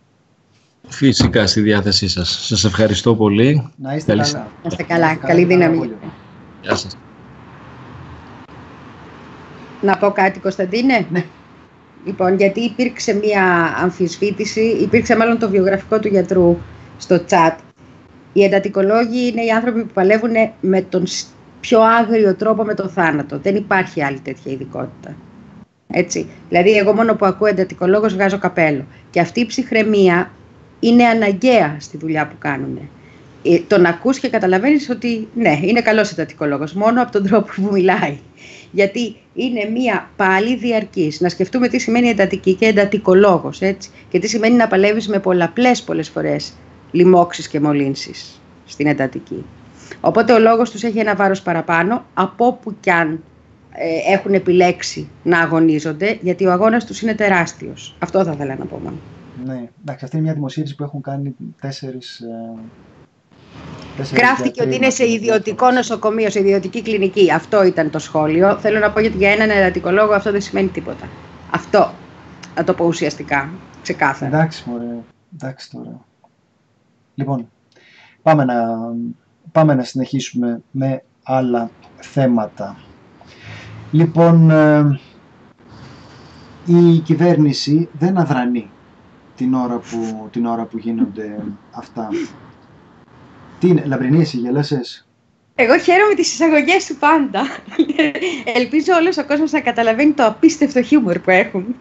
[0.87, 2.45] Φυσικά στη διάθεσή σας.
[2.47, 3.71] Σας ευχαριστώ πολύ.
[3.75, 4.31] Να είστε καλά.
[4.33, 5.15] Να είστε καλά.
[5.15, 5.91] Καλή δύναμη.
[6.61, 6.97] Γεια σας.
[9.81, 11.05] Να πω κάτι Κωνσταντίνε.
[11.11, 11.23] Ναι.
[12.05, 16.57] Λοιπόν, γιατί υπήρξε μία αμφισβήτηση, υπήρξε μάλλον το βιογραφικό του γιατρού
[16.97, 17.55] στο chat.
[18.33, 21.03] Οι εντατικολόγοι είναι οι άνθρωποι που παλεύουν με τον
[21.59, 23.39] πιο άγριο τρόπο με τον θάνατο.
[23.39, 25.15] Δεν υπάρχει άλλη τέτοια ειδικότητα.
[25.87, 26.29] Έτσι.
[26.49, 28.85] Δηλαδή, εγώ μόνο που ακούω εντατικολόγος βγάζω καπέλο.
[29.09, 30.31] Και αυτή η ψυχραιμία
[30.79, 32.89] είναι αναγκαία στη δουλειά που κάνουν.
[33.43, 37.69] Ε, τον ακούς και καταλαβαίνεις ότι ναι, είναι καλός εντατικολόγος, μόνο από τον τρόπο που
[37.71, 38.17] μιλάει.
[38.71, 41.21] Γιατί είναι μία πάλι διαρκής.
[41.21, 43.89] Να σκεφτούμε τι σημαίνει εντατική και εντατικολόγος, έτσι.
[44.09, 46.53] Και τι σημαίνει να παλεύεις με πολλαπλές πολλές φορές
[46.91, 49.45] λοιμώξεις και μολύνσεις στην εντατική.
[50.01, 53.23] Οπότε ο λόγος τους έχει ένα βάρος παραπάνω από όπου κι αν
[53.71, 57.95] ε, έχουν επιλέξει να αγωνίζονται, γιατί ο αγώνας τους είναι τεράστιος.
[57.99, 58.97] Αυτό θα ήθελα να πω μόνο.
[59.45, 62.19] Ναι, εντάξει, αυτή είναι μια δημοσίευση που έχουν κάνει τέσσερις...
[62.19, 62.59] Ε,
[64.13, 67.31] Γράφτηκε ότι είναι σε ιδιωτικό νοσοκομείο, σε ιδιωτική κλινική.
[67.31, 68.57] Αυτό ήταν το σχόλιο.
[68.57, 71.09] Θέλω να πω γιατί για έναν ερωτικολόγο αυτό δεν σημαίνει τίποτα.
[71.51, 71.93] Αυτό.
[72.55, 73.49] Να το πω ουσιαστικά.
[73.81, 74.37] Ξεκάθαρα.
[74.37, 74.97] Εντάξει, μωρέ.
[75.33, 76.05] Εντάξει τώρα.
[77.15, 77.49] Λοιπόν,
[78.21, 78.55] πάμε να,
[79.51, 82.77] πάμε να συνεχίσουμε με άλλα θέματα.
[83.91, 84.99] Λοιπόν, ε,
[86.65, 88.69] η κυβέρνηση δεν αδρανεί
[89.35, 92.09] την ώρα που, την ώρα που γίνονται αυτά.
[93.61, 95.07] Τι είναι, Λαμπρινή, εσύ γελάσες.
[95.55, 97.41] Εγώ χαίρομαι τις εισαγωγές σου πάντα.
[98.55, 101.75] Ελπίζω όλος ο κόσμος να καταλαβαίνει το απίστευτο χιούμορ που έχουν.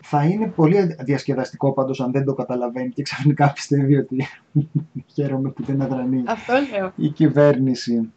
[0.00, 4.26] Θα είναι πολύ διασκεδαστικό πάντως αν δεν το καταλαβαίνει και ξαφνικά πιστεύει ότι
[5.14, 6.92] χαίρομαι που δεν αδρανεί Αυτό λέω.
[6.96, 8.12] η κυβέρνηση.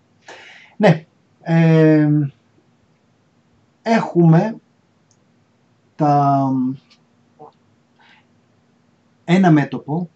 [0.78, 1.06] Ναι,
[1.42, 2.10] ε,
[3.82, 4.56] έχουμε
[5.96, 6.44] τα
[9.26, 10.10] ένα μέτωπο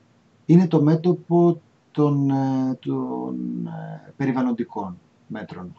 [0.45, 1.61] είναι το μέτωπο
[1.99, 5.75] των, ε, των ε, περιβαλλοντικών μέτρων.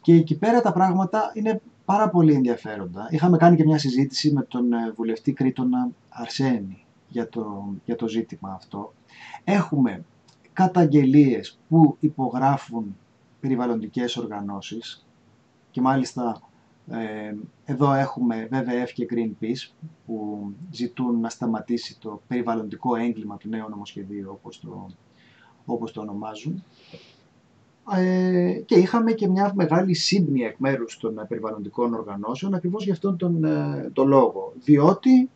[0.00, 3.08] Και εκεί πέρα τα πράγματα είναι πάρα πολύ ενδιαφέροντα.
[3.10, 8.08] Είχαμε κάνει και μια συζήτηση με τον ε, βουλευτή Κρήτονα Αρσένη για το, για το
[8.08, 8.92] ζήτημα αυτό.
[9.44, 10.04] Έχουμε
[10.52, 12.96] καταγγελίες που υπογράφουν
[13.40, 15.06] περιβαλλοντικές οργανώσεις
[15.70, 16.40] και μάλιστα
[16.90, 17.34] ε,
[17.64, 19.72] εδώ έχουμε WWF και Greenpeace
[20.06, 24.86] που ζητούν να σταματήσει το περιβαλλοντικό έγκλημα του νέου νομοσχεδίου όπως το,
[25.74, 26.64] όπως το ονομάζουν.
[27.96, 33.16] Ε, και είχαμε και μια μεγάλη σύμπνοια εκ μέρους των περιβαλλοντικών οργανώσεων ακριβώς για αυτόν
[33.16, 34.52] τον, ε, τον λόγο.
[34.64, 35.30] Διότι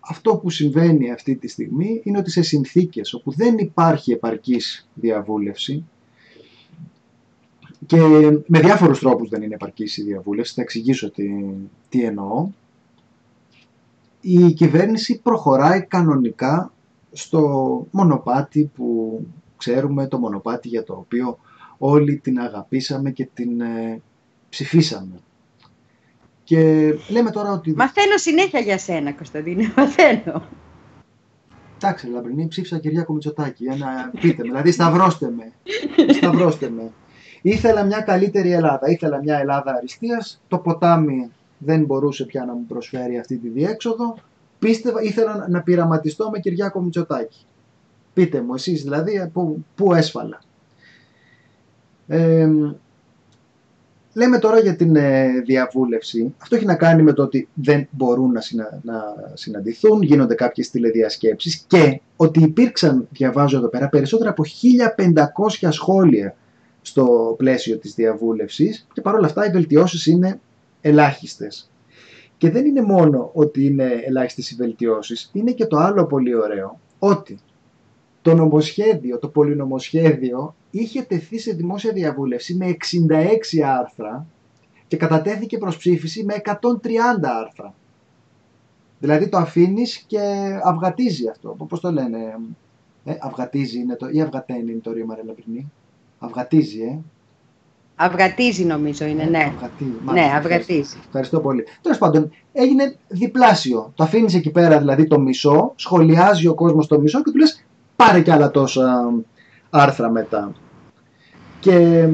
[0.00, 5.84] αυτό που συμβαίνει αυτή τη στιγμή είναι ότι σε συνθήκες όπου δεν υπάρχει επαρκής διαβούλευση
[7.86, 7.98] και
[8.46, 11.24] με διάφορους τρόπους δεν είναι επαρκής η διαβούλευση, θα εξηγήσω τι,
[11.88, 12.48] τι εννοώ.
[14.20, 16.72] Η κυβέρνηση προχωράει κανονικά
[17.16, 19.20] στο μονοπάτι που
[19.56, 21.38] ξέρουμε, το μονοπάτι για το οποίο
[21.78, 24.02] όλοι την αγαπήσαμε και την ε,
[24.48, 25.20] ψηφίσαμε.
[26.44, 27.74] Και λέμε τώρα ότι...
[27.76, 30.42] Μαθαίνω συνέχεια για σένα, Κωνσταντίνε, μαθαίνω.
[31.76, 33.64] Εντάξει, Λαμπρινή, ψήφισα Κυριάκο Μητσοτάκη.
[33.64, 34.10] Ένα...
[34.20, 35.52] Πείτε με, δηλαδή σταυρώστε με.
[36.12, 36.92] σταυρώστε με.
[37.42, 38.88] Ήθελα μια καλύτερη Ελλάδα.
[38.90, 40.42] Ήθελα μια Ελλάδα αριστείας.
[40.48, 44.16] Το ποτάμι δεν μπορούσε πια να μου προσφέρει αυτή τη διέξοδο.
[44.58, 47.46] Πίστευα, ήθελα να πειραματιστώ με Κυριάκο Μητσοτάκη.
[48.12, 50.40] Πείτε μου εσείς δηλαδή που, που έσφαλα.
[52.06, 52.48] Ε,
[54.12, 56.34] λέμε τώρα για την ε, διαβούλευση.
[56.38, 58.40] Αυτό έχει να κάνει με το ότι δεν μπορούν να,
[58.82, 59.02] να
[59.34, 64.44] συναντηθούν, γίνονται κάποιες τηλεδιασκέψεις και ότι υπήρξαν, διαβάζω εδώ πέρα, περισσότερα από
[65.62, 66.34] 1500 σχόλια
[66.82, 70.40] στο πλαίσιο της διαβούλευσης και παρόλα αυτά οι βελτιώσεις είναι
[70.80, 71.70] ελάχιστες.
[72.38, 76.80] Και δεν είναι μόνο ότι είναι ελάχιστες οι βελτιώσεις, είναι και το άλλο πολύ ωραίο,
[76.98, 77.38] ότι
[78.22, 82.76] το νομοσχέδιο, το πολυνομοσχέδιο είχε τεθεί σε δημόσια διαβούλευση με
[83.56, 84.26] 66 άρθρα
[84.88, 86.50] και κατατέθηκε προς ψήφιση με 130
[87.22, 87.74] άρθρα.
[88.98, 90.20] Δηλαδή το αφήνεις και
[90.64, 91.56] αυγατίζει αυτό.
[91.68, 92.18] Πώς το λένε,
[93.04, 95.72] ε, αυγατίζει είναι το, ή αυγαταίνει είναι το ρήμα ρε Λαπρινή.
[96.18, 96.98] Αυγατίζει, ε.
[97.96, 99.52] Αυγατίζει νομίζω είναι, ναι.
[99.54, 99.90] Αυγατίζει.
[100.12, 100.78] Ναι, αυγατίζει.
[100.78, 101.64] Ευχαριστώ, ευχαριστώ πολύ.
[101.82, 103.92] Τέλος πάντων, έγινε διπλάσιο.
[103.94, 107.64] Το αφήνεις εκεί πέρα δηλαδή το μισό, σχολιάζει ο κόσμος το μισό και του λες
[107.96, 109.12] πάρε κι άλλα τόσα
[109.70, 110.52] άρθρα μετά.
[111.60, 112.08] Και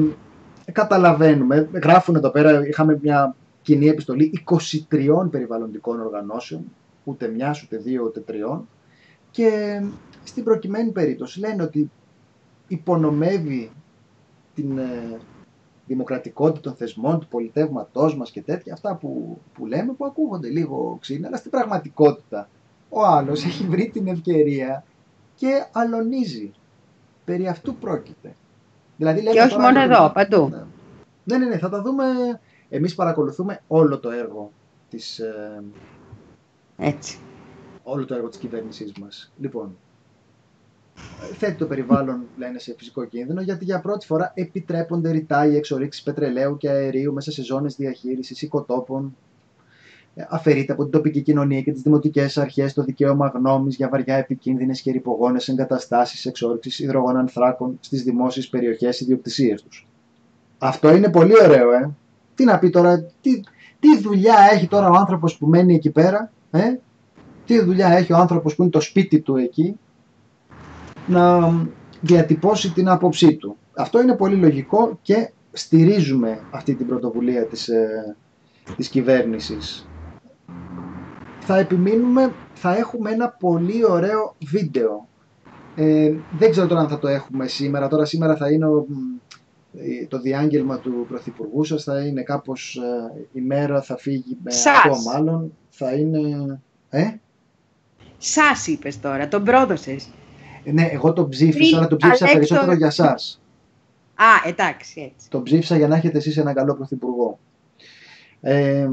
[0.71, 4.43] καταλαβαίνουμε, γράφουν εδώ πέρα, είχαμε μια κοινή επιστολή
[4.89, 6.61] 23 περιβαλλοντικών οργανώσεων,
[7.03, 8.67] ούτε μιας, ούτε δύο, ούτε τριών,
[9.31, 9.81] και
[10.23, 11.91] στην προκειμένη περίπτωση λένε ότι
[12.67, 13.71] υπονομεύει
[14.55, 15.19] την ε,
[15.87, 20.97] δημοκρατικότητα των θεσμών, του πολιτεύματός μας και τέτοια, αυτά που, που λέμε που ακούγονται λίγο
[21.01, 22.49] ξύνα, αλλά στην πραγματικότητα
[22.89, 24.83] ο άλλος έχει βρει την ευκαιρία
[25.35, 26.51] και αλωνίζει.
[27.25, 28.35] Περί αυτού πρόκειται.
[28.97, 30.49] Δηλαδή, λέμε και όχι μόνο εδώ, παντού.
[30.49, 30.63] Ναι.
[31.23, 32.03] ναι, ναι, ναι, θα τα δούμε.
[32.69, 34.51] Εμείς παρακολουθούμε όλο το έργο
[34.89, 35.19] της...
[35.19, 35.63] Ε,
[36.77, 37.17] Έτσι.
[37.83, 39.31] Όλο το έργο της κυβέρνησής μας.
[39.37, 39.77] Λοιπόν,
[41.37, 46.03] θέτει το περιβάλλον, λένε, σε φυσικό κίνδυνο, γιατί για πρώτη φορά επιτρέπονται ρητά οι εξορίξεις
[46.03, 49.15] πετρελαίου και αερίου μέσα σε ζώνες διαχείρισης οικοτόπων.
[50.15, 54.15] Ε, αφαιρείται από την τοπική κοινωνία και τις δημοτικές αρχές το δικαίωμα γνώμης για βαριά
[54.15, 59.87] επικίνδυνες και ρηπογόνες εγκαταστάσεις εξόρυξη υδρογονανθράκων στις δημόσιες περιοχές ιδιοκτησία τους.
[60.57, 61.89] Αυτό είναι πολύ ωραίο, ε.
[62.35, 63.39] Τι να πει τώρα, τι,
[63.79, 66.77] τι δουλειά έχει τώρα ο άνθρωπος που μένει εκεί πέρα, ε;
[67.45, 69.79] Τι δουλειά έχει ο άνθρωπος που είναι το σπίτι του εκεί,
[71.07, 71.53] να
[72.01, 73.57] διατυπώσει την άποψή του.
[73.73, 78.15] Αυτό είναι πολύ λογικό και στηρίζουμε αυτή την πρωτοβουλία της, ε,
[78.75, 79.87] της κυβέρνησης.
[81.39, 85.07] Θα επιμείνουμε, θα έχουμε ένα πολύ ωραίο βίντεο.
[85.75, 87.87] Ε, δεν ξέρω τώρα αν θα το έχουμε σήμερα.
[87.87, 88.65] Τώρα σήμερα θα είναι
[89.77, 94.51] ε, το διάγγελμα του Πρωθυπουργού σας, θα είναι κάπως ε, η μέρα, θα φύγει με
[94.53, 95.53] αυτό μάλλον.
[95.69, 96.59] Θα είναι...
[96.89, 97.11] Ε;
[98.17, 100.07] Σας είπες τώρα, τον πρόδωσες.
[100.63, 103.15] Ε, ναι, εγώ τον ψήφισα, αλλά τον ψήφισα περισσότερο για εσά.
[104.15, 105.29] Α, εντάξει, έτσι.
[105.29, 107.39] Τον ψήφισα για να έχετε εσείς έναν καλό πρωθυπουργό.
[108.41, 108.89] Ε,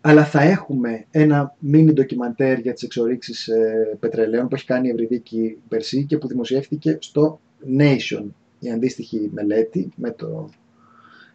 [0.00, 4.90] αλλά θα έχουμε ένα μίνι ντοκιμαντέρ για τις εξορίξεις ε, πετρελαίων που έχει κάνει η
[4.90, 7.40] Ευρυδίκη Περσί και που δημοσιεύτηκε στο
[7.78, 8.24] Nation,
[8.58, 10.48] η αντίστοιχη μελέτη με το,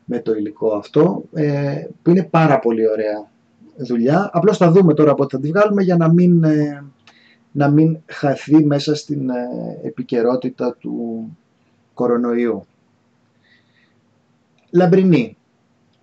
[0.06, 3.32] με το υλικό αυτό, ε, που είναι πάρα πολύ ωραία
[3.76, 4.30] δουλειά.
[4.34, 6.84] Απλώς θα δούμε τώρα πότε θα τη βγάλουμε για να μην ε,
[7.56, 9.48] να μην χαθεί μέσα στην ε,
[9.84, 11.28] επικαιρότητα του
[11.94, 12.66] κορονοϊού.
[14.70, 15.38] Λαμπρινή,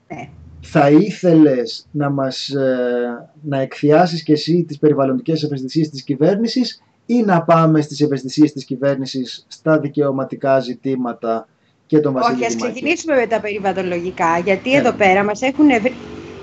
[0.09, 0.29] ναι.
[0.61, 7.23] θα ήθελες να μας ε, να εκθιάσεις και εσύ τις περιβαλλοντικές ευαισθησίες της κυβέρνησης ή
[7.23, 11.49] να πάμε στις ευαισθησίες της κυβέρνησης στα δικαιωματικά ζητήματα
[11.87, 15.67] και τον Βασίλη Όχι, ας ξεκινήσουμε με τα περιβαλλοντολογικά, γιατί εδώ πέρα μας έχουν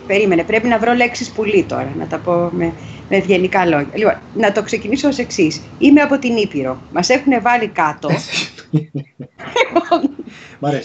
[0.08, 2.74] Περίμενε, πρέπει να βρω λέξεις πουλί τώρα, να τα πω με,
[3.10, 3.92] με ευγενικά λόγια.
[3.94, 5.62] Λοιπόν, να το ξεκινήσω ως εξής.
[5.78, 6.78] Είμαι από την Ήπειρο.
[6.94, 8.10] Μας έχουν βάλει κάτω.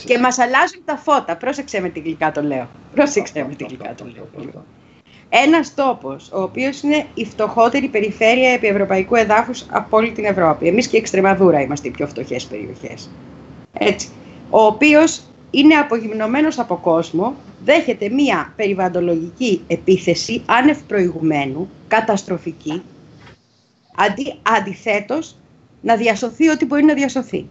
[0.05, 1.37] και μας αλλάζουν τα φώτα.
[1.37, 2.69] Πρόσεξε με την γλυκά το λέω.
[2.95, 4.65] Πρόσεξε με την γλυκά το λέω.
[5.29, 10.67] Ένας τόπος, ο οποίος είναι η φτωχότερη περιφέρεια επί ευρωπαϊκού εδάφους από όλη την Ευρώπη.
[10.67, 13.11] Εμείς και η Εξτρεμαδούρα είμαστε οι πιο φτωχές περιοχές.
[13.79, 14.09] Έτσι.
[14.51, 15.23] Ο οποίος
[15.55, 17.35] είναι απογυμνωμένος από κόσμο,
[17.65, 22.83] δέχεται μία περιβαλλοντολογική επίθεση άνευ προηγουμένου, καταστροφική,
[23.97, 25.37] αντί, αντιθέτως
[25.81, 27.47] να διασωθεί ό,τι μπορεί να διασωθεί.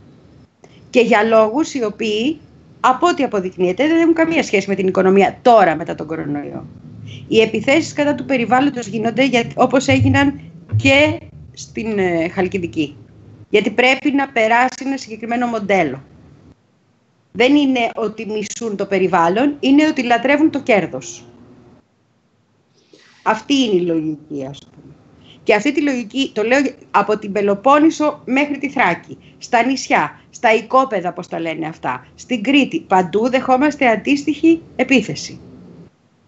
[0.89, 2.39] Και για λόγους οι οποίοι,
[2.79, 6.65] από ό,τι αποδεικνύεται, δεν έχουν καμία σχέση με την οικονομία τώρα μετά τον κορονοϊό.
[7.27, 10.39] Οι επιθέσεις κατά του περιβάλλοντος γίνονται για, όπως έγιναν
[10.75, 11.19] και
[11.53, 12.95] στην ε, Χαλκιδική.
[13.49, 16.01] Γιατί πρέπει να περάσει ένα συγκεκριμένο μοντέλο.
[17.31, 21.25] Δεν είναι ότι μισούν το περιβάλλον, είναι ότι λατρεύουν το κέρδος.
[23.23, 24.93] Αυτή είναι η λογική, ας πούμε.
[25.43, 26.59] Και αυτή τη λογική, το λέω
[26.91, 32.43] από την Πελοπόννησο μέχρι τη Θράκη, στα νησιά, στα οικόπεδα, όπως τα λένε αυτά, στην
[32.43, 35.39] Κρήτη, παντού δεχόμαστε αντίστοιχη επίθεση.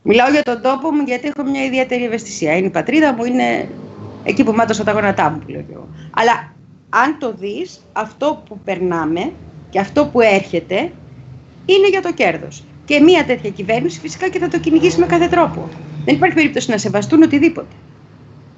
[0.01, 2.57] Μιλάω για τον τόπο μου γιατί έχω μια ιδιαίτερη ευαισθησία.
[2.57, 3.69] Είναι η πατρίδα μου, είναι
[4.23, 5.87] εκεί που μάτωσα τα γόνατά μου, που λέω εγώ.
[6.15, 6.53] Αλλά
[6.89, 9.31] αν το δεις, αυτό που περνάμε
[9.73, 10.91] και αυτό που έρχεται
[11.65, 12.63] είναι για το κέρδος.
[12.85, 15.69] Και μια τέτοια κυβέρνηση φυσικά και θα το κυνηγήσει με κάθε τρόπο.
[16.05, 17.75] Δεν υπάρχει περίπτωση να σεβαστούν οτιδήποτε.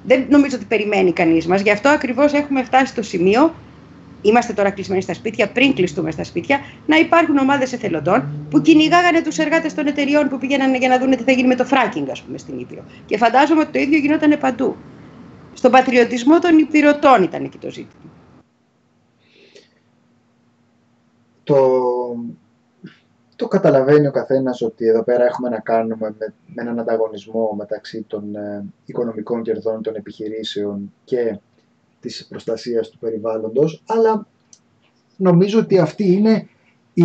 [0.04, 1.60] Δεν νομίζω ότι περιμένει κανείς μας.
[1.60, 3.54] Γι' αυτό ακριβώς έχουμε φτάσει στο σημείο,
[4.22, 9.22] είμαστε τώρα κλεισμένοι στα σπίτια, πριν κλειστούμε στα σπίτια, να υπάρχουν ομάδες εθελοντών που κυνηγάγανε
[9.22, 12.08] τους εργάτες των εταιριών που πήγαιναν για να δουν τι θα γίνει με το φράκινγκ,
[12.10, 12.84] ας πούμε, στην Ήπειρο.
[13.06, 14.76] Και φαντάζομαι ότι το ίδιο γινόταν παντού.
[15.54, 18.05] Στον πατριωτισμό των υπηρωτών ήταν εκεί το ζήτημα.
[21.46, 21.56] Το,
[23.36, 28.02] το καταλαβαίνει ο καθένας ότι εδώ πέρα έχουμε να κάνουμε με, με έναν ανταγωνισμό μεταξύ
[28.02, 31.38] των ε, οικονομικών κερδών των επιχειρήσεων και
[32.00, 34.26] της προστασίας του περιβάλλοντος, αλλά
[35.16, 36.48] νομίζω ότι αυτή είναι
[36.94, 37.04] η,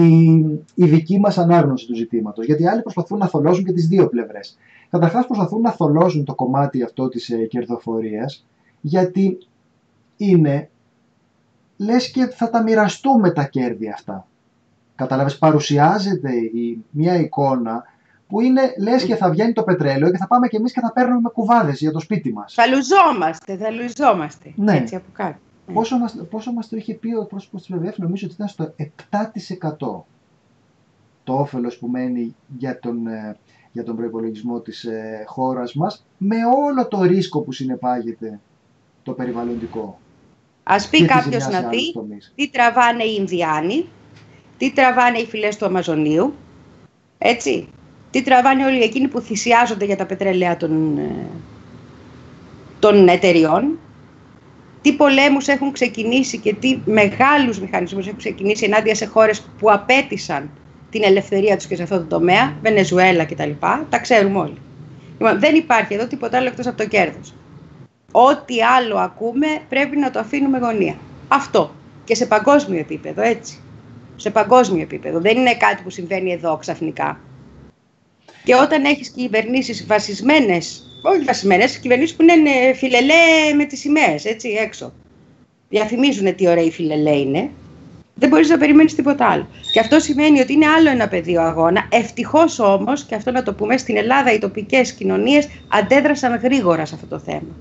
[0.76, 4.58] η δική μας ανάγνωση του ζητήματος, γιατί άλλοι προσπαθούν να θολώσουν και τις δύο πλευρές.
[4.90, 8.46] Καταρχάς προσπαθούν να θολώσουν το κομμάτι αυτό της ε, κερδοφορίας,
[8.82, 9.38] γιατί
[10.18, 10.70] είναι,
[11.78, 14.26] λες και θα τα μοιραστούμε τα κέρδη αυτά.
[15.02, 17.84] Κατάλαβες, παρουσιάζεται η, μια εικόνα
[18.28, 20.92] που είναι λες και θα βγαίνει το πετρέλαιο και θα πάμε και εμείς και θα
[20.92, 22.54] παίρνουμε κουβάδες για το σπίτι μας.
[22.54, 24.54] Θα λουζόμαστε, θα λουζόμαστε.
[24.56, 24.78] Ναι.
[24.78, 25.38] Έτσι από κάτω.
[25.74, 28.74] Πόσο μας, πόσο μας το είχε πει ο πρόσωπος της ΒΒΕΦ, νομίζω ότι ήταν στο
[28.78, 30.06] 7%
[31.24, 33.38] το όφελος που μένει για τον, ε,
[33.72, 38.40] για τον προϋπολογισμό της ε, χώρας μας, με όλο το ρίσκο που συνεπάγεται
[39.04, 40.00] το περιβαλλοντικό.
[40.64, 41.94] Ας πει κάποιος να δει
[42.36, 43.86] τι τραβάνε οι Ινδιάνοι,
[44.62, 46.34] τι τραβάνε οι φυλές του Αμαζονίου,
[47.18, 47.68] έτσι,
[48.12, 51.28] τι τραβάνε όλοι εκείνοι που θυσιάζονται για τα πετρέλαια των, ε,
[52.80, 53.80] των εταιριών,
[54.82, 60.50] τι πολέμους έχουν ξεκινήσει και τι μεγάλους μηχανισμούς έχουν ξεκινήσει ενάντια σε χώρες που απέτησαν
[60.90, 63.50] την ελευθερία τους και σε αυτό το τομέα, Βενεζουέλα κτλ.
[63.60, 64.58] Τα, τα ξέρουμε όλοι.
[65.12, 67.34] Λοιπόν, δεν υπάρχει εδώ τίποτα άλλο εκτός από το κέρδος.
[68.12, 70.96] Ό,τι άλλο ακούμε πρέπει να το αφήνουμε γωνία.
[71.28, 71.72] Αυτό.
[72.04, 73.60] Και σε παγκόσμιο επίπεδο, έτσι
[74.22, 75.20] σε παγκόσμιο επίπεδο.
[75.20, 77.20] Δεν είναι κάτι που συμβαίνει εδώ ξαφνικά.
[78.44, 84.50] Και όταν έχεις κυβερνήσεις βασισμένες, όχι βασισμένες, κυβερνήσεις που είναι φιλελέ με τις σημαίες, έτσι,
[84.50, 84.94] έξω.
[85.70, 87.50] Διαφημίζουν τι ωραία η φιλελέ είναι.
[88.16, 89.48] Δεν μπορείς να περιμένεις τίποτα άλλο.
[89.72, 91.88] Και αυτό σημαίνει ότι είναι άλλο ένα πεδίο αγώνα.
[91.92, 96.96] Ευτυχώς όμως, και αυτό να το πούμε, στην Ελλάδα οι τοπικές κοινωνίες αντέδρασαν γρήγορα σε
[96.96, 97.56] αυτό το θέμα.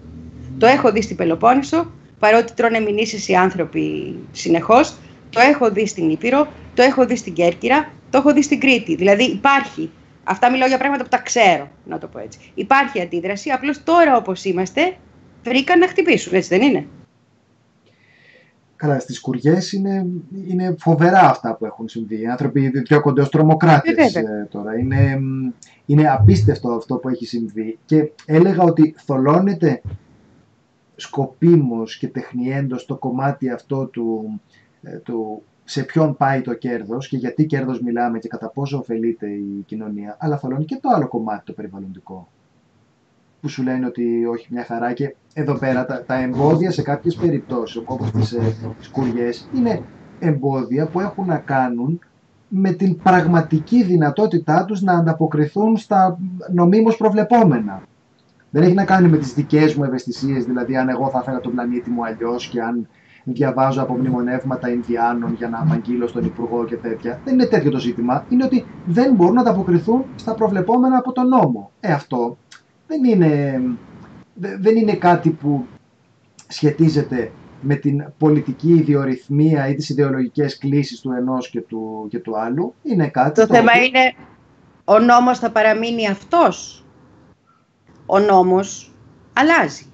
[0.58, 4.94] Το έχω δει στην Πελοπόννησο, παρότι τρώνε μηνύσεις οι άνθρωποι συνεχώς,
[5.30, 8.94] το έχω δει στην Ήπειρο, το έχω δει στην Κέρκυρα, το έχω δει στην Κρήτη.
[8.94, 9.90] Δηλαδή υπάρχει.
[10.24, 12.38] Αυτά μιλάω για πράγματα που τα ξέρω, να το πω έτσι.
[12.54, 14.96] Υπάρχει αντίδραση, απλώς τώρα όπως είμαστε,
[15.44, 16.86] βρήκαν να χτυπήσουν, έτσι δεν είναι;
[18.80, 20.06] Καλά, στις κουριές είναι,
[20.48, 22.20] είναι φοβερά αυτά που έχουν συμβεί.
[22.20, 24.78] Οι άνθρωποι διώκονται ως τρομοκράτες ε, τώρα.
[24.78, 25.20] Είναι,
[25.86, 27.78] είναι απίστευτο αυτό που έχει συμβεί.
[27.84, 29.82] Και έλεγα ότι θολώνεται
[30.96, 34.49] σκοπίμως και τεχνιέντος το κομμάτι αυτό του, ε,
[35.02, 39.62] του σε ποιον πάει το κέρδος και γιατί κέρδος μιλάμε και κατά πόσο ωφελείται η
[39.66, 42.28] κοινωνία, αλλά θολώνει και το άλλο κομμάτι το περιβαλλοντικό
[43.40, 47.14] που σου λένε ότι όχι μια χαρά και εδώ πέρα τα, τα εμπόδια σε κάποιες
[47.14, 49.82] περιπτώσεις όπως τις, ε, τις είναι
[50.18, 52.00] εμπόδια που έχουν να κάνουν
[52.48, 56.18] με την πραγματική δυνατότητά τους να ανταποκριθούν στα
[56.52, 57.82] νομίμως προβλεπόμενα.
[58.50, 61.52] Δεν έχει να κάνει με τις δικές μου ευαισθησίες, δηλαδή αν εγώ θα έφερα τον
[61.52, 62.88] πλανήτη μου αλλιώς και αν
[63.24, 67.20] διαβάζω από μνημονεύματα Ινδιάνων για να απαγγείλω στον Υπουργό και τέτοια.
[67.24, 68.24] Δεν είναι τέτοιο το ζήτημα.
[68.28, 71.70] Είναι ότι δεν μπορούν να ανταποκριθούν στα προβλεπόμενα από τον νόμο.
[71.80, 72.36] Ε, αυτό
[72.86, 73.62] δεν είναι,
[74.34, 75.66] δεν είναι κάτι που
[76.48, 77.30] σχετίζεται
[77.60, 82.74] με την πολιτική ιδιορυθμία ή τις ιδεολογικές κλήσεις του ενός και του, και του άλλου.
[82.82, 84.14] Είναι κάτι το, το θέμα είναι
[84.84, 86.84] ο νόμος θα παραμείνει αυτός;
[88.06, 88.92] Ο νόμος
[89.32, 89.89] αλλάζει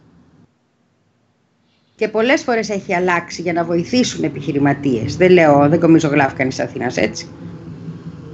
[1.96, 5.16] και πολλές φορές έχει αλλάξει για να βοηθήσουν επιχειρηματίες.
[5.16, 7.28] Δεν λέω, δεν κομίζω γλάφκανη της Αθήνας, έτσι.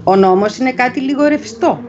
[0.04, 1.80] Ο νόμος είναι κάτι λίγο ρευστό.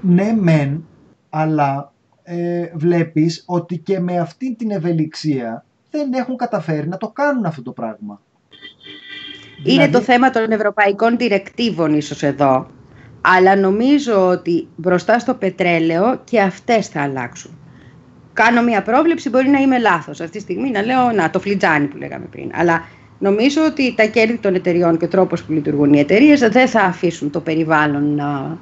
[0.00, 0.84] Ναι, μεν,
[1.30, 1.92] αλλά
[2.22, 7.62] ε, βλέπεις ότι και με αυτή την ευελιξία δεν έχουν καταφέρει να το κάνουν αυτό
[7.62, 8.20] το πράγμα.
[9.58, 12.66] Είναι δηλαδή- το θέμα των ευρωπαϊκών διρεκτίβων ίσως εδώ,
[13.20, 17.57] αλλά νομίζω ότι μπροστά στο πετρέλαιο και αυτές θα αλλάξουν
[18.42, 20.20] κάνω μια πρόβλεψη, μπορεί να είμαι λάθος.
[20.20, 22.50] Αυτή τη στιγμή να λέω, να το φλιτζάνι που λέγαμε πριν.
[22.54, 22.84] Αλλά
[23.18, 26.80] νομίζω ότι τα κέρδη των εταιριών και ο τρόπος που λειτουργούν οι εταιρείες δεν θα
[26.80, 28.58] αφήσουν το περιβάλλον να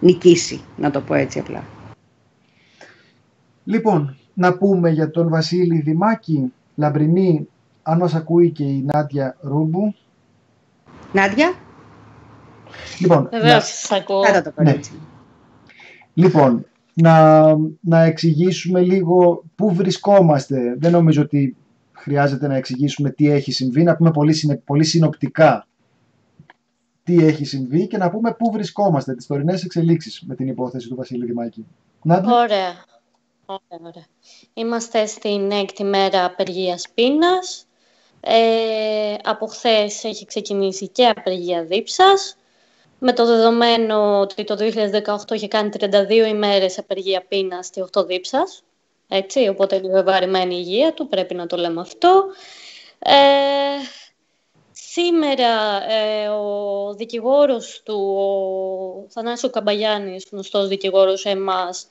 [0.00, 1.64] νικήσει, να το πω έτσι απλά.
[3.64, 7.48] Λοιπόν, να πούμε για τον Βασίλη Δημάκη, Λαμπρινή,
[7.82, 9.94] αν μας ακούει και η Νάντια Ρούμπου.
[11.12, 11.54] Νάντια;
[12.98, 13.96] Λοιπόν, Βεβαίως, να...
[13.96, 14.22] ακούω.
[14.22, 14.78] το ναι.
[16.14, 17.46] Λοιπόν, να,
[17.80, 20.74] να εξηγήσουμε λίγο πού βρισκόμαστε.
[20.78, 21.56] Δεν νομίζω ότι
[21.92, 25.66] χρειάζεται να εξηγήσουμε τι έχει συμβεί, να πούμε πολύ, πολύ συνοπτικά
[27.04, 30.94] τι έχει συμβεί και να πούμε πού βρισκόμαστε, τις τωρινές εξελίξεις με την υπόθεση του
[30.94, 31.66] Βασίλη Δημάκη.
[32.06, 32.84] Ωραία.
[33.46, 34.06] Ωραία, ωραία.
[34.54, 37.66] Είμαστε στην έκτη μέρα απεργίας πείνας.
[38.20, 42.36] Ε, από χθες έχει ξεκινήσει και απεργία δίψας.
[43.06, 48.62] Με το δεδομένο ότι το 2018 είχε κάνει 32 ημέρες απεργία πείνας και 8 δίψας.
[49.08, 52.24] Έτσι, οπότε είναι βεβαρημένη η υγεία του, πρέπει να το λέμε αυτό.
[52.98, 53.12] Ε,
[54.72, 61.86] σήμερα ε, ο δικηγόρος του, ο Θανάσιο Καμπαγιάννης, γνωστός δικηγόρος εμάς,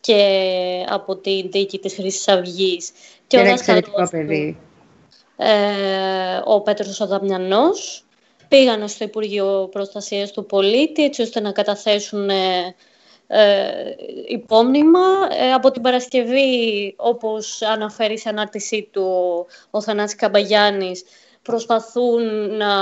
[0.00, 2.90] και από την δίκη της Χρυσής Αυγής.
[3.26, 4.58] Και Ένα εξαιρετικό παιδί.
[5.36, 8.03] Ε, ο Πέτρος Αδαμιανός
[8.48, 12.74] πήγαν στο Υπουργείο Προστασίας του Πολίτη έτσι ώστε να καταθέσουν ε,
[13.26, 13.94] ε
[14.28, 15.28] υπόμνημα.
[15.30, 19.06] Ε, από την Παρασκευή, όπως αναφέρει σε ανάρτησή του
[19.70, 21.04] ο Θανάσης Καμπαγιάννης,
[21.42, 22.22] προσπαθούν
[22.56, 22.74] να,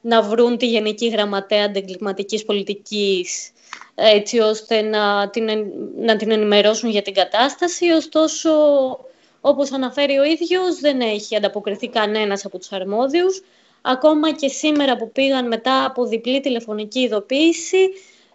[0.00, 3.52] να βρουν τη Γενική Γραμματέα Αντεγκληματικής Πολιτικής
[3.94, 5.48] έτσι ώστε να την,
[5.96, 7.90] να την ενημερώσουν για την κατάσταση.
[7.90, 8.50] Ωστόσο,
[9.40, 13.42] όπως αναφέρει ο ίδιος, δεν έχει ανταποκριθεί κανένας από τους αρμόδιους.
[13.90, 17.88] Ακόμα και σήμερα που πήγαν μετά από διπλή τηλεφωνική ειδοποίηση,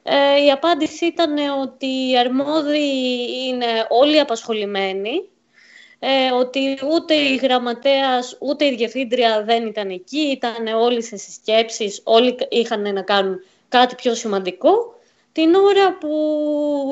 [0.03, 5.29] ε, η απάντηση ήταν ότι οι αρμόδιοι είναι όλοι απασχολημένοι,
[5.99, 12.01] ε, ότι ούτε η γραμματέας ούτε η διευθύντρια δεν ήταν εκεί, ήταν όλοι σε συσκέψεις,
[12.03, 13.39] όλοι είχαν να κάνουν
[13.69, 14.95] κάτι πιο σημαντικό
[15.31, 16.11] την ώρα που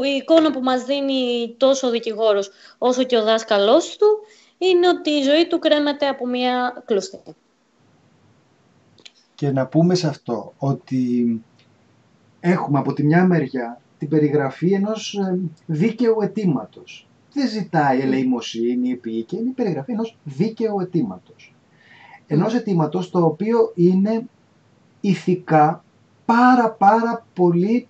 [0.06, 4.20] η εικόνα που μας δίνει τόσο ο δικηγόρος όσο και ο δάσκαλός του
[4.58, 7.36] είναι ότι η ζωή του κρέμεται από μια κλωστή.
[9.42, 11.42] Και να πούμε σε αυτό ότι
[12.40, 17.08] έχουμε από τη μια μεριά την περιγραφή ενός ε, δίκαιου αιτήματος.
[17.34, 21.56] Δεν ζητάει ελεημοσύνη, επίοικια, είναι η περιγραφή ενός δίκαιου αιτήματος.
[22.28, 24.24] Ενός αιτήματος το οποίο είναι
[25.02, 25.84] ηθικά
[26.26, 27.88] πάρα πάρα πολύ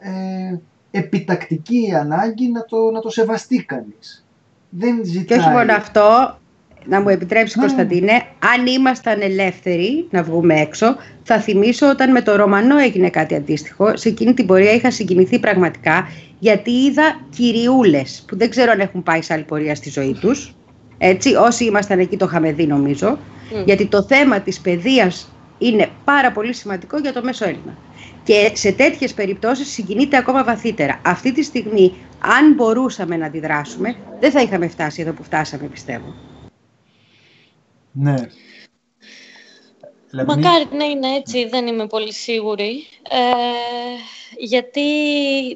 [0.00, 0.56] ε,
[0.90, 4.26] επιτακτική ανάγκη να το, να το σεβαστεί κανείς.
[4.68, 5.24] Δεν ζητάει...
[5.24, 6.38] Και όχι μόνο αυτό,
[6.86, 7.62] να μου επιτρέψεις ναι.
[7.62, 8.12] Κωνσταντίνε,
[8.54, 13.96] αν ήμασταν ελεύθεροι να βγούμε έξω, θα θυμίσω όταν με το Ρωμανό έγινε κάτι αντίστοιχο.
[13.96, 19.02] Σε εκείνη την πορεία είχα συγκινηθεί πραγματικά γιατί είδα κυριούλες που δεν ξέρω αν έχουν
[19.02, 20.54] πάει σε άλλη πορεία στη ζωή τους.
[20.98, 23.18] Έτσι, όσοι ήμασταν εκεί το είχαμε δει νομίζω.
[23.64, 27.76] Γιατί το θέμα της παιδείας είναι πάρα πολύ σημαντικό για το μέσο Έλληνα
[28.24, 31.00] και σε τέτοιες περιπτώσεις συγκινείται ακόμα βαθύτερα.
[31.04, 31.92] Αυτή τη στιγμή,
[32.38, 36.14] αν μπορούσαμε να αντιδράσουμε, δεν θα είχαμε φτάσει εδώ που φτάσαμε, πιστεύω.
[37.92, 38.14] Ναι.
[40.26, 42.86] Μακάρι να είναι έτσι, δεν είμαι πολύ σίγουρη.
[43.10, 43.18] Ε,
[44.38, 44.82] γιατί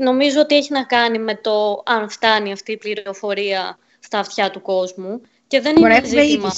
[0.01, 4.63] νομίζω ότι έχει να κάνει με το αν φτάνει αυτή η πληροφορία στα αυτιά του
[4.63, 5.21] κόσμου.
[5.49, 6.53] Και δεν είναι ζήτημα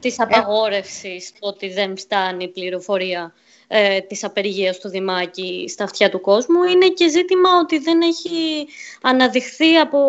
[0.00, 3.34] της απαγόρευσης ότι δεν φτάνει η πληροφορία
[3.68, 6.62] ε, της απεργίας του Δημάκη στα αυτιά του κόσμου.
[6.62, 8.66] Είναι και ζήτημα ότι δεν έχει
[9.02, 10.00] αναδειχθεί από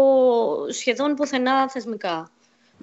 [0.69, 2.31] σχεδόν πουθενά θεσμικά.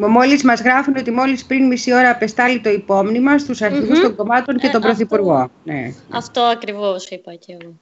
[0.08, 4.56] Μόλις μας γράφουν ότι μόλις πριν μισή ώρα απεστάλλει το υπόμνημα στους αρχηγούς των κομμάτων
[4.56, 5.34] και ε, τον Πρωθυπουργό.
[5.34, 5.94] Αυτό, ναι.
[6.10, 7.74] αυτό ακριβώς είπα και εγώ.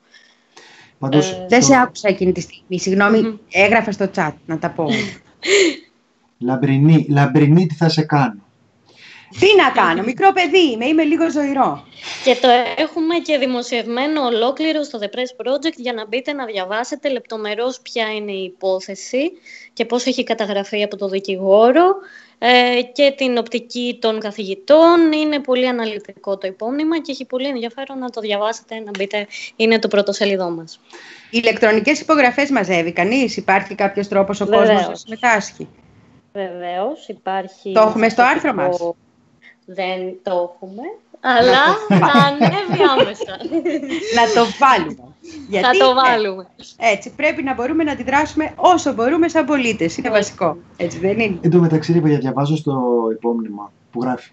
[0.98, 2.78] Πάντως, ε, Δεν σε άκουσα εκείνη τη στιγμή.
[2.78, 4.86] Συγγνώμη, έγραφα στο chat να τα πω.
[6.46, 8.40] λαμπρινή, λαμπρινή, τι θα σε κάνω.
[9.38, 11.84] Τι να κάνω, μικρό παιδί είμαι, είμαι λίγο ζωηρό.
[12.24, 17.08] Και το έχουμε και δημοσιευμένο ολόκληρο στο The Press Project για να μπείτε να διαβάσετε
[17.08, 19.32] λεπτομερώς ποια είναι η υπόθεση
[19.72, 21.96] και πώς έχει καταγραφεί από το δικηγόρο
[22.38, 25.12] ε, και την οπτική των καθηγητών.
[25.12, 29.26] Είναι πολύ αναλυτικό το υπόμνημα και έχει πολύ ενδιαφέρον να το διαβάσετε, να μπείτε,
[29.56, 30.80] είναι το πρώτο σελίδό μας.
[31.30, 34.68] Οι ηλεκτρονικές υπογραφές μαζεύει κανείς, υπάρχει κάποιος τρόπος ο Βεβαίως.
[34.68, 35.68] κόσμος να συμμετάσχει;
[36.32, 37.72] Βεβαίως, υπάρχει...
[37.72, 38.80] Το έχουμε στο άρθρο μας
[39.74, 40.82] δεν το έχουμε,
[41.20, 43.36] αλλά θα ανέβει άμεσα.
[44.18, 45.04] να το βάλουμε.
[45.48, 46.46] Γιατί, θα το βάλουμε.
[46.76, 49.96] Έτσι, πρέπει να μπορούμε να αντιδράσουμε όσο μπορούμε σαν πολίτες.
[49.96, 50.56] Είναι βασικό.
[50.76, 52.82] Έτσι δεν είναι; Εν τω μεταξύ, ρε διαβάζω στο
[53.12, 54.30] υπόμνημα που γράφει.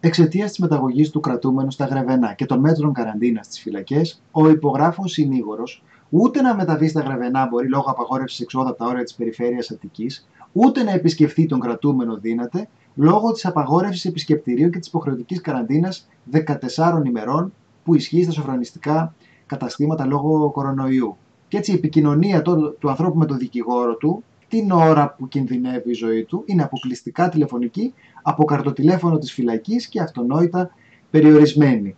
[0.00, 5.08] Εξαιτίας της μεταγωγής του κρατούμενου στα Γρεβενά και των μέτρων καραντίνας στις φυλακές, ο υπογράφων
[5.08, 9.70] συνήγορος ούτε να μεταβεί στα Γρεβενά μπορεί λόγω απαγόρευσης εξόδου από τα όρια της περιφέρειας
[9.70, 12.68] Αττικής, ούτε να επισκεφθεί τον κρατούμενο δύναται,
[13.00, 17.52] λόγω της απαγόρευσης επισκεπτηρίου και της υποχρεωτικής καραντίνας 14 ημερών
[17.84, 19.14] που ισχύει στα σοφρονιστικά
[19.46, 21.16] καταστήματα λόγω κορονοϊού.
[21.48, 25.90] Και έτσι η επικοινωνία του, του ανθρώπου με τον δικηγόρο του την ώρα που κινδυνεύει
[25.90, 30.70] η ζωή του είναι αποκλειστικά τηλεφωνική από καρτοτηλέφωνο της φυλακής και αυτονόητα
[31.10, 31.96] περιορισμένη.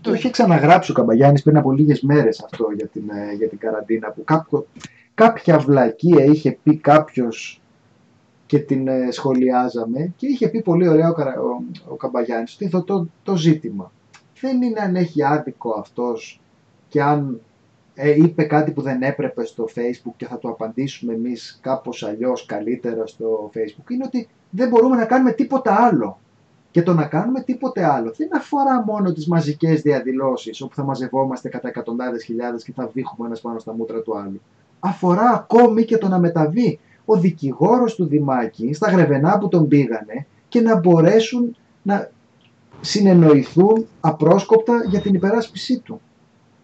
[0.00, 3.58] Το είχε ξαναγράψει ο Καμπαγιάννης πριν από λίγες μέρες αυτό για την, ε, για την
[3.58, 4.66] καραντίνα που κάποιο,
[5.14, 7.60] κάποια βλακεία είχε πει κάποιος
[8.48, 12.82] και την ε, σχολιάζαμε και είχε πει πολύ ωραία ο, ο, ο Καμπαγιάννης ότι το,
[12.82, 13.92] το, το ζήτημα
[14.40, 16.40] δεν είναι αν έχει άδικο αυτός
[16.88, 17.40] και αν
[17.94, 22.46] ε, είπε κάτι που δεν έπρεπε στο facebook και θα το απαντήσουμε εμείς κάπως αλλιώς
[22.46, 26.18] καλύτερα στο facebook είναι ότι δεν μπορούμε να κάνουμε τίποτα άλλο.
[26.70, 31.48] Και το να κάνουμε τίποτε άλλο δεν αφορά μόνο τις μαζικές διαδηλώσεις όπου θα μαζευόμαστε
[31.48, 34.40] κατά εκατοντάδες χιλιάδες και θα βήχουμε ένας πάνω στα μούτρα του άλλου.
[34.80, 36.78] Αφορά ακόμη και το να μεταβεί
[37.10, 42.10] ο δικηγόρος του Δημάκη στα γρεβενά που τον πήγανε και να μπορέσουν να
[42.80, 46.00] συνεννοηθούν απρόσκοπτα για την υπεράσπιση του.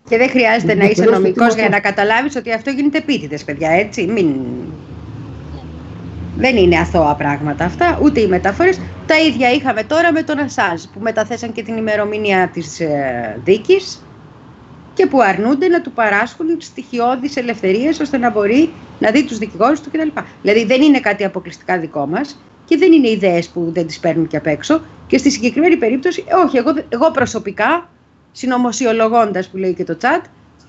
[0.08, 4.06] Και δεν χρειάζεται να είσαι νομικός για να καταλάβεις ότι αυτό γίνεται επίτηδες, παιδιά, έτσι.
[4.06, 4.34] Μην...
[6.36, 8.80] Δεν είναι αθώα πράγματα αυτά, ούτε οι μεταφορές.
[9.06, 14.02] Τα ίδια είχαμε τώρα με τον Ασάζ, που μεταθέσαν και την ημερομηνία της ε, δίκης
[14.94, 19.80] και που αρνούνται να του παράσχουν στοιχειώδεις ελευθερίες ώστε να μπορεί να δει τους δικηγόρους
[19.80, 20.08] του κτλ.
[20.42, 24.26] Δηλαδή δεν είναι κάτι αποκλειστικά δικό μας και δεν είναι ιδέες που δεν τις παίρνουν
[24.26, 24.80] και απ' έξω.
[25.06, 27.88] Και στη συγκεκριμένη περίπτωση, όχι, εγώ, εγώ προσωπικά
[28.32, 30.24] συνωμοσιολογώντας που λέει και το chat,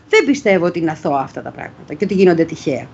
[0.09, 2.87] δεν πιστεύω ότι είναι αθώα αυτά τα πράγματα και ότι γίνονται τυχαία.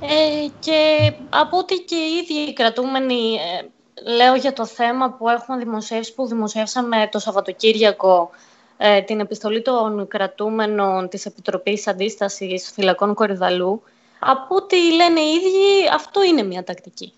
[0.00, 5.58] Ε, και από ό,τι και οι ίδιοι κρατούμενοι, ε, λέω για το θέμα που έχουμε
[5.58, 8.30] δημοσιεύσει, που δημοσιεύσαμε το Σαββατοκύριακο,
[8.78, 13.82] ε, την επιστολή των κρατούμενων της Επιτροπής Αντίστασης Φυλακών Κορυδαλού,
[14.18, 17.12] από ό,τι λένε οι ίδιοι, αυτό είναι μια τακτική.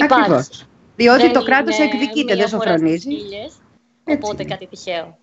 [0.00, 0.66] Ακριβώς.
[0.96, 3.08] Διότι το κράτος εκδικείται, δεν σοφρονίζει.
[4.04, 5.18] Οπότε κάτι τυχαίο.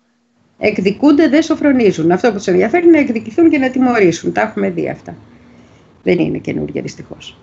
[0.58, 2.10] Εκδικούνται, δεν σοφρονίζουν.
[2.10, 4.32] Αυτό που τους ενδιαφέρει είναι να εκδικηθούν και να τιμωρήσουν.
[4.32, 5.16] Τα έχουμε δει αυτά.
[6.02, 7.36] Δεν είναι καινούργια δυστυχώς.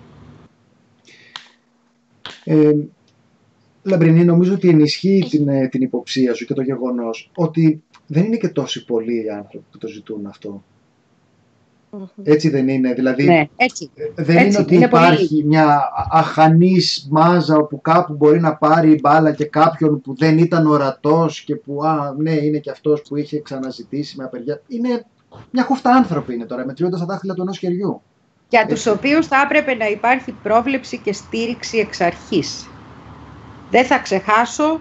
[2.44, 2.70] Ε,
[3.88, 8.36] Λαμπρινή, νομίζω ότι ενισχύει την, ε, την υποψία σου και το γεγονός ότι δεν είναι
[8.36, 10.62] και τόσοι πολλοί οι άνθρωποι που το ζητούν αυτό.
[12.22, 13.90] Έτσι δεν είναι, δηλαδή ναι, έτσι.
[14.14, 20.00] δεν είναι ότι υπάρχει μια αχανής μάζα όπου κάπου μπορεί να πάρει μπάλα και κάποιον
[20.00, 24.24] που δεν ήταν ορατός και που α, ναι είναι και αυτός που είχε ξαναζητήσει με
[24.24, 24.62] απεργία.
[24.68, 25.04] Είναι
[25.50, 28.02] μια χούφτα άνθρωποι είναι τώρα, μετριώντας τα δάχτυλα του ενός χεριού.
[28.48, 32.68] Για τους οποίους θα έπρεπε να υπάρχει πρόβλεψη και στήριξη εξ αρχής.
[33.70, 34.80] Δεν θα ξεχάσω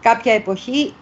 [0.00, 0.94] κάποια εποχή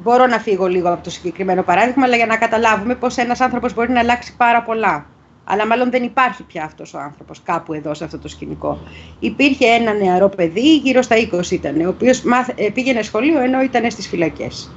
[0.00, 3.74] Μπορώ να φύγω λίγο από το συγκεκριμένο παράδειγμα, αλλά για να καταλάβουμε πώς ένας άνθρωπος
[3.74, 5.06] μπορεί να αλλάξει πάρα πολλά.
[5.44, 8.78] Αλλά μάλλον δεν υπάρχει πια αυτός ο άνθρωπος κάπου εδώ σε αυτό το σκηνικό.
[9.18, 12.22] Υπήρχε ένα νεαρό παιδί, γύρω στα 20 ήταν, ο οποίος
[12.54, 14.76] ε, πήγαινε σχολείο ενώ ήταν στις φυλακές.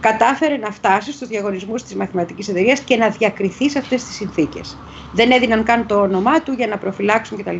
[0.00, 4.82] Κατάφερε να φτάσει στους διαγωνισμούς της μαθηματικής εταιρείας και να διακριθεί σε αυτές τις συνθήκες.
[5.10, 7.56] Δεν έδιναν καν το όνομά του για να προφυλάξουν κτλ.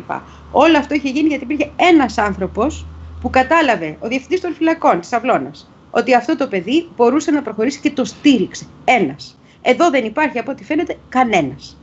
[0.51, 2.87] Όλο αυτό είχε γίνει γιατί υπήρχε ένας άνθρωπος
[3.21, 5.51] που κατάλαβε, ο διευθυντής των φυλακών της Αυλώνα,
[5.91, 8.65] ότι αυτό το παιδί μπορούσε να προχωρήσει και το στήριξε.
[8.85, 9.39] Ένας.
[9.61, 11.77] Εδώ δεν υπάρχει από ό,τι φαίνεται κανένας.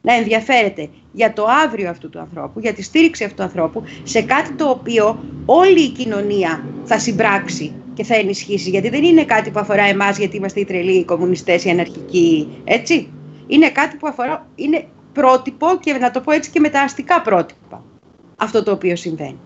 [0.00, 4.22] Να ενδιαφέρεται για το αύριο αυτού του ανθρώπου, για τη στήριξη αυτού του ανθρώπου, σε
[4.22, 8.70] κάτι το οποίο όλη η κοινωνία θα συμπράξει και θα ενισχύσει.
[8.70, 12.48] Γιατί δεν είναι κάτι που αφορά εμάς, γιατί είμαστε οι τρελοί, οι κομμουνιστές, οι αναρχικοί.
[12.64, 13.12] Έτσι.
[13.46, 14.46] Είναι κάτι που αφορά.
[14.54, 17.84] είναι πρότυπο και να το πω έτσι και με τα αστικά πρότυπα.
[18.36, 19.38] Αυτό το οποίο συμβαίνει.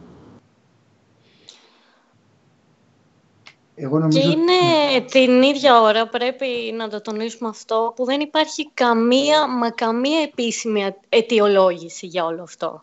[3.81, 4.21] Εγώ νομίζω...
[4.21, 9.71] Και είναι την ίδια ώρα, πρέπει να το τονίσουμε αυτό, που δεν υπάρχει καμία, μα
[9.71, 12.83] καμία επίσημη αιτιολόγηση για όλο αυτό.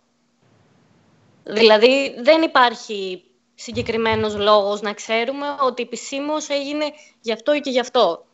[1.44, 3.24] Δηλαδή δεν υπάρχει
[3.56, 6.86] συγκεκριμένος λόγος να ξέρουμε ότι επισήμως έγινε
[7.22, 8.26] γι' αυτό ή και γι' αυτό.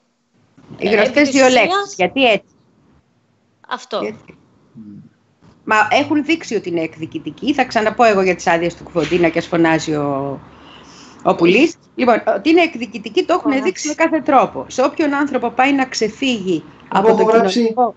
[0.77, 1.95] Οι γνωστές δύο λέξεις.
[1.95, 2.55] Γιατί έτσι;
[3.67, 4.01] Αυτό.
[5.63, 7.53] Μα έχουν δείξει ότι είναι εκδικητική.
[7.53, 10.39] Θα ξαναπώ εγώ για τις άδειες του Κουφοντίνα και ας φωνάζει ο,
[11.23, 11.76] ο Πουλής.
[11.95, 14.65] Λοιπόν, ότι είναι εκδικητική το έχουν δείξει με κάθε τρόπο.
[14.68, 17.95] Σε όποιον άνθρωπο πάει να ξεφύγει από έχω το γράψει κοινωνικό...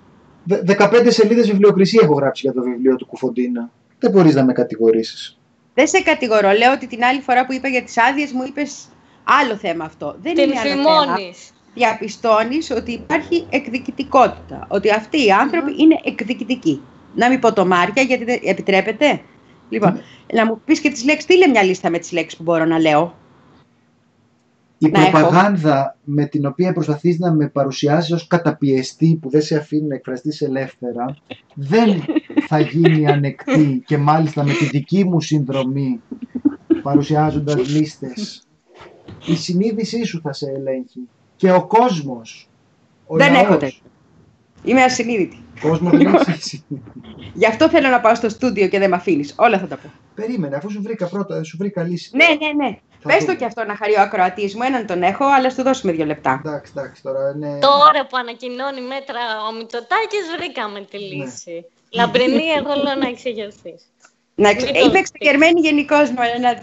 [0.48, 3.70] 15 σελίδες βιβλιοκρισία έχω γράψει για το βιβλίο του Κουφοντίνα.
[3.98, 5.38] Δεν μπορείς να με κατηγορήσεις.
[5.74, 6.50] Δεν σε κατηγορώ.
[6.50, 8.84] Λέω ότι την άλλη φορά που είπα για τις άδειες μου είπες
[9.24, 10.16] άλλο θέμα αυτό.
[10.22, 11.16] Δεν Την είναι άλλο φημώνεις.
[11.16, 11.60] θέμα.
[11.74, 14.66] Διαπιστώνεις ότι υπάρχει εκδικητικότητα.
[14.68, 16.82] Ότι αυτοί οι άνθρωποι είναι εκδικητικοί.
[17.14, 19.20] Να μην πω το Μάρια γιατί δεν επιτρέπεται.
[19.74, 20.00] Λοιπόν,
[20.34, 21.26] να μου πεις και τις λέξεις.
[21.26, 23.14] Τι λέει μια λίστα με τις λέξεις που μπορώ να λέω;
[24.78, 29.86] η προπαγάνδα με την οποία προσπαθείς να με παρουσιάσεις ως καταπιεστή που δεν σε αφήνει
[29.86, 31.16] να εκφραστείς ελεύθερα
[31.54, 32.04] δεν
[32.46, 36.00] θα γίνει ανεκτή και μάλιστα με τη δική μου συνδρομή
[36.82, 38.46] παρουσιάζοντας λίστες
[39.26, 42.48] η συνείδησή σου θα σε ελέγχει και ο κόσμος
[43.06, 43.82] ο δεν έχω τέτοιο.
[44.64, 45.43] Είμαι ασυνείδητη.
[45.60, 46.64] Κόσμο δεν έχει
[47.32, 49.34] Γι' αυτό θέλω να πάω στο στούντιο και δεν με αφήνεις.
[49.36, 49.92] Όλα θα τα πω.
[50.14, 52.10] Περίμενε, αφού σου βρήκα πρώτα, σου βρήκα λύση.
[52.16, 52.78] Ναι, ναι, ναι.
[53.02, 54.62] Πες το και αυτό να χαρεί ο ακροατής μου.
[54.62, 56.42] Έναν τον έχω, αλλά σου δώσουμε δύο λεπτά.
[56.44, 57.58] Εντάξει, εντάξει, τώρα ναι.
[57.58, 61.24] Τώρα που ανακοινώνει μέτρα ο Μητσοτάκης, βρήκαμε τη ναι.
[61.24, 61.52] λύση.
[61.52, 62.00] Ναι.
[62.02, 63.74] Λαμπρινή, εγώ λέω να εξηγηθεί.
[64.34, 64.66] Να ξε...
[64.66, 66.58] Είμαι εξεγερμένη γενικώς με ένα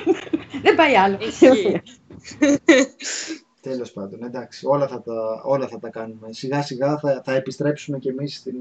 [0.64, 1.18] Δεν πάει άλλο.
[3.68, 6.28] Τέλος πάντων, εντάξει, όλα θα, τα, όλα θα τα κάνουμε.
[6.30, 8.54] Σιγά σιγά θα, θα επιστρέψουμε κι εμείς στην...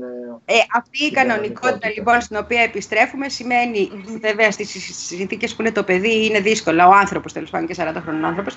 [0.45, 1.89] Ε, ε αυτή η κανονικότητα.
[1.95, 3.91] λοιπόν στην οποία επιστρέφουμε σημαίνει,
[4.21, 7.95] βέβαια στις συνθήκες που είναι το παιδί είναι δύσκολα, ο άνθρωπος τέλος πάντων και 40
[8.01, 8.55] χρόνων άνθρωπος,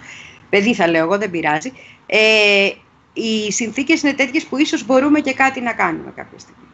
[0.51, 1.73] παιδί θα λέω εγώ, δεν πειράζει,
[2.07, 2.71] ε,
[3.13, 6.69] οι συνθήκες είναι τέτοιες που ίσως μπορούμε και κάτι να κάνουμε κάποια στιγμή.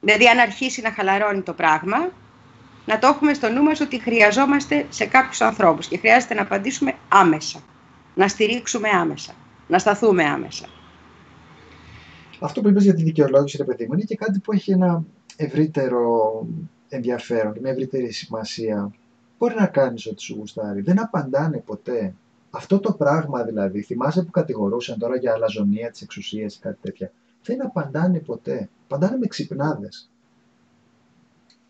[0.00, 2.12] Δηλαδή αν αρχίσει να χαλαρώνει το πράγμα,
[2.84, 6.94] να το έχουμε στο νου μας ότι χρειαζόμαστε σε κάποιους ανθρώπους και χρειάζεται να απαντήσουμε
[7.08, 7.60] άμεσα
[8.14, 9.32] να στηρίξουμε άμεσα,
[9.68, 10.66] να σταθούμε άμεσα.
[12.40, 15.04] Αυτό που είπες για τη δικαιολόγηση, ρε παιδί μου, είναι και κάτι που έχει ένα
[15.36, 16.46] ευρύτερο
[16.88, 18.92] ενδιαφέρον και μια ευρύτερη σημασία.
[19.38, 20.80] Μπορεί να κάνεις ό,τι σου γουστάρει.
[20.80, 22.14] Δεν απαντάνε ποτέ.
[22.50, 27.12] Αυτό το πράγμα δηλαδή, θυμάσαι που κατηγορούσαν τώρα για αλαζονία της εξουσίας ή κάτι τέτοια.
[27.42, 28.68] Δεν απαντάνε ποτέ.
[28.84, 30.10] Απαντάνε με ξυπνάδες.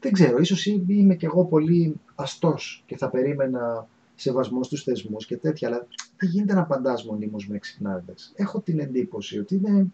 [0.01, 5.37] Δεν ξέρω, ίσως είμαι κι εγώ πολύ αστός και θα περίμενα σεβασμός στους θεσμούς και
[5.37, 5.87] τέτοια, αλλά
[6.17, 8.33] δεν γίνεται να απαντάς μονίμως με εξυπνάδες.
[8.35, 9.87] Έχω την εντύπωση ότι είναι...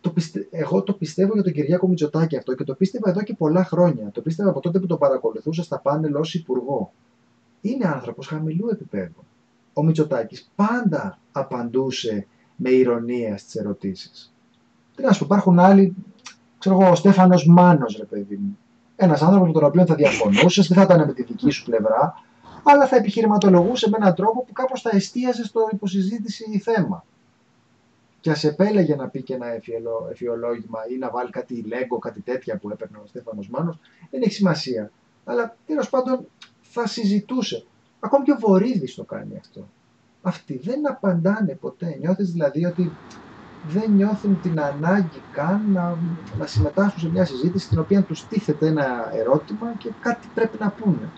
[0.00, 0.48] Το πιστε...
[0.50, 4.10] Εγώ το πιστεύω για τον Κυριάκο Μητσοτάκη αυτό και το πίστευα εδώ και πολλά χρόνια.
[4.10, 6.92] Το πίστευα από τότε που τον παρακολουθούσα στα πάνελ ως υπουργό.
[7.60, 9.24] Είναι άνθρωπος χαμηλού επίπεδου.
[9.72, 12.26] Ο Μητσοτάκης πάντα απαντούσε
[12.56, 14.34] με ηρωνία στις ερωτήσεις.
[14.94, 15.94] Τι να σου πω, υπάρχουν άλλοι,
[16.58, 18.58] ξέρω εγώ, ο Στέφανος Μάνος, ρε παιδί μου.
[18.96, 22.14] Ένας άνθρωπος με τον οποίο θα διαφωνούσες, δεν θα ήταν με τη δική σου πλευρά,
[22.64, 27.04] αλλά θα επιχειρηματολογούσε με έναν τρόπο που κάπως θα εστίαζε στο υποσυζήτηση θέμα.
[28.20, 29.46] Και ας επέλεγε να πει και ένα
[30.10, 33.78] εφιολόγημα ή να βάλει κάτι λέγκο, κάτι τέτοια που έπαιρνε ο Στέφανος Μάνος,
[34.10, 34.90] δεν έχει σημασία.
[35.24, 36.26] Αλλά τέλος πάντων
[36.62, 37.64] θα συζητούσε.
[38.00, 39.68] Ακόμη και ο Βορύδης το κάνει αυτό.
[40.22, 41.96] Αυτοί δεν απαντάνε ποτέ.
[42.00, 42.92] Νιώθεις δηλαδή ότι
[43.68, 45.98] δεν νιώθουν την ανάγκη καν να,
[46.38, 50.70] να συμμετάσχουν σε μια συζήτηση στην οποία τους τίθεται ένα ερώτημα και κάτι πρέπει να
[50.70, 51.10] πούνε.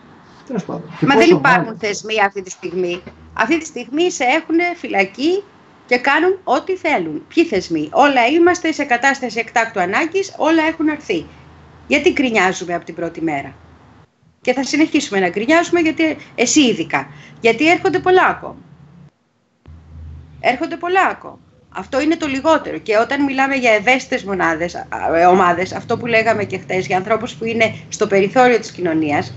[1.01, 3.03] Μα δεν υπάρχουν θεσμοί αυτή τη στιγμή.
[3.33, 5.43] Αυτή τη στιγμή σε έχουν φυλακή
[5.87, 7.27] και κάνουν ό,τι θέλουν.
[7.35, 11.27] Ποιοι θεσμοί; Όλα είμαστε σε κατάσταση εκτάκτου ανάγκης, όλα έχουν αρθεί.
[11.87, 13.55] Γιατί κρινιάζουμε από την πρώτη μέρα;
[14.41, 17.09] Και θα συνεχίσουμε να κρινιάζουμε, γιατί εσύ ειδικά.
[17.41, 18.57] Γιατί έρχονται πολλά ακόμα.
[20.41, 21.39] Έρχονται πολλά ακόμα.
[21.69, 22.79] Αυτό είναι το λιγότερο.
[22.79, 24.75] Και όταν μιλάμε για ευαίσθητες μονάδες,
[25.15, 29.35] ε, ομάδες, αυτό που λέγαμε και χτες, για ανθρώπους που είναι στο περιθώριο της κοινωνίας,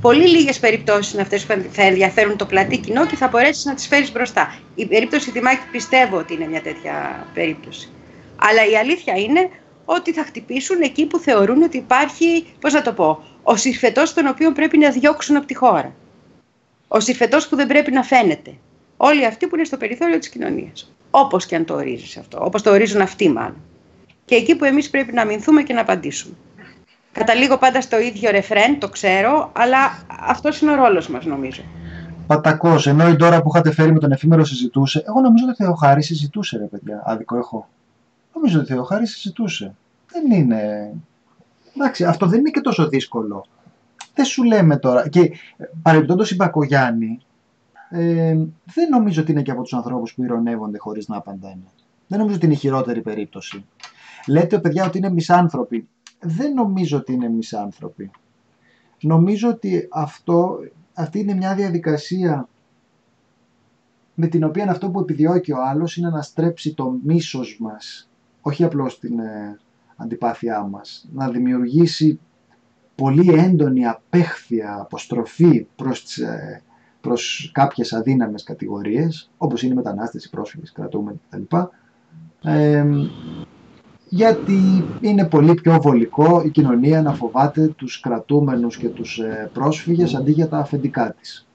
[0.00, 3.74] Πολύ λίγες περιπτώσεις είναι αυτές που θα ενδιαφέρουν το πλατή κοινό και θα μπορέσεις να
[3.74, 4.58] τις φέρεις μπροστά.
[4.74, 7.90] Η περίπτωση Δημάκη πιστεύω ότι είναι μια τέτοια περίπτωση.
[8.36, 9.50] Αλλά η αλήθεια είναι
[9.84, 14.26] ότι θα χτυπήσουν εκεί που θεωρούν ότι υπάρχει, πώς να το πω, ο συρφετός τον
[14.26, 15.94] οποίο πρέπει να διώξουν από τη χώρα.
[16.88, 18.54] Ο συρφετός που δεν πρέπει να φαίνεται.
[18.96, 20.94] Όλοι αυτοί που είναι στο περιθώριο της κοινωνίας.
[21.10, 22.44] Όπως και αν το ορίζεις αυτό.
[22.44, 23.60] Όπως το ορίζουν αυτοί μάλλον.
[24.24, 26.34] Και εκεί που εμείς πρέπει να αμυνθούμε και να απαντήσουμε.
[27.18, 29.78] Καταλήγω πάντα στο ίδιο ρεφρέν, το ξέρω, αλλά
[30.20, 31.62] αυτός είναι ο ρόλος μας, νομίζω.
[32.26, 35.66] Πατακός, ενώ η τώρα που είχατε φέρει με τον εφήμερο συζητούσε, εγώ νομίζω ότι ο
[35.66, 37.02] Θεοχάρης συζητούσε, ρε παιδιά.
[37.06, 37.68] Άδικο έχω.
[38.34, 39.74] Νομίζω ότι ο Θεοχάρης συζητούσε.
[40.12, 40.92] Δεν είναι.
[41.76, 43.44] Εντάξει, αυτό δεν είναι και τόσο δύσκολο.
[44.14, 45.08] Δεν σου λέμε τώρα.
[45.08, 45.30] Και
[45.82, 47.20] παρεμπιπτόντως η Μπακογιάννη,
[47.90, 51.66] ε, δεν νομίζω ότι είναι και από τους ανθρώπους που ηρωνεύονται χωρίς να απαντάνε.
[52.06, 53.64] Δεν νομίζω ότι είναι η χειρότερη περίπτωση.
[54.26, 55.88] Λέτε, παιδιά, ότι είναι μισάνθρωποι
[56.20, 58.10] δεν νομίζω ότι είναι μισάνθρωποι.
[59.00, 60.58] Νομίζω ότι αυτό,
[60.94, 62.48] αυτή είναι μια διαδικασία
[64.14, 68.64] με την οποία αυτό που επιδιώκει ο άλλος είναι να στρέψει το μίσος μας, όχι
[68.64, 69.58] απλώς την ε,
[69.96, 72.20] αντιπάθειά μας, να δημιουργήσει
[72.94, 76.62] πολύ έντονη απέχθεια, αποστροφή προς, τις, ε,
[77.00, 81.56] προς κάποιες αδύναμες κατηγορίες, όπως είναι οι μετανάστες, οι πρόσφυγες, κρατούμενοι κτλ
[84.08, 90.14] γιατί είναι πολύ πιο βολικό η κοινωνία να φοβάται τους κρατούμενους και τους ε, πρόσφυγες
[90.14, 91.46] αντί για τα αφεντικά της.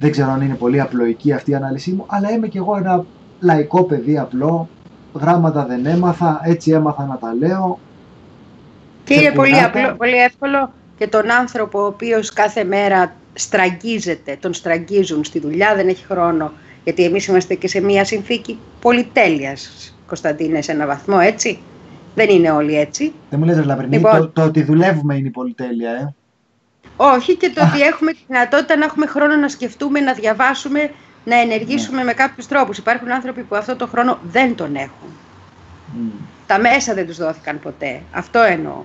[0.00, 3.04] Δεν ξέρω αν είναι πολύ απλοϊκή αυτή η ανάλυση μου, αλλά είμαι και εγώ ένα
[3.40, 4.68] λαϊκό παιδί απλό,
[5.14, 7.78] γράμματα δεν έμαθα, έτσι έμαθα να τα λέω.
[9.04, 14.54] Και είναι πολύ, απλό, πολύ εύκολο και τον άνθρωπο ο οποίος κάθε μέρα στραγγίζεται, τον
[14.54, 16.52] στραγγίζουν στη δουλειά, δεν έχει χρόνο,
[16.84, 21.58] γιατί εμείς είμαστε και σε μια συνθήκη πολυτέλειας, Κωνσταντίνε, σε ένα βαθμό, έτσι;
[22.14, 23.12] Δεν είναι όλοι έτσι.
[23.30, 26.14] Δεν μου λες, Λαβρινή, λοιπόν, το, το ότι δουλεύουμε είναι η πολυτέλεια, ε.
[27.00, 30.90] Όχι και το ότι έχουμε τη δυνατότητα να έχουμε χρόνο να σκεφτούμε, να διαβάσουμε,
[31.24, 32.04] να ενεργήσουμε ναι.
[32.04, 32.78] με κάποιους τρόπους.
[32.78, 35.08] Υπάρχουν άνθρωποι που αυτό το χρόνο δεν τον έχουν.
[36.46, 38.00] Τα μέσα δεν τους δόθηκαν ποτέ.
[38.12, 38.82] Αυτό εννοώ.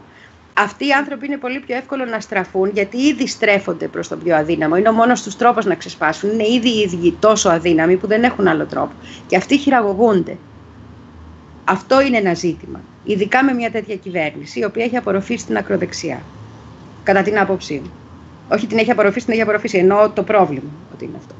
[0.53, 4.35] Αυτοί οι άνθρωποι είναι πολύ πιο εύκολο να στραφούν γιατί ήδη στρέφονται προς το πιο
[4.35, 4.75] αδύναμο.
[4.75, 6.29] Είναι ο μόνος τους τρόπος να ξεσπάσουν.
[6.29, 8.91] Είναι ήδη οι ίδιοι τόσο αδύναμοι που δεν έχουν άλλο τρόπο.
[9.27, 10.37] Και αυτοί χειραγωγούνται.
[11.63, 12.81] Αυτό είναι ένα ζήτημα.
[13.03, 16.21] Ειδικά με μια τέτοια κυβέρνηση η οποία έχει απορροφήσει την ακροδεξιά.
[17.03, 17.91] Κατά την άποψή μου.
[18.51, 19.77] Όχι την έχει απορροφήσει, την έχει απορροφήσει.
[19.77, 21.33] Εννοώ το πρόβλημα ότι είναι αυτό.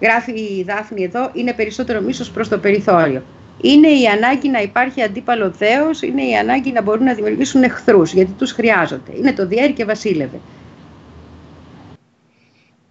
[0.00, 3.22] Γράφει η Δάφνη εδώ, είναι περισσότερο μίσος προς το περιθώριο
[3.60, 8.12] είναι η ανάγκη να υπάρχει αντίπαλο δέος, είναι η ανάγκη να μπορούν να δημιουργήσουν εχθρούς,
[8.12, 9.16] γιατί τους χρειάζονται.
[9.16, 10.40] Είναι το διέρη και βασίλευε.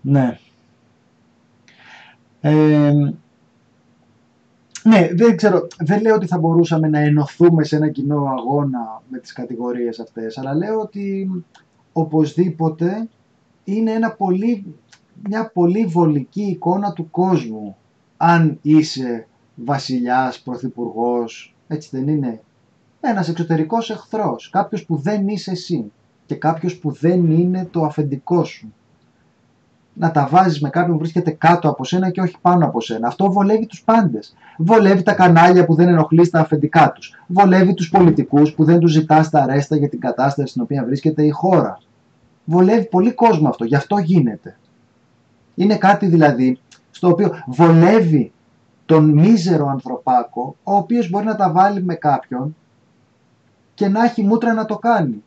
[0.02, 0.40] Ναι.
[2.41, 2.91] Ε,
[4.88, 9.20] ναι, δεν ξέρω, δεν λέω ότι θα μπορούσαμε να ενωθούμε σε ένα κοινό αγώνα με
[9.20, 11.30] τις κατηγορίες αυτές, αλλά λέω ότι
[11.94, 13.08] οπωσδήποτε
[13.64, 14.76] είναι ένα πολύ,
[15.24, 17.78] μια πολύ βολική εικόνα του κόσμου
[18.18, 22.42] αν είσαι βασιλιάς, πρωθυπουργός, έτσι δεν είναι.
[23.00, 25.92] Ένας εξωτερικός εχθρός, κάποιος που δεν είσαι εσύ
[26.26, 28.74] και κάποιος που δεν είναι το αφεντικό σου.
[29.99, 33.07] Να τα βάζεις με κάποιον που βρίσκεται κάτω από σένα και όχι πάνω από σένα.
[33.07, 34.36] Αυτό βολεύει τους πάντες.
[34.57, 37.14] Βολεύει τα κανάλια που δεν ενοχλείς τα αφεντικά τους.
[37.28, 41.26] Βολεύει τους πολιτικούς που δεν τους ζητάς τα αρέστα για την κατάσταση στην οποία βρίσκεται
[41.26, 41.80] η χώρα.
[42.45, 44.57] Βολεύει πολύ κόσμο αυτό, γι' αυτό γίνεται.
[45.56, 46.60] Είναι κάτι δηλαδή
[46.91, 48.32] στο οποίο βολεύει
[48.86, 52.56] τον μίζερο ανθρωπάκο, ο οποίος μπορεί να τα βάλει με κάποιον
[53.74, 55.24] και να έχει μούτρα να το κάνει.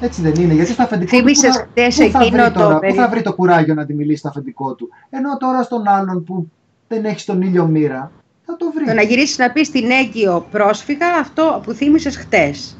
[0.00, 3.34] Έτσι δεν είναι, γιατί στο αφεντικό του πού, θα βρει τώρα, πού θα βρει το
[3.34, 4.88] κουράγιο να τη μιλήσει στο αφεντικό του.
[5.10, 6.50] Ενώ τώρα στον άλλον που
[6.88, 8.10] δεν έχει τον ήλιο μοίρα,
[8.46, 8.84] θα το βρει.
[8.84, 12.76] Το να γυρίσεις να πεις στην έγκυο πρόσφυγα αυτό που θύμισε χτες.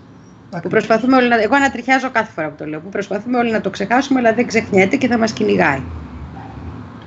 [0.63, 1.43] Που προσπαθούμε όλοι να.
[1.43, 2.81] Εγώ ανατριχιάζω κάθε φορά που το λέω.
[2.81, 5.83] Που προσπαθούμε όλοι να το ξεχάσουμε, αλλά δεν ξεχνιέται και θα μας κυνηγάει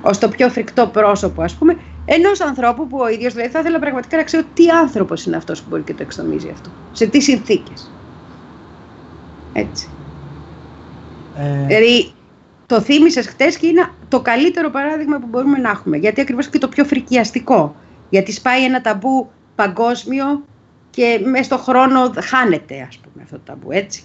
[0.00, 3.78] ως το πιο φρικτό πρόσωπο, ας πούμε, ενός ανθρώπου που ο ίδιος δηλαδή θα ήθελα
[3.78, 6.70] πραγματικά να ξέρω τι άνθρωπος είναι αυτός που μπορεί και το εξτομίζει αυτό.
[6.90, 7.94] Σε τι συνθήκες.
[9.52, 9.95] Έτσι.
[11.38, 11.66] Ε...
[11.66, 12.12] Δηλαδή,
[12.66, 15.96] το θύμισες χτες και είναι το καλύτερο παράδειγμα που μπορούμε να έχουμε.
[15.96, 17.74] Γιατί ακριβώς και το πιο φρικιαστικό.
[18.10, 20.44] Γιατί σπάει ένα ταμπού παγκόσμιο
[20.90, 24.04] και μέσα στον χρόνο χάνεται, ας πούμε, αυτό το ταμπού, έτσι.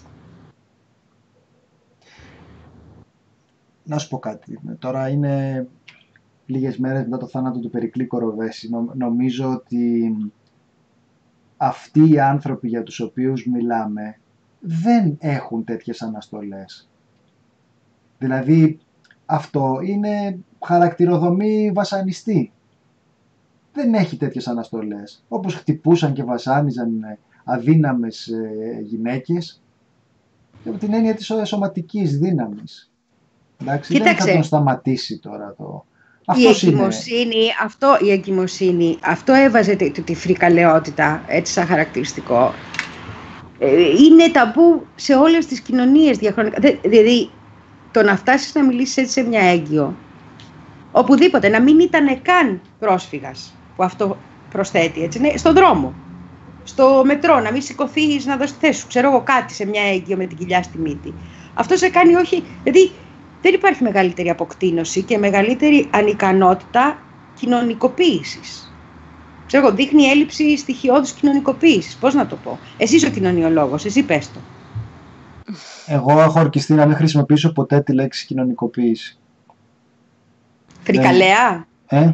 [3.83, 4.59] Να σου πω κάτι.
[4.79, 5.67] Τώρα είναι
[6.45, 8.69] λίγες μέρες μετά το θάνατο του Περικλή Κοροβέση.
[8.93, 10.15] Νομίζω ότι
[11.57, 14.19] αυτοί οι άνθρωποι για τους οποίους μιλάμε
[14.59, 16.90] δεν έχουν τέτοιες αναστολές.
[18.21, 18.79] Δηλαδή
[19.25, 22.51] αυτό είναι χαρακτηροδομή βασανιστή.
[23.73, 25.23] Δεν έχει τέτοιες αναστολές.
[25.27, 29.61] Όπως χτυπούσαν και βασάνιζαν αδύναμες ε, γυναίκες
[30.65, 32.91] από την έννοια της σωματικής δύναμης.
[33.61, 35.85] Εντάξει, δεν θα τον σταματήσει τώρα το,
[36.35, 42.53] η εγκυμοσύνη, αυτό, η εγκυμοσύνη, αυτό έβαζε τη, τη, φρικαλαιότητα, έτσι σαν χαρακτηριστικό.
[43.59, 46.59] Ε, είναι ταμπού σε όλες τις κοινωνίες διαχρονικά.
[46.81, 47.29] Δηλαδή,
[47.91, 49.95] το να φτάσεις να μιλήσεις έτσι σε μια έγκυο,
[50.91, 54.17] οπουδήποτε, να μην ήταν καν πρόσφυγας, που αυτό
[54.49, 55.93] προσθέτει, έτσι, ναι, στον δρόμο,
[56.63, 60.17] στο μετρό, να μην σηκωθείς να δώσεις θέση σου, ξέρω εγώ κάτι σε μια έγκυο
[60.17, 61.13] με την κοιλιά στη μύτη.
[61.53, 62.91] Αυτό σε κάνει όχι, δηλαδή
[63.41, 66.97] δεν υπάρχει μεγαλύτερη αποκτήνωση και μεγαλύτερη ανικανότητα
[67.39, 68.73] κοινωνικοποίησης.
[69.45, 71.95] Ξέρω, δείχνει έλλειψη στοιχειώδους κοινωνικοποίησης.
[71.95, 72.59] Πώς να το πω.
[72.77, 74.39] Εσύ είσαι ο κοινωνιολόγος, εσύ πες το.
[75.85, 79.17] Εγώ έχω ορκιστεί να μην χρησιμοποιήσω ποτέ τη λέξη κοινωνικοποίηση.
[80.83, 81.67] Φρικαλέα.
[81.87, 82.11] Ε,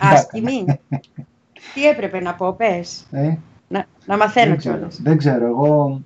[0.00, 0.64] Άσκημη.
[1.74, 3.06] Τι έπρεπε να πω, πες.
[3.10, 3.34] Ε,
[3.68, 5.00] να, να μαθαίνω κιόλας.
[5.02, 6.02] Δεν ξέρω, εγώ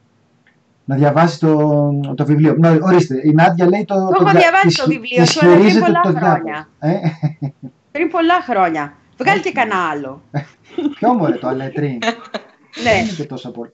[0.85, 2.55] να διαβάσει το, το βιβλίο.
[2.59, 3.95] Να, ορίστε, η Νάντια λέει το.
[3.95, 6.69] Το, έχω διαβάσει το βιβλίο σου, αλλά πριν πολλά χρόνια.
[6.79, 6.99] Ε;
[7.93, 8.97] Πριν πολλά χρόνια.
[9.19, 10.23] Βγάλει και κανένα άλλο.
[10.99, 11.87] Ποιο μου το αλέτρι.
[11.87, 12.83] ναι.
[12.83, 13.73] Δεν είναι και τόσο πολύ.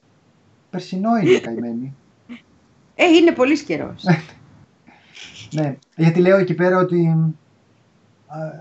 [0.70, 1.94] Περσινό είναι καημένη.
[2.94, 4.04] Ε, είναι πολύ καιρός.
[5.56, 7.16] ναι, γιατί λέω εκεί πέρα ότι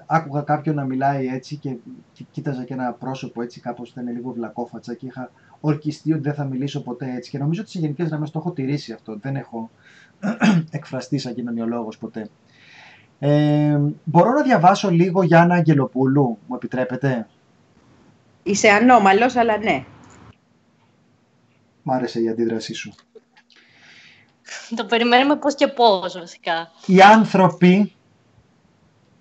[0.05, 1.76] άκουγα κάποιον να μιλάει έτσι και,
[2.14, 6.34] και κοίταζα και ένα πρόσωπο έτσι κάπως ήταν λίγο βλακόφατσα και είχα ορκιστεί ότι δεν
[6.34, 9.35] θα μιλήσω ποτέ έτσι και νομίζω ότι σε γενικές γραμμές το έχω τηρήσει αυτό, δεν
[9.35, 9.69] έχω
[10.72, 12.30] εκφραστεί σαν κοινωνιολόγος ποτέ.
[13.19, 17.27] Ε, μπορώ να διαβάσω λίγο Γιάννα Αγγελοπούλου, μου επιτρέπετε;
[18.43, 19.85] Είσαι ανώμαλος, αλλά ναι.
[21.84, 22.93] Μ' άρεσε η αντίδρασή σου.
[24.75, 26.71] Το περιμένουμε πώς και πώς βασικά.
[26.85, 27.93] Οι άνθρωποι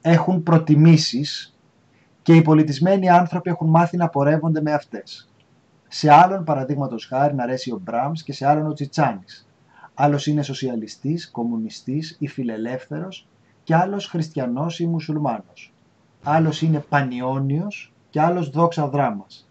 [0.00, 1.54] έχουν προτιμήσεις
[2.22, 5.28] και οι πολιτισμένοι άνθρωποι έχουν μάθει να πορεύονται με αυτές.
[5.88, 9.46] Σε άλλον, παραδείγματος χάρη, να αρέσει ο Μπραμ και σε άλλον ο Τσιτσάνης.
[9.94, 13.26] Άλλος είναι σοσιαλιστής, κομμουνιστής ή φιλελεύθερος
[13.64, 15.72] και άλλος χριστιανός ή μουσουλμάνος.
[16.22, 19.48] Άλλος είναι πανιόνιος και άλλος δόξα δράμας.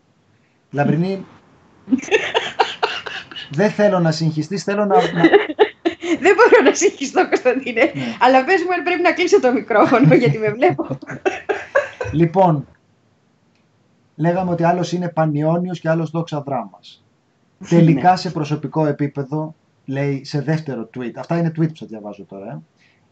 [0.72, 1.26] Λαμπρινή,
[3.58, 4.96] δεν θέλω να συγχυστείς, θέλω να.
[6.22, 7.92] Δεν μπορώ να συγχυστώ, Κωνσταντίνε.
[7.94, 8.18] Ναι.
[8.20, 10.88] Αλλά πες μου αν πρέπει να κλείσω το μικρόφωνο γιατί με βλέπω.
[12.20, 12.68] λοιπόν,
[14.16, 17.04] λέγαμε ότι άλλος είναι πανιόνιος και άλλος δόξα δράμας.
[17.70, 18.18] Τελικά ναι.
[18.18, 22.62] σε προσωπικό επίπεδο, λέει σε δεύτερο tweet, αυτά είναι tweet που θα διαβάζω τώρα,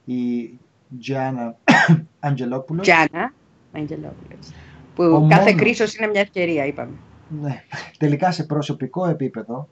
[0.05, 0.59] ε, η
[0.99, 1.55] Τζιάννα
[2.19, 2.81] Αγγελόπουλος.
[2.81, 3.33] Τζιάννα
[3.71, 4.47] Αγγελόπουλος.
[4.95, 6.97] Που κάθε κρίσος είναι μια ευκαιρία, είπαμε.
[7.41, 7.63] Ναι.
[7.97, 9.67] Τελικά σε προσωπικό επίπεδο,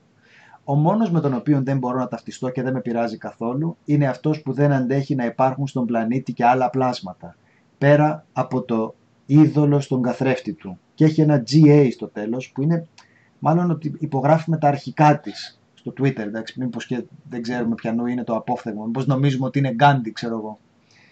[0.70, 4.08] ο μόνος με τον οποίο δεν μπορώ να ταυτιστώ και δεν με πειράζει καθόλου είναι
[4.08, 7.36] αυτός που δεν αντέχει να υπάρχουν στον πλανήτη και άλλα πλάσματα.
[7.78, 8.96] Πέρα από το
[9.26, 10.80] είδωλο στον καθρέφτη του.
[10.94, 12.88] Και έχει ένα GA στο τέλος που είναι
[13.40, 18.06] μάλλον ότι υπογράφει με τα αρχικά της στο Twitter, εντάξει, μήπως και δεν ξέρουμε ποιανού
[18.06, 20.60] είναι το απόφθεγμα, μήπως νομίζουμε ότι είναι Γκάντι, ξέρω εγώ.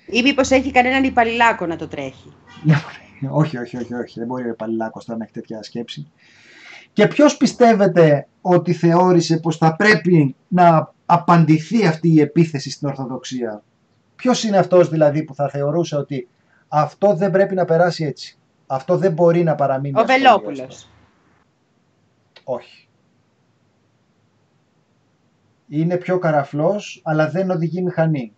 [0.05, 2.33] Ή μήπως έχει κανέναν υπαλληλάκο να το τρέχει.
[3.41, 6.11] όχι, όχι, όχι, όχι, δεν μπορεί ο υπαλληλάκος να έχει τέτοια σκέψη.
[6.95, 13.63] Και ποιος πιστεύετε ότι θεώρησε πως θα πρέπει να απαντηθεί αυτή η επίθεση στην Ορθοδοξία;
[14.15, 16.27] Ποιος είναι αυτός δηλαδή που θα θεωρούσε ότι
[16.67, 19.99] αυτό δεν πρέπει να περάσει έτσι; Αυτό δεν μπορεί να παραμείνει.
[19.99, 20.89] Ο Βελόπουλος.
[22.43, 22.87] Όχι.
[25.67, 28.33] Είναι πιο καραφλός, αλλά δεν οδηγεί μηχανή.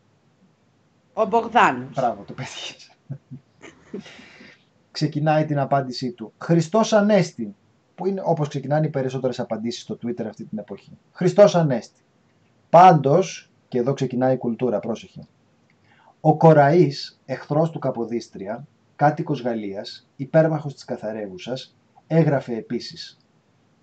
[1.13, 1.93] Ο Μπογδάνος.
[1.93, 2.91] Μπράβο, το πέτυχες.
[4.91, 6.33] Ξεκινάει την απάντησή του.
[6.37, 7.55] Χριστός Ανέστη
[7.97, 10.97] που είναι όπως ξεκινάνε οι περισσότερες απαντήσεις στο Twitter αυτή την εποχή.
[11.11, 12.01] Χριστός Ανέστη.
[12.69, 15.27] Πάντως, και εδώ ξεκινάει η κουλτούρα, πρόσεχε.
[16.21, 21.75] Ο Κοραής, εχθρός του Καποδίστρια, κάτοικος Γαλλίας, υπέρμαχος της καθαρεύουσας,
[22.07, 23.17] έγραφε επίσης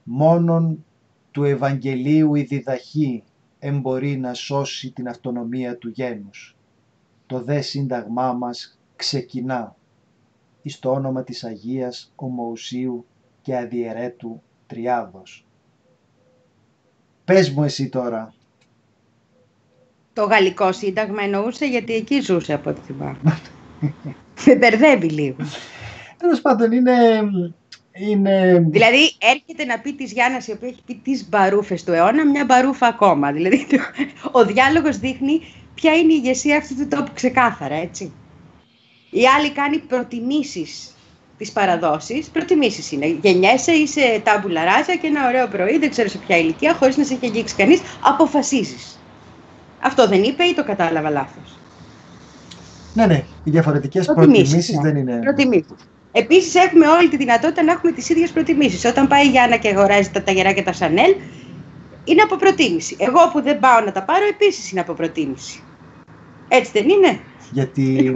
[0.03, 0.85] «Μόνον
[1.31, 3.25] του Ευαγγελίου η διδαχή
[3.59, 6.57] εμπορεί να σώσει την αυτονομία του γένους.
[7.27, 9.77] Το δε σύνταγμά μας ξεκινά
[10.63, 13.07] εις το όνομα της Αγίας Ομοουσίου
[13.45, 15.45] και αδιαιρέτου τριάδος.
[17.25, 18.35] Πες μου εσύ τώρα.
[20.13, 23.19] Το γαλλικό σύνταγμα εννοούσε γιατί εκεί ζούσε από ό,τι θυμάμαι.
[24.47, 25.37] Με μπερδεύει λίγο.
[26.17, 27.21] Τέλος πάντων είναι,
[27.93, 28.67] είναι...
[28.71, 32.45] Δηλαδή έρχεται να πει της Γιάννας η οποία έχει πει τις μπαρούφες του αιώνα μια
[32.45, 33.33] μπαρούφα ακόμα.
[33.33, 33.67] Δηλαδή
[34.33, 35.41] ο διάλογος δείχνει
[35.75, 38.13] ποια είναι η ηγεσία αυτού του τόπου ξεκάθαρα έτσι.
[39.11, 40.94] Η άλλη κάνει προτιμήσεις
[41.39, 43.07] τις παραδόσεις, προτιμήσεις είναι.
[43.07, 47.05] Γεννιέσαι, είσαι τάμπουλα ράζα και ένα ωραίο πρωί, δεν ξέρω σε ποια ηλικία, χωρίς να
[47.05, 48.99] σε έχει αγγίξει κανείς, αποφασίζεις.
[49.81, 51.59] Αυτό δεν είπε ή το κατάλαβα λάθος;
[52.95, 53.25] Ναι, ναι.
[53.45, 54.83] Οι διαφορετικές προτιμήσεις, ναι.
[54.83, 55.19] δεν είναι...
[55.19, 55.77] Προτιμήσεις.
[56.13, 58.85] Επίσης, έχουμε όλη τη δυνατότητα να έχουμε τις ίδιες προτιμήσεις.
[58.85, 61.15] Όταν πάει η Γιάννα και αγοράζει τα ταγερά και τα Σανέλ,
[62.05, 62.97] είναι από προτίμηση.
[62.99, 65.63] Εγώ που δεν πάω να τα πάρω, επίσης είναι από προτίμηση.
[66.49, 67.21] Έτσι δεν είναι;
[67.51, 68.15] Γιατί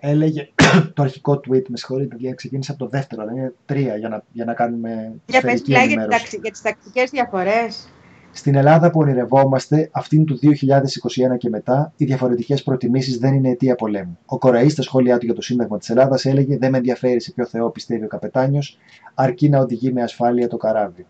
[0.00, 0.48] έλεγε
[0.94, 4.22] το αρχικό tweet, με συγχωρείτε, γιατί ξεκίνησε από το δεύτερο, αλλά είναι τρία για να,
[4.32, 7.88] για να κάνουμε Για πες για, για τις τακτικές διαφορές.
[8.36, 13.74] Στην Ελλάδα που ονειρευόμαστε, αυτήν του 2021 και μετά, οι διαφορετικές προτιμήσεις δεν είναι αιτία
[13.74, 14.18] πολέμου.
[14.26, 17.32] Ο Κοραής, στα σχόλιά του για το Σύνταγμα της Ελλάδας, έλεγε: Δεν με ενδιαφέρει σε
[17.32, 18.78] ποιο Θεό πιστεύει ο καπετάνιος,
[19.14, 21.06] αρκεί να οδηγεί με ασφάλεια το καράβι.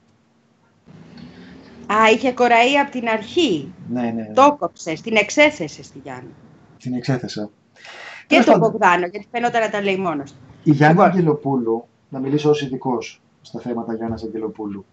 [1.92, 3.72] Α, είχε Κοραή από την αρχή.
[3.88, 4.10] Ναι, ναι.
[4.10, 4.30] ναι.
[4.34, 6.30] Το κόψε, την εξέθεσες στη Γιάννη.
[6.78, 7.50] Την εξέθεσα.
[8.26, 10.38] Και τον Μπογδάνο, γιατί φαίνονταν να τα λέει μόνος του.
[10.62, 11.10] Η Γιάννη λοιπόν.
[11.10, 14.84] Αγγελοπούλου, να μιλήσω ως ειδικός στα θέματα Γιάννα Αγγελοπούλου.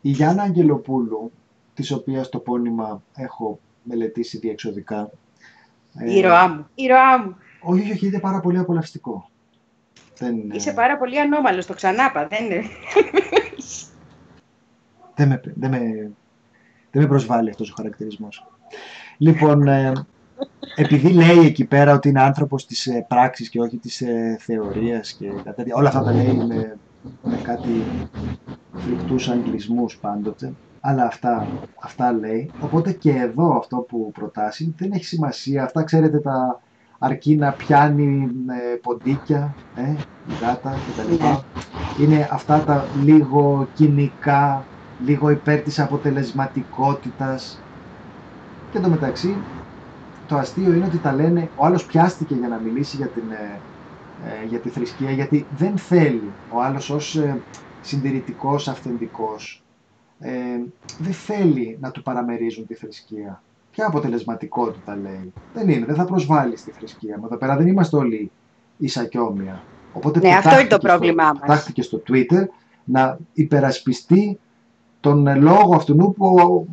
[0.00, 1.32] Η Γιάννα Αγγελοπούλου,
[1.74, 5.10] της οποίας το πόνημα έχω μελετήσει διεξοδικά.
[6.04, 6.66] Η ροά μου.
[6.74, 7.36] Η ροά μου.
[7.60, 9.30] Όχι, όχι, είναι πάρα πολύ απολαυστικό.
[10.18, 10.50] Δεν...
[10.50, 12.62] Είσαι πάρα πολύ ανώμαλος, το ξανάπα, δεν είναι.
[15.14, 16.10] δεν, με, δεν, με,
[16.90, 18.46] δεν με προσβάλλει αυτός ο χαρακτηρισμός.
[19.18, 19.92] Λοιπόν, ε,
[20.74, 25.12] επειδή λέει εκεί πέρα ότι είναι άνθρωπος της ε, πράξης και όχι της ε, θεωρίας
[25.12, 26.76] και τέτοια, όλα αυτά τα λέει με,
[27.22, 27.82] με κάτι
[28.72, 31.46] φρικτούς αγγλισμούς πάντοτε, αλλά αυτά,
[31.80, 32.50] αυτά λέει.
[32.60, 35.64] Οπότε και εδώ αυτό που προτάσει δεν έχει σημασία.
[35.64, 36.60] Αυτά ξέρετε τα
[36.98, 39.94] αρκεί να πιάνει ε, ποντίκια, ε,
[40.40, 41.24] γάτα κτλ.
[41.24, 41.38] Ναι.
[42.00, 44.64] Είναι αυτά τα λίγο κοινικά,
[45.04, 47.60] λίγο υπέρ της αποτελεσματικότητας.
[48.72, 49.36] Και εντωμεταξύ
[50.28, 53.60] το αστείο είναι ότι τα λένε, ο άλλος πιάστηκε για να μιλήσει για, την, ε,
[54.24, 57.40] ε, για τη θρησκεία, γιατί δεν θέλει ο άλλος ως ε,
[57.80, 59.62] συντηρητικός, αυθεντικός,
[60.18, 60.30] ε,
[60.98, 63.42] δεν θέλει να του παραμερίζουν τη θρησκεία.
[63.70, 65.32] Ποια αποτελεσματικότητα λέει.
[65.54, 67.24] Δεν είναι, δεν θα προσβάλλεις στη θρησκεία μου.
[67.26, 68.30] Εδώ πέρα δεν είμαστε όλοι
[68.76, 69.62] ίσα και όμοια.
[69.92, 71.40] Οπότε ναι, αυτό είναι το πρόβλημά στο, μας.
[71.40, 72.44] Πετάχτηκε στο Twitter
[72.84, 74.38] να υπερασπιστεί
[75.00, 76.66] τον λόγο αυτού που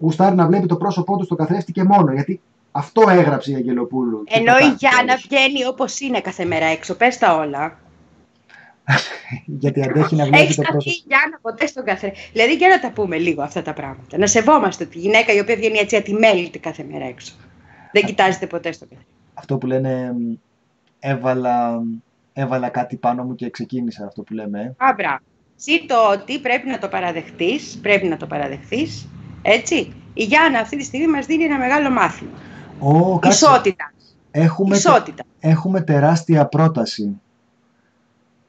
[0.00, 2.12] γουστάρει να βλέπει το πρόσωπό του στο καθρέφτη και μόνο.
[2.12, 2.40] Γιατί
[2.72, 4.24] αυτό έγραψε η Αγγελοπούλου.
[4.26, 6.94] Ενώ η Γιάννα βγαίνει όπως είναι κάθε μέρα έξω.
[6.96, 7.78] Πες τα όλα.
[9.46, 10.90] Γιατί αντέχει να βλέπει το πρόσωπο.
[10.90, 12.18] Έχει Γιάννα ποτέ στον καθρέφτη.
[12.32, 14.18] Δηλαδή, για να τα πούμε λίγο αυτά τα πράγματα.
[14.18, 17.34] Να σεβόμαστε τη γυναίκα η οποία βγαίνει έτσι ατιμέλητη κάθε μέρα έξω.
[17.92, 19.12] Δεν κοιτάζεται ποτέ στον καθρέφτη.
[19.34, 20.14] Αυτό που λένε
[20.98, 21.82] έβαλα,
[22.32, 24.74] έβαλα κάτι πάνω μου και ξεκίνησα αυτό που λέμε.
[24.76, 25.18] Α, μπράβο.
[25.56, 29.08] Συ το ότι πρέπει να το παραδεχτείς, πρέπει να το παραδεχτείς,
[29.42, 29.94] έτσι.
[30.14, 32.30] Η Γιάννα αυτή τη στιγμή μας δίνει ένα μεγάλο μάθημα.
[32.80, 33.92] Oh, Ισότητα.
[34.30, 35.24] Έχουμε, Ισότητα.
[35.40, 37.20] έχουμε τεράστια πρόταση.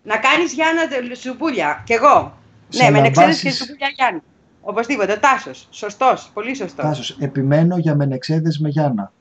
[0.04, 0.82] Να κάνεις Γιάννα
[1.16, 2.38] ζουμπούλια, κι εγώ.
[2.76, 4.22] ναι, με εξαίρεση και ζουμπούλια Γιάννα.
[4.62, 6.86] Οπωσδήποτε, Τάσος, σωστός, πολύ σωστός.
[6.86, 9.12] Τάσος, επιμένω για μενεξέδες με Γιάννα.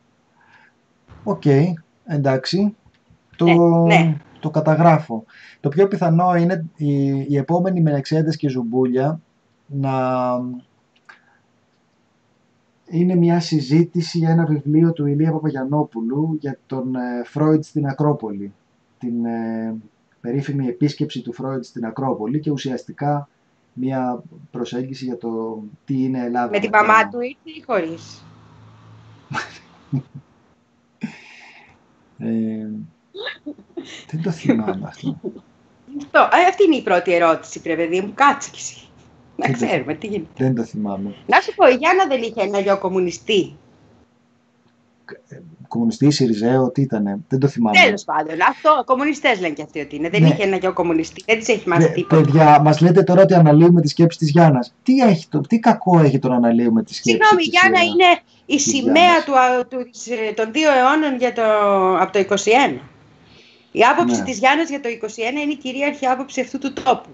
[1.24, 1.64] OK, okay,
[2.04, 2.76] εντάξει.
[3.36, 4.16] Το, ναι, ναι.
[4.40, 5.24] το καταγράφω.
[5.60, 9.20] Το πιο πιθανό είναι οι, οι επόμενοι μενεξέδες και ζουμπούλια
[9.66, 9.90] να
[12.90, 18.52] είναι μια συζήτηση για ένα βιβλίο του Ηλία Παπαγιανόπουλου για τον ε, Φρόιτ στην Ακρόπολη.
[18.98, 19.74] Την ε,
[20.20, 23.28] περίφημη επίσκεψη του Φρόιτ στην Ακρόπολη και ουσιαστικά
[23.72, 26.50] μια προσέγγιση για το τι είναι Ελλάδα.
[26.50, 28.24] Με την μαμά του ήρθε ή χωρίς;
[32.18, 32.68] ε,
[34.10, 35.20] δεν το θυμάμαι αυτό.
[35.98, 36.36] αυτό.
[36.48, 38.12] Αυτή είναι η πρώτη ερώτηση, πρέπει παιδί μου.
[38.14, 38.89] Κάτσε κι εσύ.
[39.40, 40.30] Να δεν ξέρουμε τι γίνεται.
[40.36, 41.14] Δεν το θυμάμαι.
[41.26, 43.56] Να σου πω, η Γιάννα δεν είχε ένα γιο κομμουνιστή.
[45.68, 47.76] Κομμουνιστή, Σιριζέο, τι ήταν, δεν το θυμάμαι.
[47.84, 50.08] Τέλος πάντων, αυτό κομμουνιστές λένε και αυτοί ότι είναι.
[50.08, 50.28] Δεν ναι.
[50.28, 52.22] είχε ένα γιο κομμουνιστή, δεν της έχει μάθει ναι, τίποτα.
[52.22, 54.74] Παιδιά, μας λέτε τώρα ότι αναλύουμε τη σκέψη της Γιάννας.
[54.82, 54.94] Τι,
[55.48, 59.32] τι κακό έχει το να αναλύουμε τη σκέψη Συγγνώμη, η Γιάννα είναι η σημαία του,
[59.68, 59.90] του,
[60.34, 61.42] των δύο αιώνων για το,
[61.98, 62.36] από το
[62.74, 62.78] 21.
[63.72, 64.24] Η άποψη ναι.
[64.24, 65.06] της Γιάννας για το 21
[65.42, 67.08] είναι η κυρίαρχη άποψη αυτού του τόπου.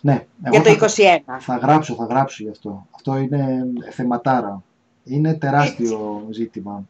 [0.00, 0.86] Ναι, για το 21.
[1.26, 2.86] Θα, θα γράψω, θα γράψω γι' αυτό.
[2.90, 4.62] Αυτό είναι θεματάρα.
[5.04, 6.42] Είναι τεράστιο Έτσι.
[6.42, 6.84] ζήτημα.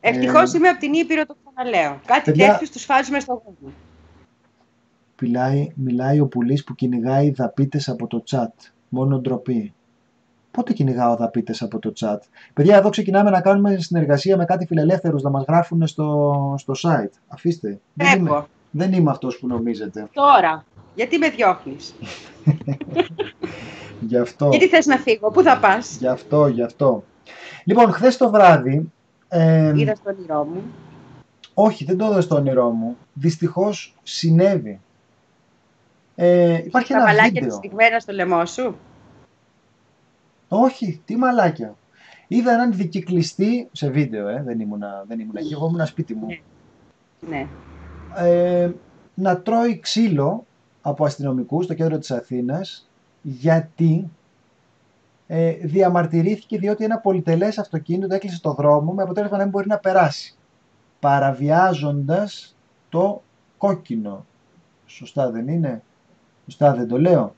[0.00, 2.00] Ευτυχώς ε, είμαι από την Ήπειρο, το ξαναλέω.
[2.06, 3.72] Κάτι παιδιά, τέτοιο τους φάζουμε στο γούγκλ.
[5.20, 8.70] Μιλάει, μιλάει ο πουλής που κυνηγάει δαπίτες από το chat.
[8.88, 9.74] Μόνο ντροπή.
[10.50, 12.18] Πότε κυνηγάω δαπίτες από το chat;
[12.54, 17.12] Παιδιά, εδώ ξεκινάμε να κάνουμε συνεργασία με κάτι φιλελεύθερους να μας γράφουν στο, στο site.
[17.28, 17.80] Αφήστε.
[17.94, 20.08] Δεν είμαι, δεν είμαι αυτός που νομίζετε.
[20.12, 20.64] Τώρα.
[20.94, 21.94] Γιατί με διώχνεις;
[24.08, 24.48] γι' αυτό.
[24.48, 27.04] Γιατί θες να φύγω, πού θα πας; Γι' αυτό, γι' αυτό.
[27.64, 28.92] Λοιπόν, χθες το βράδυ...
[29.28, 30.62] Ε, Είδα στο όνειρό μου.
[31.54, 32.96] Όχι, δεν το είδα στο όνειρό μου.
[33.12, 34.80] Δυστυχώς συνέβη.
[36.14, 37.48] Ε, υπάρχει τα ένα μαλάκια βίντεο.
[37.48, 38.76] Τα στιγμένα στο λαιμό σου;
[40.48, 41.76] Όχι, τι μαλάκια.
[42.28, 46.26] Είδα έναν δικυκλιστή σε βίντεο, ε, δεν ήμουνα, δεν ήμουνα εκεί, εγώ ήμουνα σπίτι μου.
[46.26, 46.40] Ναι.
[47.28, 47.46] ναι.
[48.28, 48.70] Ε,
[49.14, 50.46] να τρώει ξύλο
[50.82, 52.88] από αστυνομικούς στο κέντρο της Αθήνας
[53.22, 54.10] γιατί
[55.26, 59.78] ε, διαμαρτυρήθηκε διότι ένα πολυτελές αυτοκίνητο έκλεισε το δρόμο με αποτέλεσμα να μην μπορεί να
[59.78, 60.34] περάσει
[61.00, 62.56] παραβιάζοντας
[62.88, 63.22] το
[63.58, 64.26] κόκκινο.
[64.86, 65.82] Σωστά δεν είναι;
[66.46, 67.34] Σωστά δεν το λέω;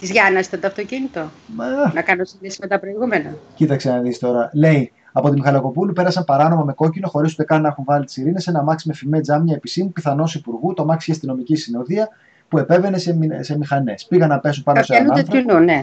[0.00, 1.92] Της Γιάννας ήταν το αυτοκίνητο; Μα...
[1.94, 3.36] Να κάνω συνδέση με τα προηγούμενα.
[3.54, 4.50] Κοίταξε να δεις τώρα.
[4.52, 8.16] Λέει από τη Μιχαλακοπούλου πέρασαν παράνομα με κόκκινο χωρίς ούτε καν να έχουν βάλει τις
[8.16, 8.46] ειρήνες.
[8.46, 10.74] Ένα μάξι με φημέ τζάμια επισήμου πιθανώ υπουργού.
[10.74, 12.08] Το μάξι για αστυνομική συνοδεία
[12.48, 14.06] που επέβαινε σε, σε μηχανές.
[14.06, 15.82] Πήγαν να πέσουν πάνω σε έναν άνθρωπο ναι.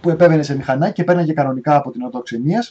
[0.00, 2.66] που επέβαινε σε μηχανά και πέρναγε κανονικά από την οτοξενία.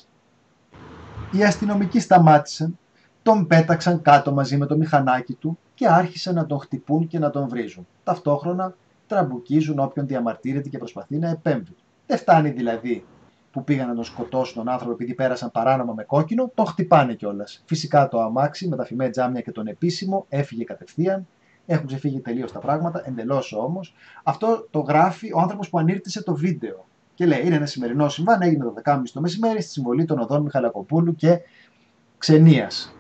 [1.32, 2.78] Οι αστυνομικοί σταμάτησαν,
[3.22, 7.30] τον πέταξαν κάτω μαζί με το μηχανάκι του και άρχισαν να τον χτυπούν και να
[7.30, 7.88] τον βρίζουν.
[8.04, 8.76] Ταυτόχρονα
[9.08, 11.76] τραμπουκίζουν όποιον διαμαρτύρεται και προσπαθεί να επέμβει.
[12.06, 13.06] Δεν φτάνει δηλαδή
[13.52, 17.64] που πήγαν να τον σκοτώσουν τον άνθρωπο επειδή πέρασαν παράνομα με κόκκινο, τον χτυπάνε κιόλας.
[17.66, 21.28] Φυσικά το αμάξι με τα φημέ τζάμια και τον επίσημο έφυγε κατευθείαν.
[21.72, 23.94] Έχουν ξεφύγει τελείως τα πράγματα, εντελώς όμως.
[24.24, 26.86] Αυτό το γράφει ο άνθρωπος που ανήρτησε το βίντεο.
[27.14, 30.42] Και λέει: Είναι ένα σημερινό συμβάν, έγινε το 10.30 το μεσημέρι στη συμβολή των οδών
[30.42, 31.40] Μιχαλακοπούλου και
[32.18, 32.96] Ξενίας.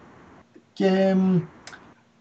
[0.73, 1.15] Και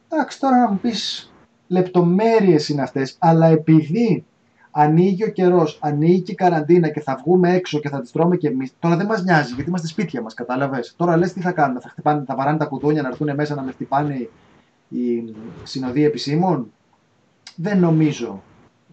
[0.08, 1.32] εντάξει, τώρα να μου πεις
[1.66, 4.24] λεπτομέρειες είναι αυτές, αλλά επειδή
[4.70, 8.36] ανοίγει ο καιρός, ανοίγει και η καραντίνα και θα βγούμε έξω και θα τις τρώμε
[8.36, 8.72] κι εμείς.
[8.78, 10.94] Τώρα δεν μας νοιάζει γιατί είμαστε σπίτια μας, κατάλαβες.
[10.96, 13.62] Τώρα λες τι θα κάνουμε, θα, χτυπάνε, θα βαράνε τα κουδούνια να έρθουν μέσα να
[13.62, 14.28] με χτυπάνε
[14.88, 16.72] οι συνοδοί επισήμων.
[17.56, 18.42] Δεν νομίζω.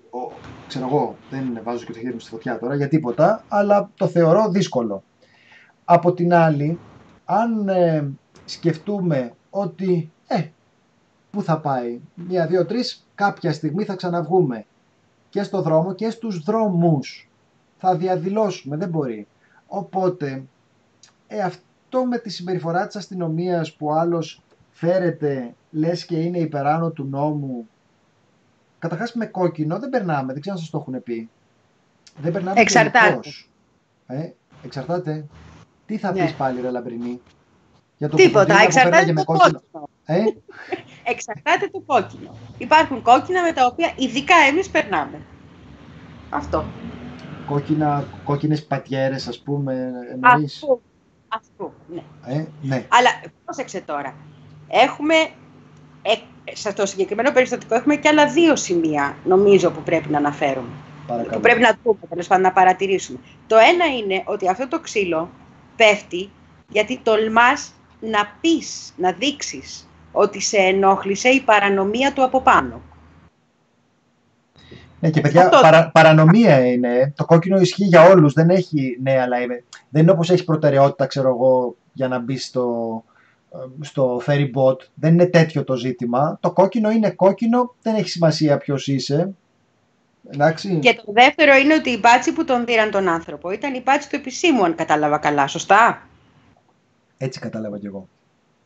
[0.10, 0.32] Ο,
[0.68, 4.08] ξέρω εγώ, δεν βάζω και το χέρι μου στη φωτιά τώρα για τίποτα, αλλά το
[4.08, 5.04] θεωρώ δύσκολο.
[5.86, 6.80] Από την άλλη,
[7.26, 8.12] αν ε,
[8.46, 10.48] σκεφτούμε ότι, ε,
[11.32, 14.66] πού θα πάει, μία, δύο, τρεις, κάποια στιγμή θα ξαναβγούμε
[15.30, 17.30] και στο δρόμο και στους δρόμους.
[17.78, 19.28] Θα διαδηλώσουμε, δεν μπορεί.
[19.68, 20.44] Οπότε,
[21.28, 24.42] ε, αυτό με τη συμπεριφορά της αστυνομίας που άλλος
[24.72, 27.68] φέρεται, λες και είναι υπεράνω του νόμου,
[28.80, 31.30] καταρχάς με κόκκινο δεν περνάμε, δεν ξέρω αν σας το έχουν πει.
[32.18, 33.30] Δεν περνάμε Εξαρτάται.
[34.08, 34.30] Ε,
[34.64, 35.26] εξαρτάται.
[35.86, 36.24] Τι θα Ναι.
[36.24, 37.22] πεις πάλι ρε Λαμπρινή;
[37.98, 39.62] Για το Τίποτα, κοκκινίλα που εξαρτάται πέρναγε το με κόκκινο.
[39.72, 39.90] κόκκινο.
[40.06, 40.24] Ε,
[41.12, 42.36] Εξαρτάται το κόκκινο.
[42.58, 45.22] Υπάρχουν κόκκινα με τα οποία ειδικά εμείς περνάμε.
[46.30, 46.66] Αυτό.
[47.46, 50.82] κόκκινα, κόκκινες πατιέρες ας πούμε εννοείς; Αυτό.
[51.28, 52.04] Αυτό, ναι.
[52.26, 52.86] Ε, ναι.
[52.90, 53.10] Αλλά
[53.46, 54.16] πρόσεξε τώρα.
[54.68, 55.30] Έχουμε, ε,
[56.53, 60.69] στο συγκεκριμένο περιστατικό έχουμε και άλλα δύο σημεία, νομίζω, που πρέπει να αναφέρουμε.
[61.07, 61.36] Παρακαλώ.
[61.36, 63.19] Που πρέπει να δούμε, τέλος πάντων, να παρατηρήσουμε.
[63.48, 65.30] Το ένα είναι ότι αυτό το ξύλο
[65.76, 66.30] πέφτει
[66.69, 72.82] γιατί τολμάς να πεις, να δείξεις ότι σε ενόχλησε η παρανομία του από πάνω.
[74.99, 77.14] Ναι, και παιδιά, Αυτό- παρα, παρανομία είναι.
[77.15, 78.34] Το κόκκινο ισχύει για όλους.
[78.34, 82.45] Δεν έχει, ναι, αλλά είναι, δεν είναι όπως έχεις προτεραιότητα, ξέρω εγώ, για να μπεις
[82.45, 83.15] στο, ε,
[83.82, 84.77] στο ferry boat.
[84.94, 86.38] Δεν είναι τέτοιο το ζήτημα.
[86.41, 89.34] Το κόκκινο είναι κόκκινο, δεν έχει σημασία ποιος είσαι.
[90.32, 90.80] Εντάξει.
[90.80, 94.10] Και το δεύτερο είναι ότι η μπάτση που τον δίραν τον άνθρωπο ήταν η μπάτση
[94.10, 95.48] του επισήμου, αν κατάλαβα καλά.
[95.48, 96.07] Σωστά;
[97.18, 98.07] Έτσι κατάλαβα κι εγώ.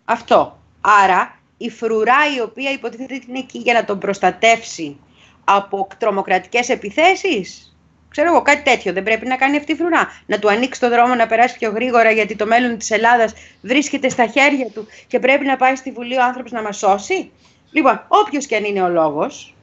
[0.05, 0.57] Αυτό.
[0.81, 4.97] Άρα η φρουρά η οποία υποτίθεται ότι είναι εκεί για να τον προστατεύσει
[5.43, 7.68] από τρομοκρατικές επιθέσεις.
[8.09, 10.07] Ξέρω εγώ, κάτι τέτοιο δεν πρέπει να κάνει αυτή η φρουρά.
[10.25, 14.09] Να του ανοίξει το δρόμο να περάσει πιο γρήγορα γιατί το μέλλον της Ελλάδας βρίσκεται
[14.09, 17.31] στα χέρια του και πρέπει να πάει στη Βουλή ο άνθρωπος να μας σώσει.
[17.71, 19.55] Λοιπόν, όποιος και αν είναι ο λόγος,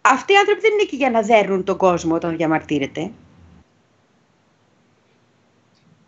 [0.00, 3.10] αυτοί οι άνθρωποι δεν είναι εκεί για να δέρνουν τον κόσμο όταν διαμαρτύρεται.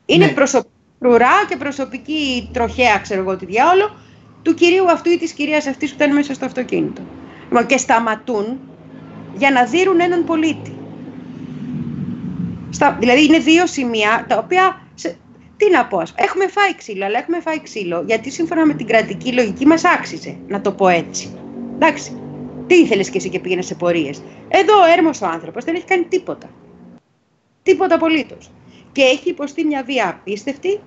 [0.06, 0.32] Είναι Ναι.
[0.32, 3.96] προσωπική φρουρά και προσωπική τροχέα, ξέρω εγώ τι διάολο,
[4.42, 7.02] του κυρίου αυτού ή της κυρίας αυτής που ήταν μέσα στο αυτοκίνητο.
[7.42, 8.60] Λοιπόν, και σταματούν
[9.32, 10.77] για να δίνουν έναν πολίτη.
[12.70, 15.16] Στα, δηλαδή είναι δύο σημεία τα οποία, σε,
[15.56, 18.74] τι να πω, ας πούμε, έχουμε φάει ξύλο, αλλά έχουμε φάει ξύλο γιατί σύμφωνα με
[18.74, 21.38] την κρατική λογική μας άξιζε, να το πω έτσι.
[21.74, 22.20] Εντάξει,
[22.66, 24.22] τι ήθελες και εσύ και πήγαινες σε πορείες.
[24.48, 26.50] Εδώ ο έρμος ο άνθρωπος δεν έχει κάνει τίποτα.
[27.62, 28.50] Τίποτα απολύτως.
[28.92, 30.80] Και έχει υποστεί μια βία απίστευτη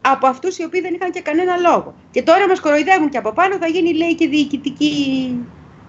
[0.00, 1.94] από αυτούς οι οποίοι δεν είχαν και κανένα λόγο.
[2.10, 5.38] Και τώρα μας κοροϊδεύουν και από πάνω θα γίνει, λέει, και διοικητική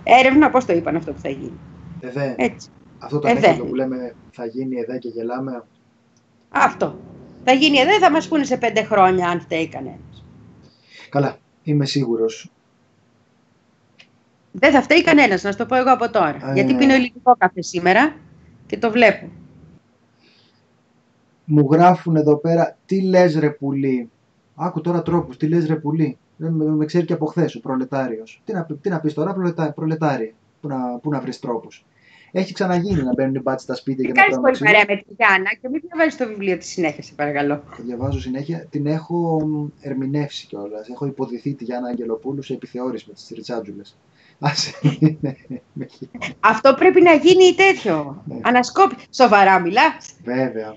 [0.03, 0.49] έρευνα.
[0.49, 1.59] Πώς το είπαν αυτό που θα γίνει.
[1.99, 2.69] Εδέ, Έτσι.
[3.05, 3.67] Αυτό το ε, ανέκδοτο δεν.
[3.67, 5.63] που λέμε θα γίνει εδώ και γελάμε.
[6.49, 6.99] Αυτό.
[7.43, 10.25] Θα γίνει εδώ, θα μας πούνε σε πέντε χρόνια αν φταίει κανένας.
[11.09, 12.49] Καλά, είμαι σίγουρος.
[14.51, 16.49] Δεν θα φταίει κανένας, να σου το πω εγώ από τώρα.
[16.49, 16.53] Ε.
[16.53, 18.15] Γιατί πίνω ελληνικό καφέ σήμερα
[18.67, 19.29] και το βλέπω.
[21.45, 24.09] Μου γράφουν εδώ πέρα, τι λες ρε πουλί;
[24.55, 27.59] Άκου τώρα τρόπους, τι λες ρε πουλί; Δεν με, με ξέρει και από χθες ο
[27.59, 28.41] προλετάριος.
[28.45, 30.35] Τι να, πει- τι να πεις τώρα, προλετά, προλετάρι.
[30.61, 31.85] Πού να, πού να βρεις τρόπους.
[32.37, 34.69] Έχει ξαναγίνει να μπαίνουν οι μπάτσοι στα σπίτια Τι και να κάνεις τρώμε πολύ ξύλο.
[34.79, 37.55] παρέα με τη Γιάννα και μην διαβάζεις το βιβλίο της συνέχειας, σε παρακαλώ.
[37.77, 38.65] Το διαβάζω συνέχεια.
[38.69, 40.87] Την έχω μ, ερμηνεύσει κιόλας.
[40.89, 43.81] Έχω υποδηθεί τη Γιάννα Αγγελοπούλου σε επιθεώρηση με τις ριτσάτζουλε.
[44.39, 44.71] Άσε.
[45.73, 46.09] με χει-
[46.39, 48.23] Αυτό πρέπει να γίνει τέτοιο.
[48.25, 48.35] Ναι.
[48.41, 49.05] Ανασκόπηση.
[49.13, 50.11] Σοβαρά μιλάς.
[50.23, 50.75] Βέβαια.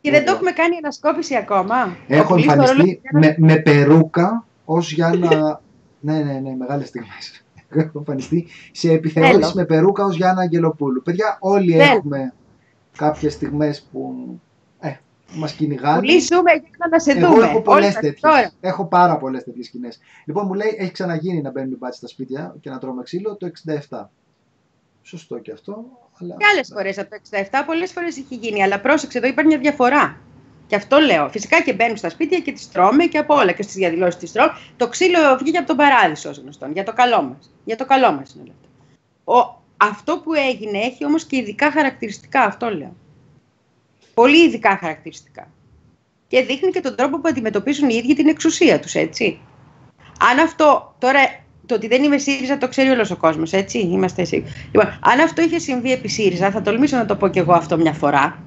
[0.00, 0.32] Και δεν το Βέβαια.
[0.34, 1.96] έχουμε κάνει ανασκόπηση ακόμα.
[2.08, 3.36] Έχω Το πουλί στο εμφανιστεί ρόλο του Γιάννας.
[3.38, 5.60] με, με περούκα ως Γιάννα.
[6.00, 7.44] ναι, ναι, ναι, μεγάλες στιγμές.
[7.74, 9.52] Έχω εμφανιστεί σε επιθεώρηση Θέλω.
[9.54, 11.02] με περούκα ως Γιάννα Αγγελοπούλου.
[11.02, 11.82] Παιδιά, όλοι Θέλω.
[11.82, 12.32] έχουμε
[12.96, 14.14] κάποιες στιγμές που
[14.80, 14.92] ε,
[15.34, 15.98] μας κυνηγάνε.
[15.98, 17.44] Πουλί ζούμε για να σε Εγώ δούμε.
[17.44, 18.20] έχω πολλές Όλοι μας τέτοιες.
[18.20, 18.50] τώρα.
[18.60, 19.98] Έχω πάρα πολλές τέτοιες σκηνές.
[20.24, 23.36] Λοιπόν, μου λέει, έχει ξαναγίνει να μπαίνουν οι μπάτσοι στα σπίτια και να τρώμε ξύλο
[23.36, 23.50] το
[23.88, 24.08] 67.
[25.02, 25.84] Σωστό και αυτό.
[26.20, 26.34] Αλλά...
[26.38, 27.36] Και άλλες φορές από το 67,
[27.66, 28.62] πολλές φορές έχει γίνει.
[28.62, 30.16] Αλλά πρόσεξε, εδώ υπάρχει μια διαφορά.
[30.72, 31.28] Και αυτό λέω.
[31.28, 33.52] Φυσικά και μπαίνουν στα σπίτια και τις τρώμε και από όλα.
[33.52, 34.52] Και στις διαδηλώσεις τι τρώμε.
[34.76, 36.72] Το ξύλο βγήκε από τον παράδεισο ως γνωστόν.
[36.72, 37.50] Για το καλό μας.
[37.64, 38.68] Για το καλό μας είναι όλο αυτό.
[39.38, 42.40] Ο, αυτό που έγινε έχει όμως και ειδικά χαρακτηριστικά.
[42.42, 42.96] Αυτό λέω.
[44.14, 45.50] Πολύ ειδικά χαρακτηριστικά.
[46.28, 49.38] Και δείχνει και τον τρόπο που αντιμετωπίζουν οι ίδιοι την εξουσία τους, έτσι.
[50.30, 51.20] Αν αυτό τώρα
[51.66, 53.78] το ότι δεν είμαι ΣΥΡΙΖΑ το ξέρει όλος ο κόσμος, έτσι.
[53.78, 54.52] Είμαστε σίγουροι.
[54.64, 57.76] Λοιπόν, αν αυτό είχε συμβεί επί ΣΥΡΙΖΑ, θα τολμήσω να το πω κι εγώ αυτό
[57.76, 58.42] μια φορά.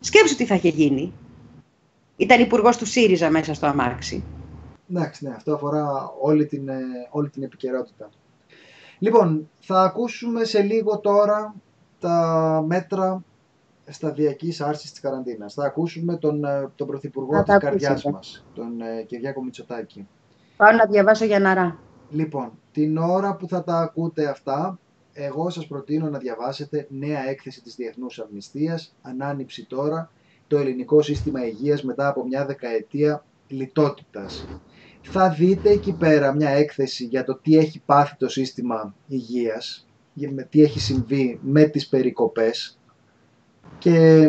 [0.00, 1.12] Σκέψου τι θα είχε γίνει.
[2.20, 4.24] Ήταν υπουργός του ΣΥΡΙΖΑ μέσα στο αμάξι.
[4.90, 6.80] Εντάξει, ναι, αυτό αφορά όλη την, ε,
[7.10, 8.10] όλη την επικαιρότητα.
[8.98, 11.54] Λοιπόν, θα ακούσουμε σε λίγο τώρα
[11.98, 13.24] τα μέτρα
[13.86, 15.54] σταδιακής άρσης της καραντίνας.
[15.54, 18.12] Θα ακούσουμε τον, ε, τον Πρωθυπουργό Θα της τα καρδιάς ακούσετε.
[18.12, 20.08] μας, τον ε, Κυριάκο Μητσοτάκη.
[20.56, 21.78] Πάω να διαβάσω για ναρά.
[22.10, 24.78] Λοιπόν, την ώρα που θα τα ακούτε αυτά,
[25.12, 30.10] εγώ σας προτείνω να διαβάσετε νέα έκθεση της Διεθνούς Αμνηστίας, ανάνυψη τώρα,
[30.48, 34.46] το ελληνικό σύστημα υγείας μετά από μια δεκαετία λιτότητας.
[35.02, 40.30] Θα δείτε εκεί πέρα μια έκθεση για το τι έχει πάθει το σύστημα υγείας, για
[40.30, 42.78] με τι έχει συμβεί με τις περικοπές
[43.78, 44.28] και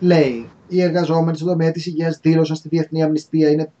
[0.00, 3.72] λέει οι εργαζόμενοι στον τομέα της υγείας δήλωσαν στη Διεθνή Αμνηστία, είναι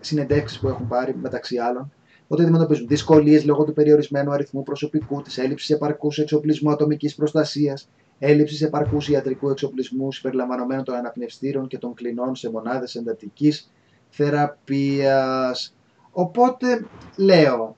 [0.00, 1.92] συνεντεύξεις που έχουν πάρει μεταξύ άλλων,
[2.28, 7.88] ότι αντιμετωπίζουν δυσκολίες λόγω του περιορισμένου αριθμού προσωπικού, της έλλειψης επαρκούς εξοπλισμού ατομικής προστασίας,
[8.18, 13.72] έλλειψης επαρκούς ιατρικού εξοπλισμού συμπεριλαμβανομένων των αναπνευστήρων και των κλινών σε μονάδες εντατικής
[14.08, 15.74] θεραπείας.
[16.10, 16.86] Οπότε
[17.16, 17.76] λέω,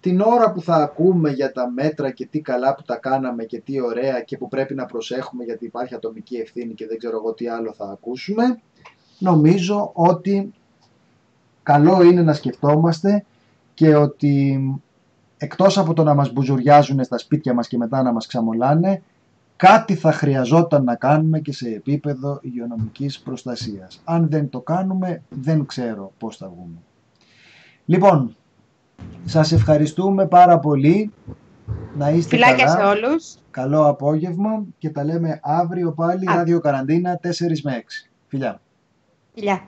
[0.00, 3.60] την ώρα που θα ακούμε για τα μέτρα και τι καλά που τα κάναμε και
[3.60, 7.32] τι ωραία και που πρέπει να προσέχουμε γιατί υπάρχει ατομική ευθύνη και δεν ξέρω εγώ
[7.32, 8.60] τι άλλο θα ακούσουμε,
[9.18, 10.52] νομίζω ότι
[11.62, 13.24] καλό είναι να σκεφτόμαστε
[13.74, 14.60] και ότι
[15.36, 19.02] εκτός από το να μας μπουζουριάζουν στα σπίτια μας και μετά να μας ξαμολάνε,
[19.56, 24.00] κάτι θα χρειαζόταν να κάνουμε και σε επίπεδο υγειονομικής προστασίας.
[24.04, 26.76] Αν δεν το κάνουμε, δεν ξέρω πώς θα βγούμε.
[27.84, 28.36] Λοιπόν,
[29.24, 31.12] σας ευχαριστούμε πάρα πολύ.
[31.96, 32.78] Να είστε Φιλάκια καλά.
[32.78, 33.34] σε όλους.
[33.50, 36.34] Καλό απόγευμα και τα λέμε αύριο πάλι, Α.
[36.34, 38.10] ράδιο καραντίνα 4 με 6.
[38.26, 38.60] Φιλιά.
[39.34, 39.62] Φιλιά.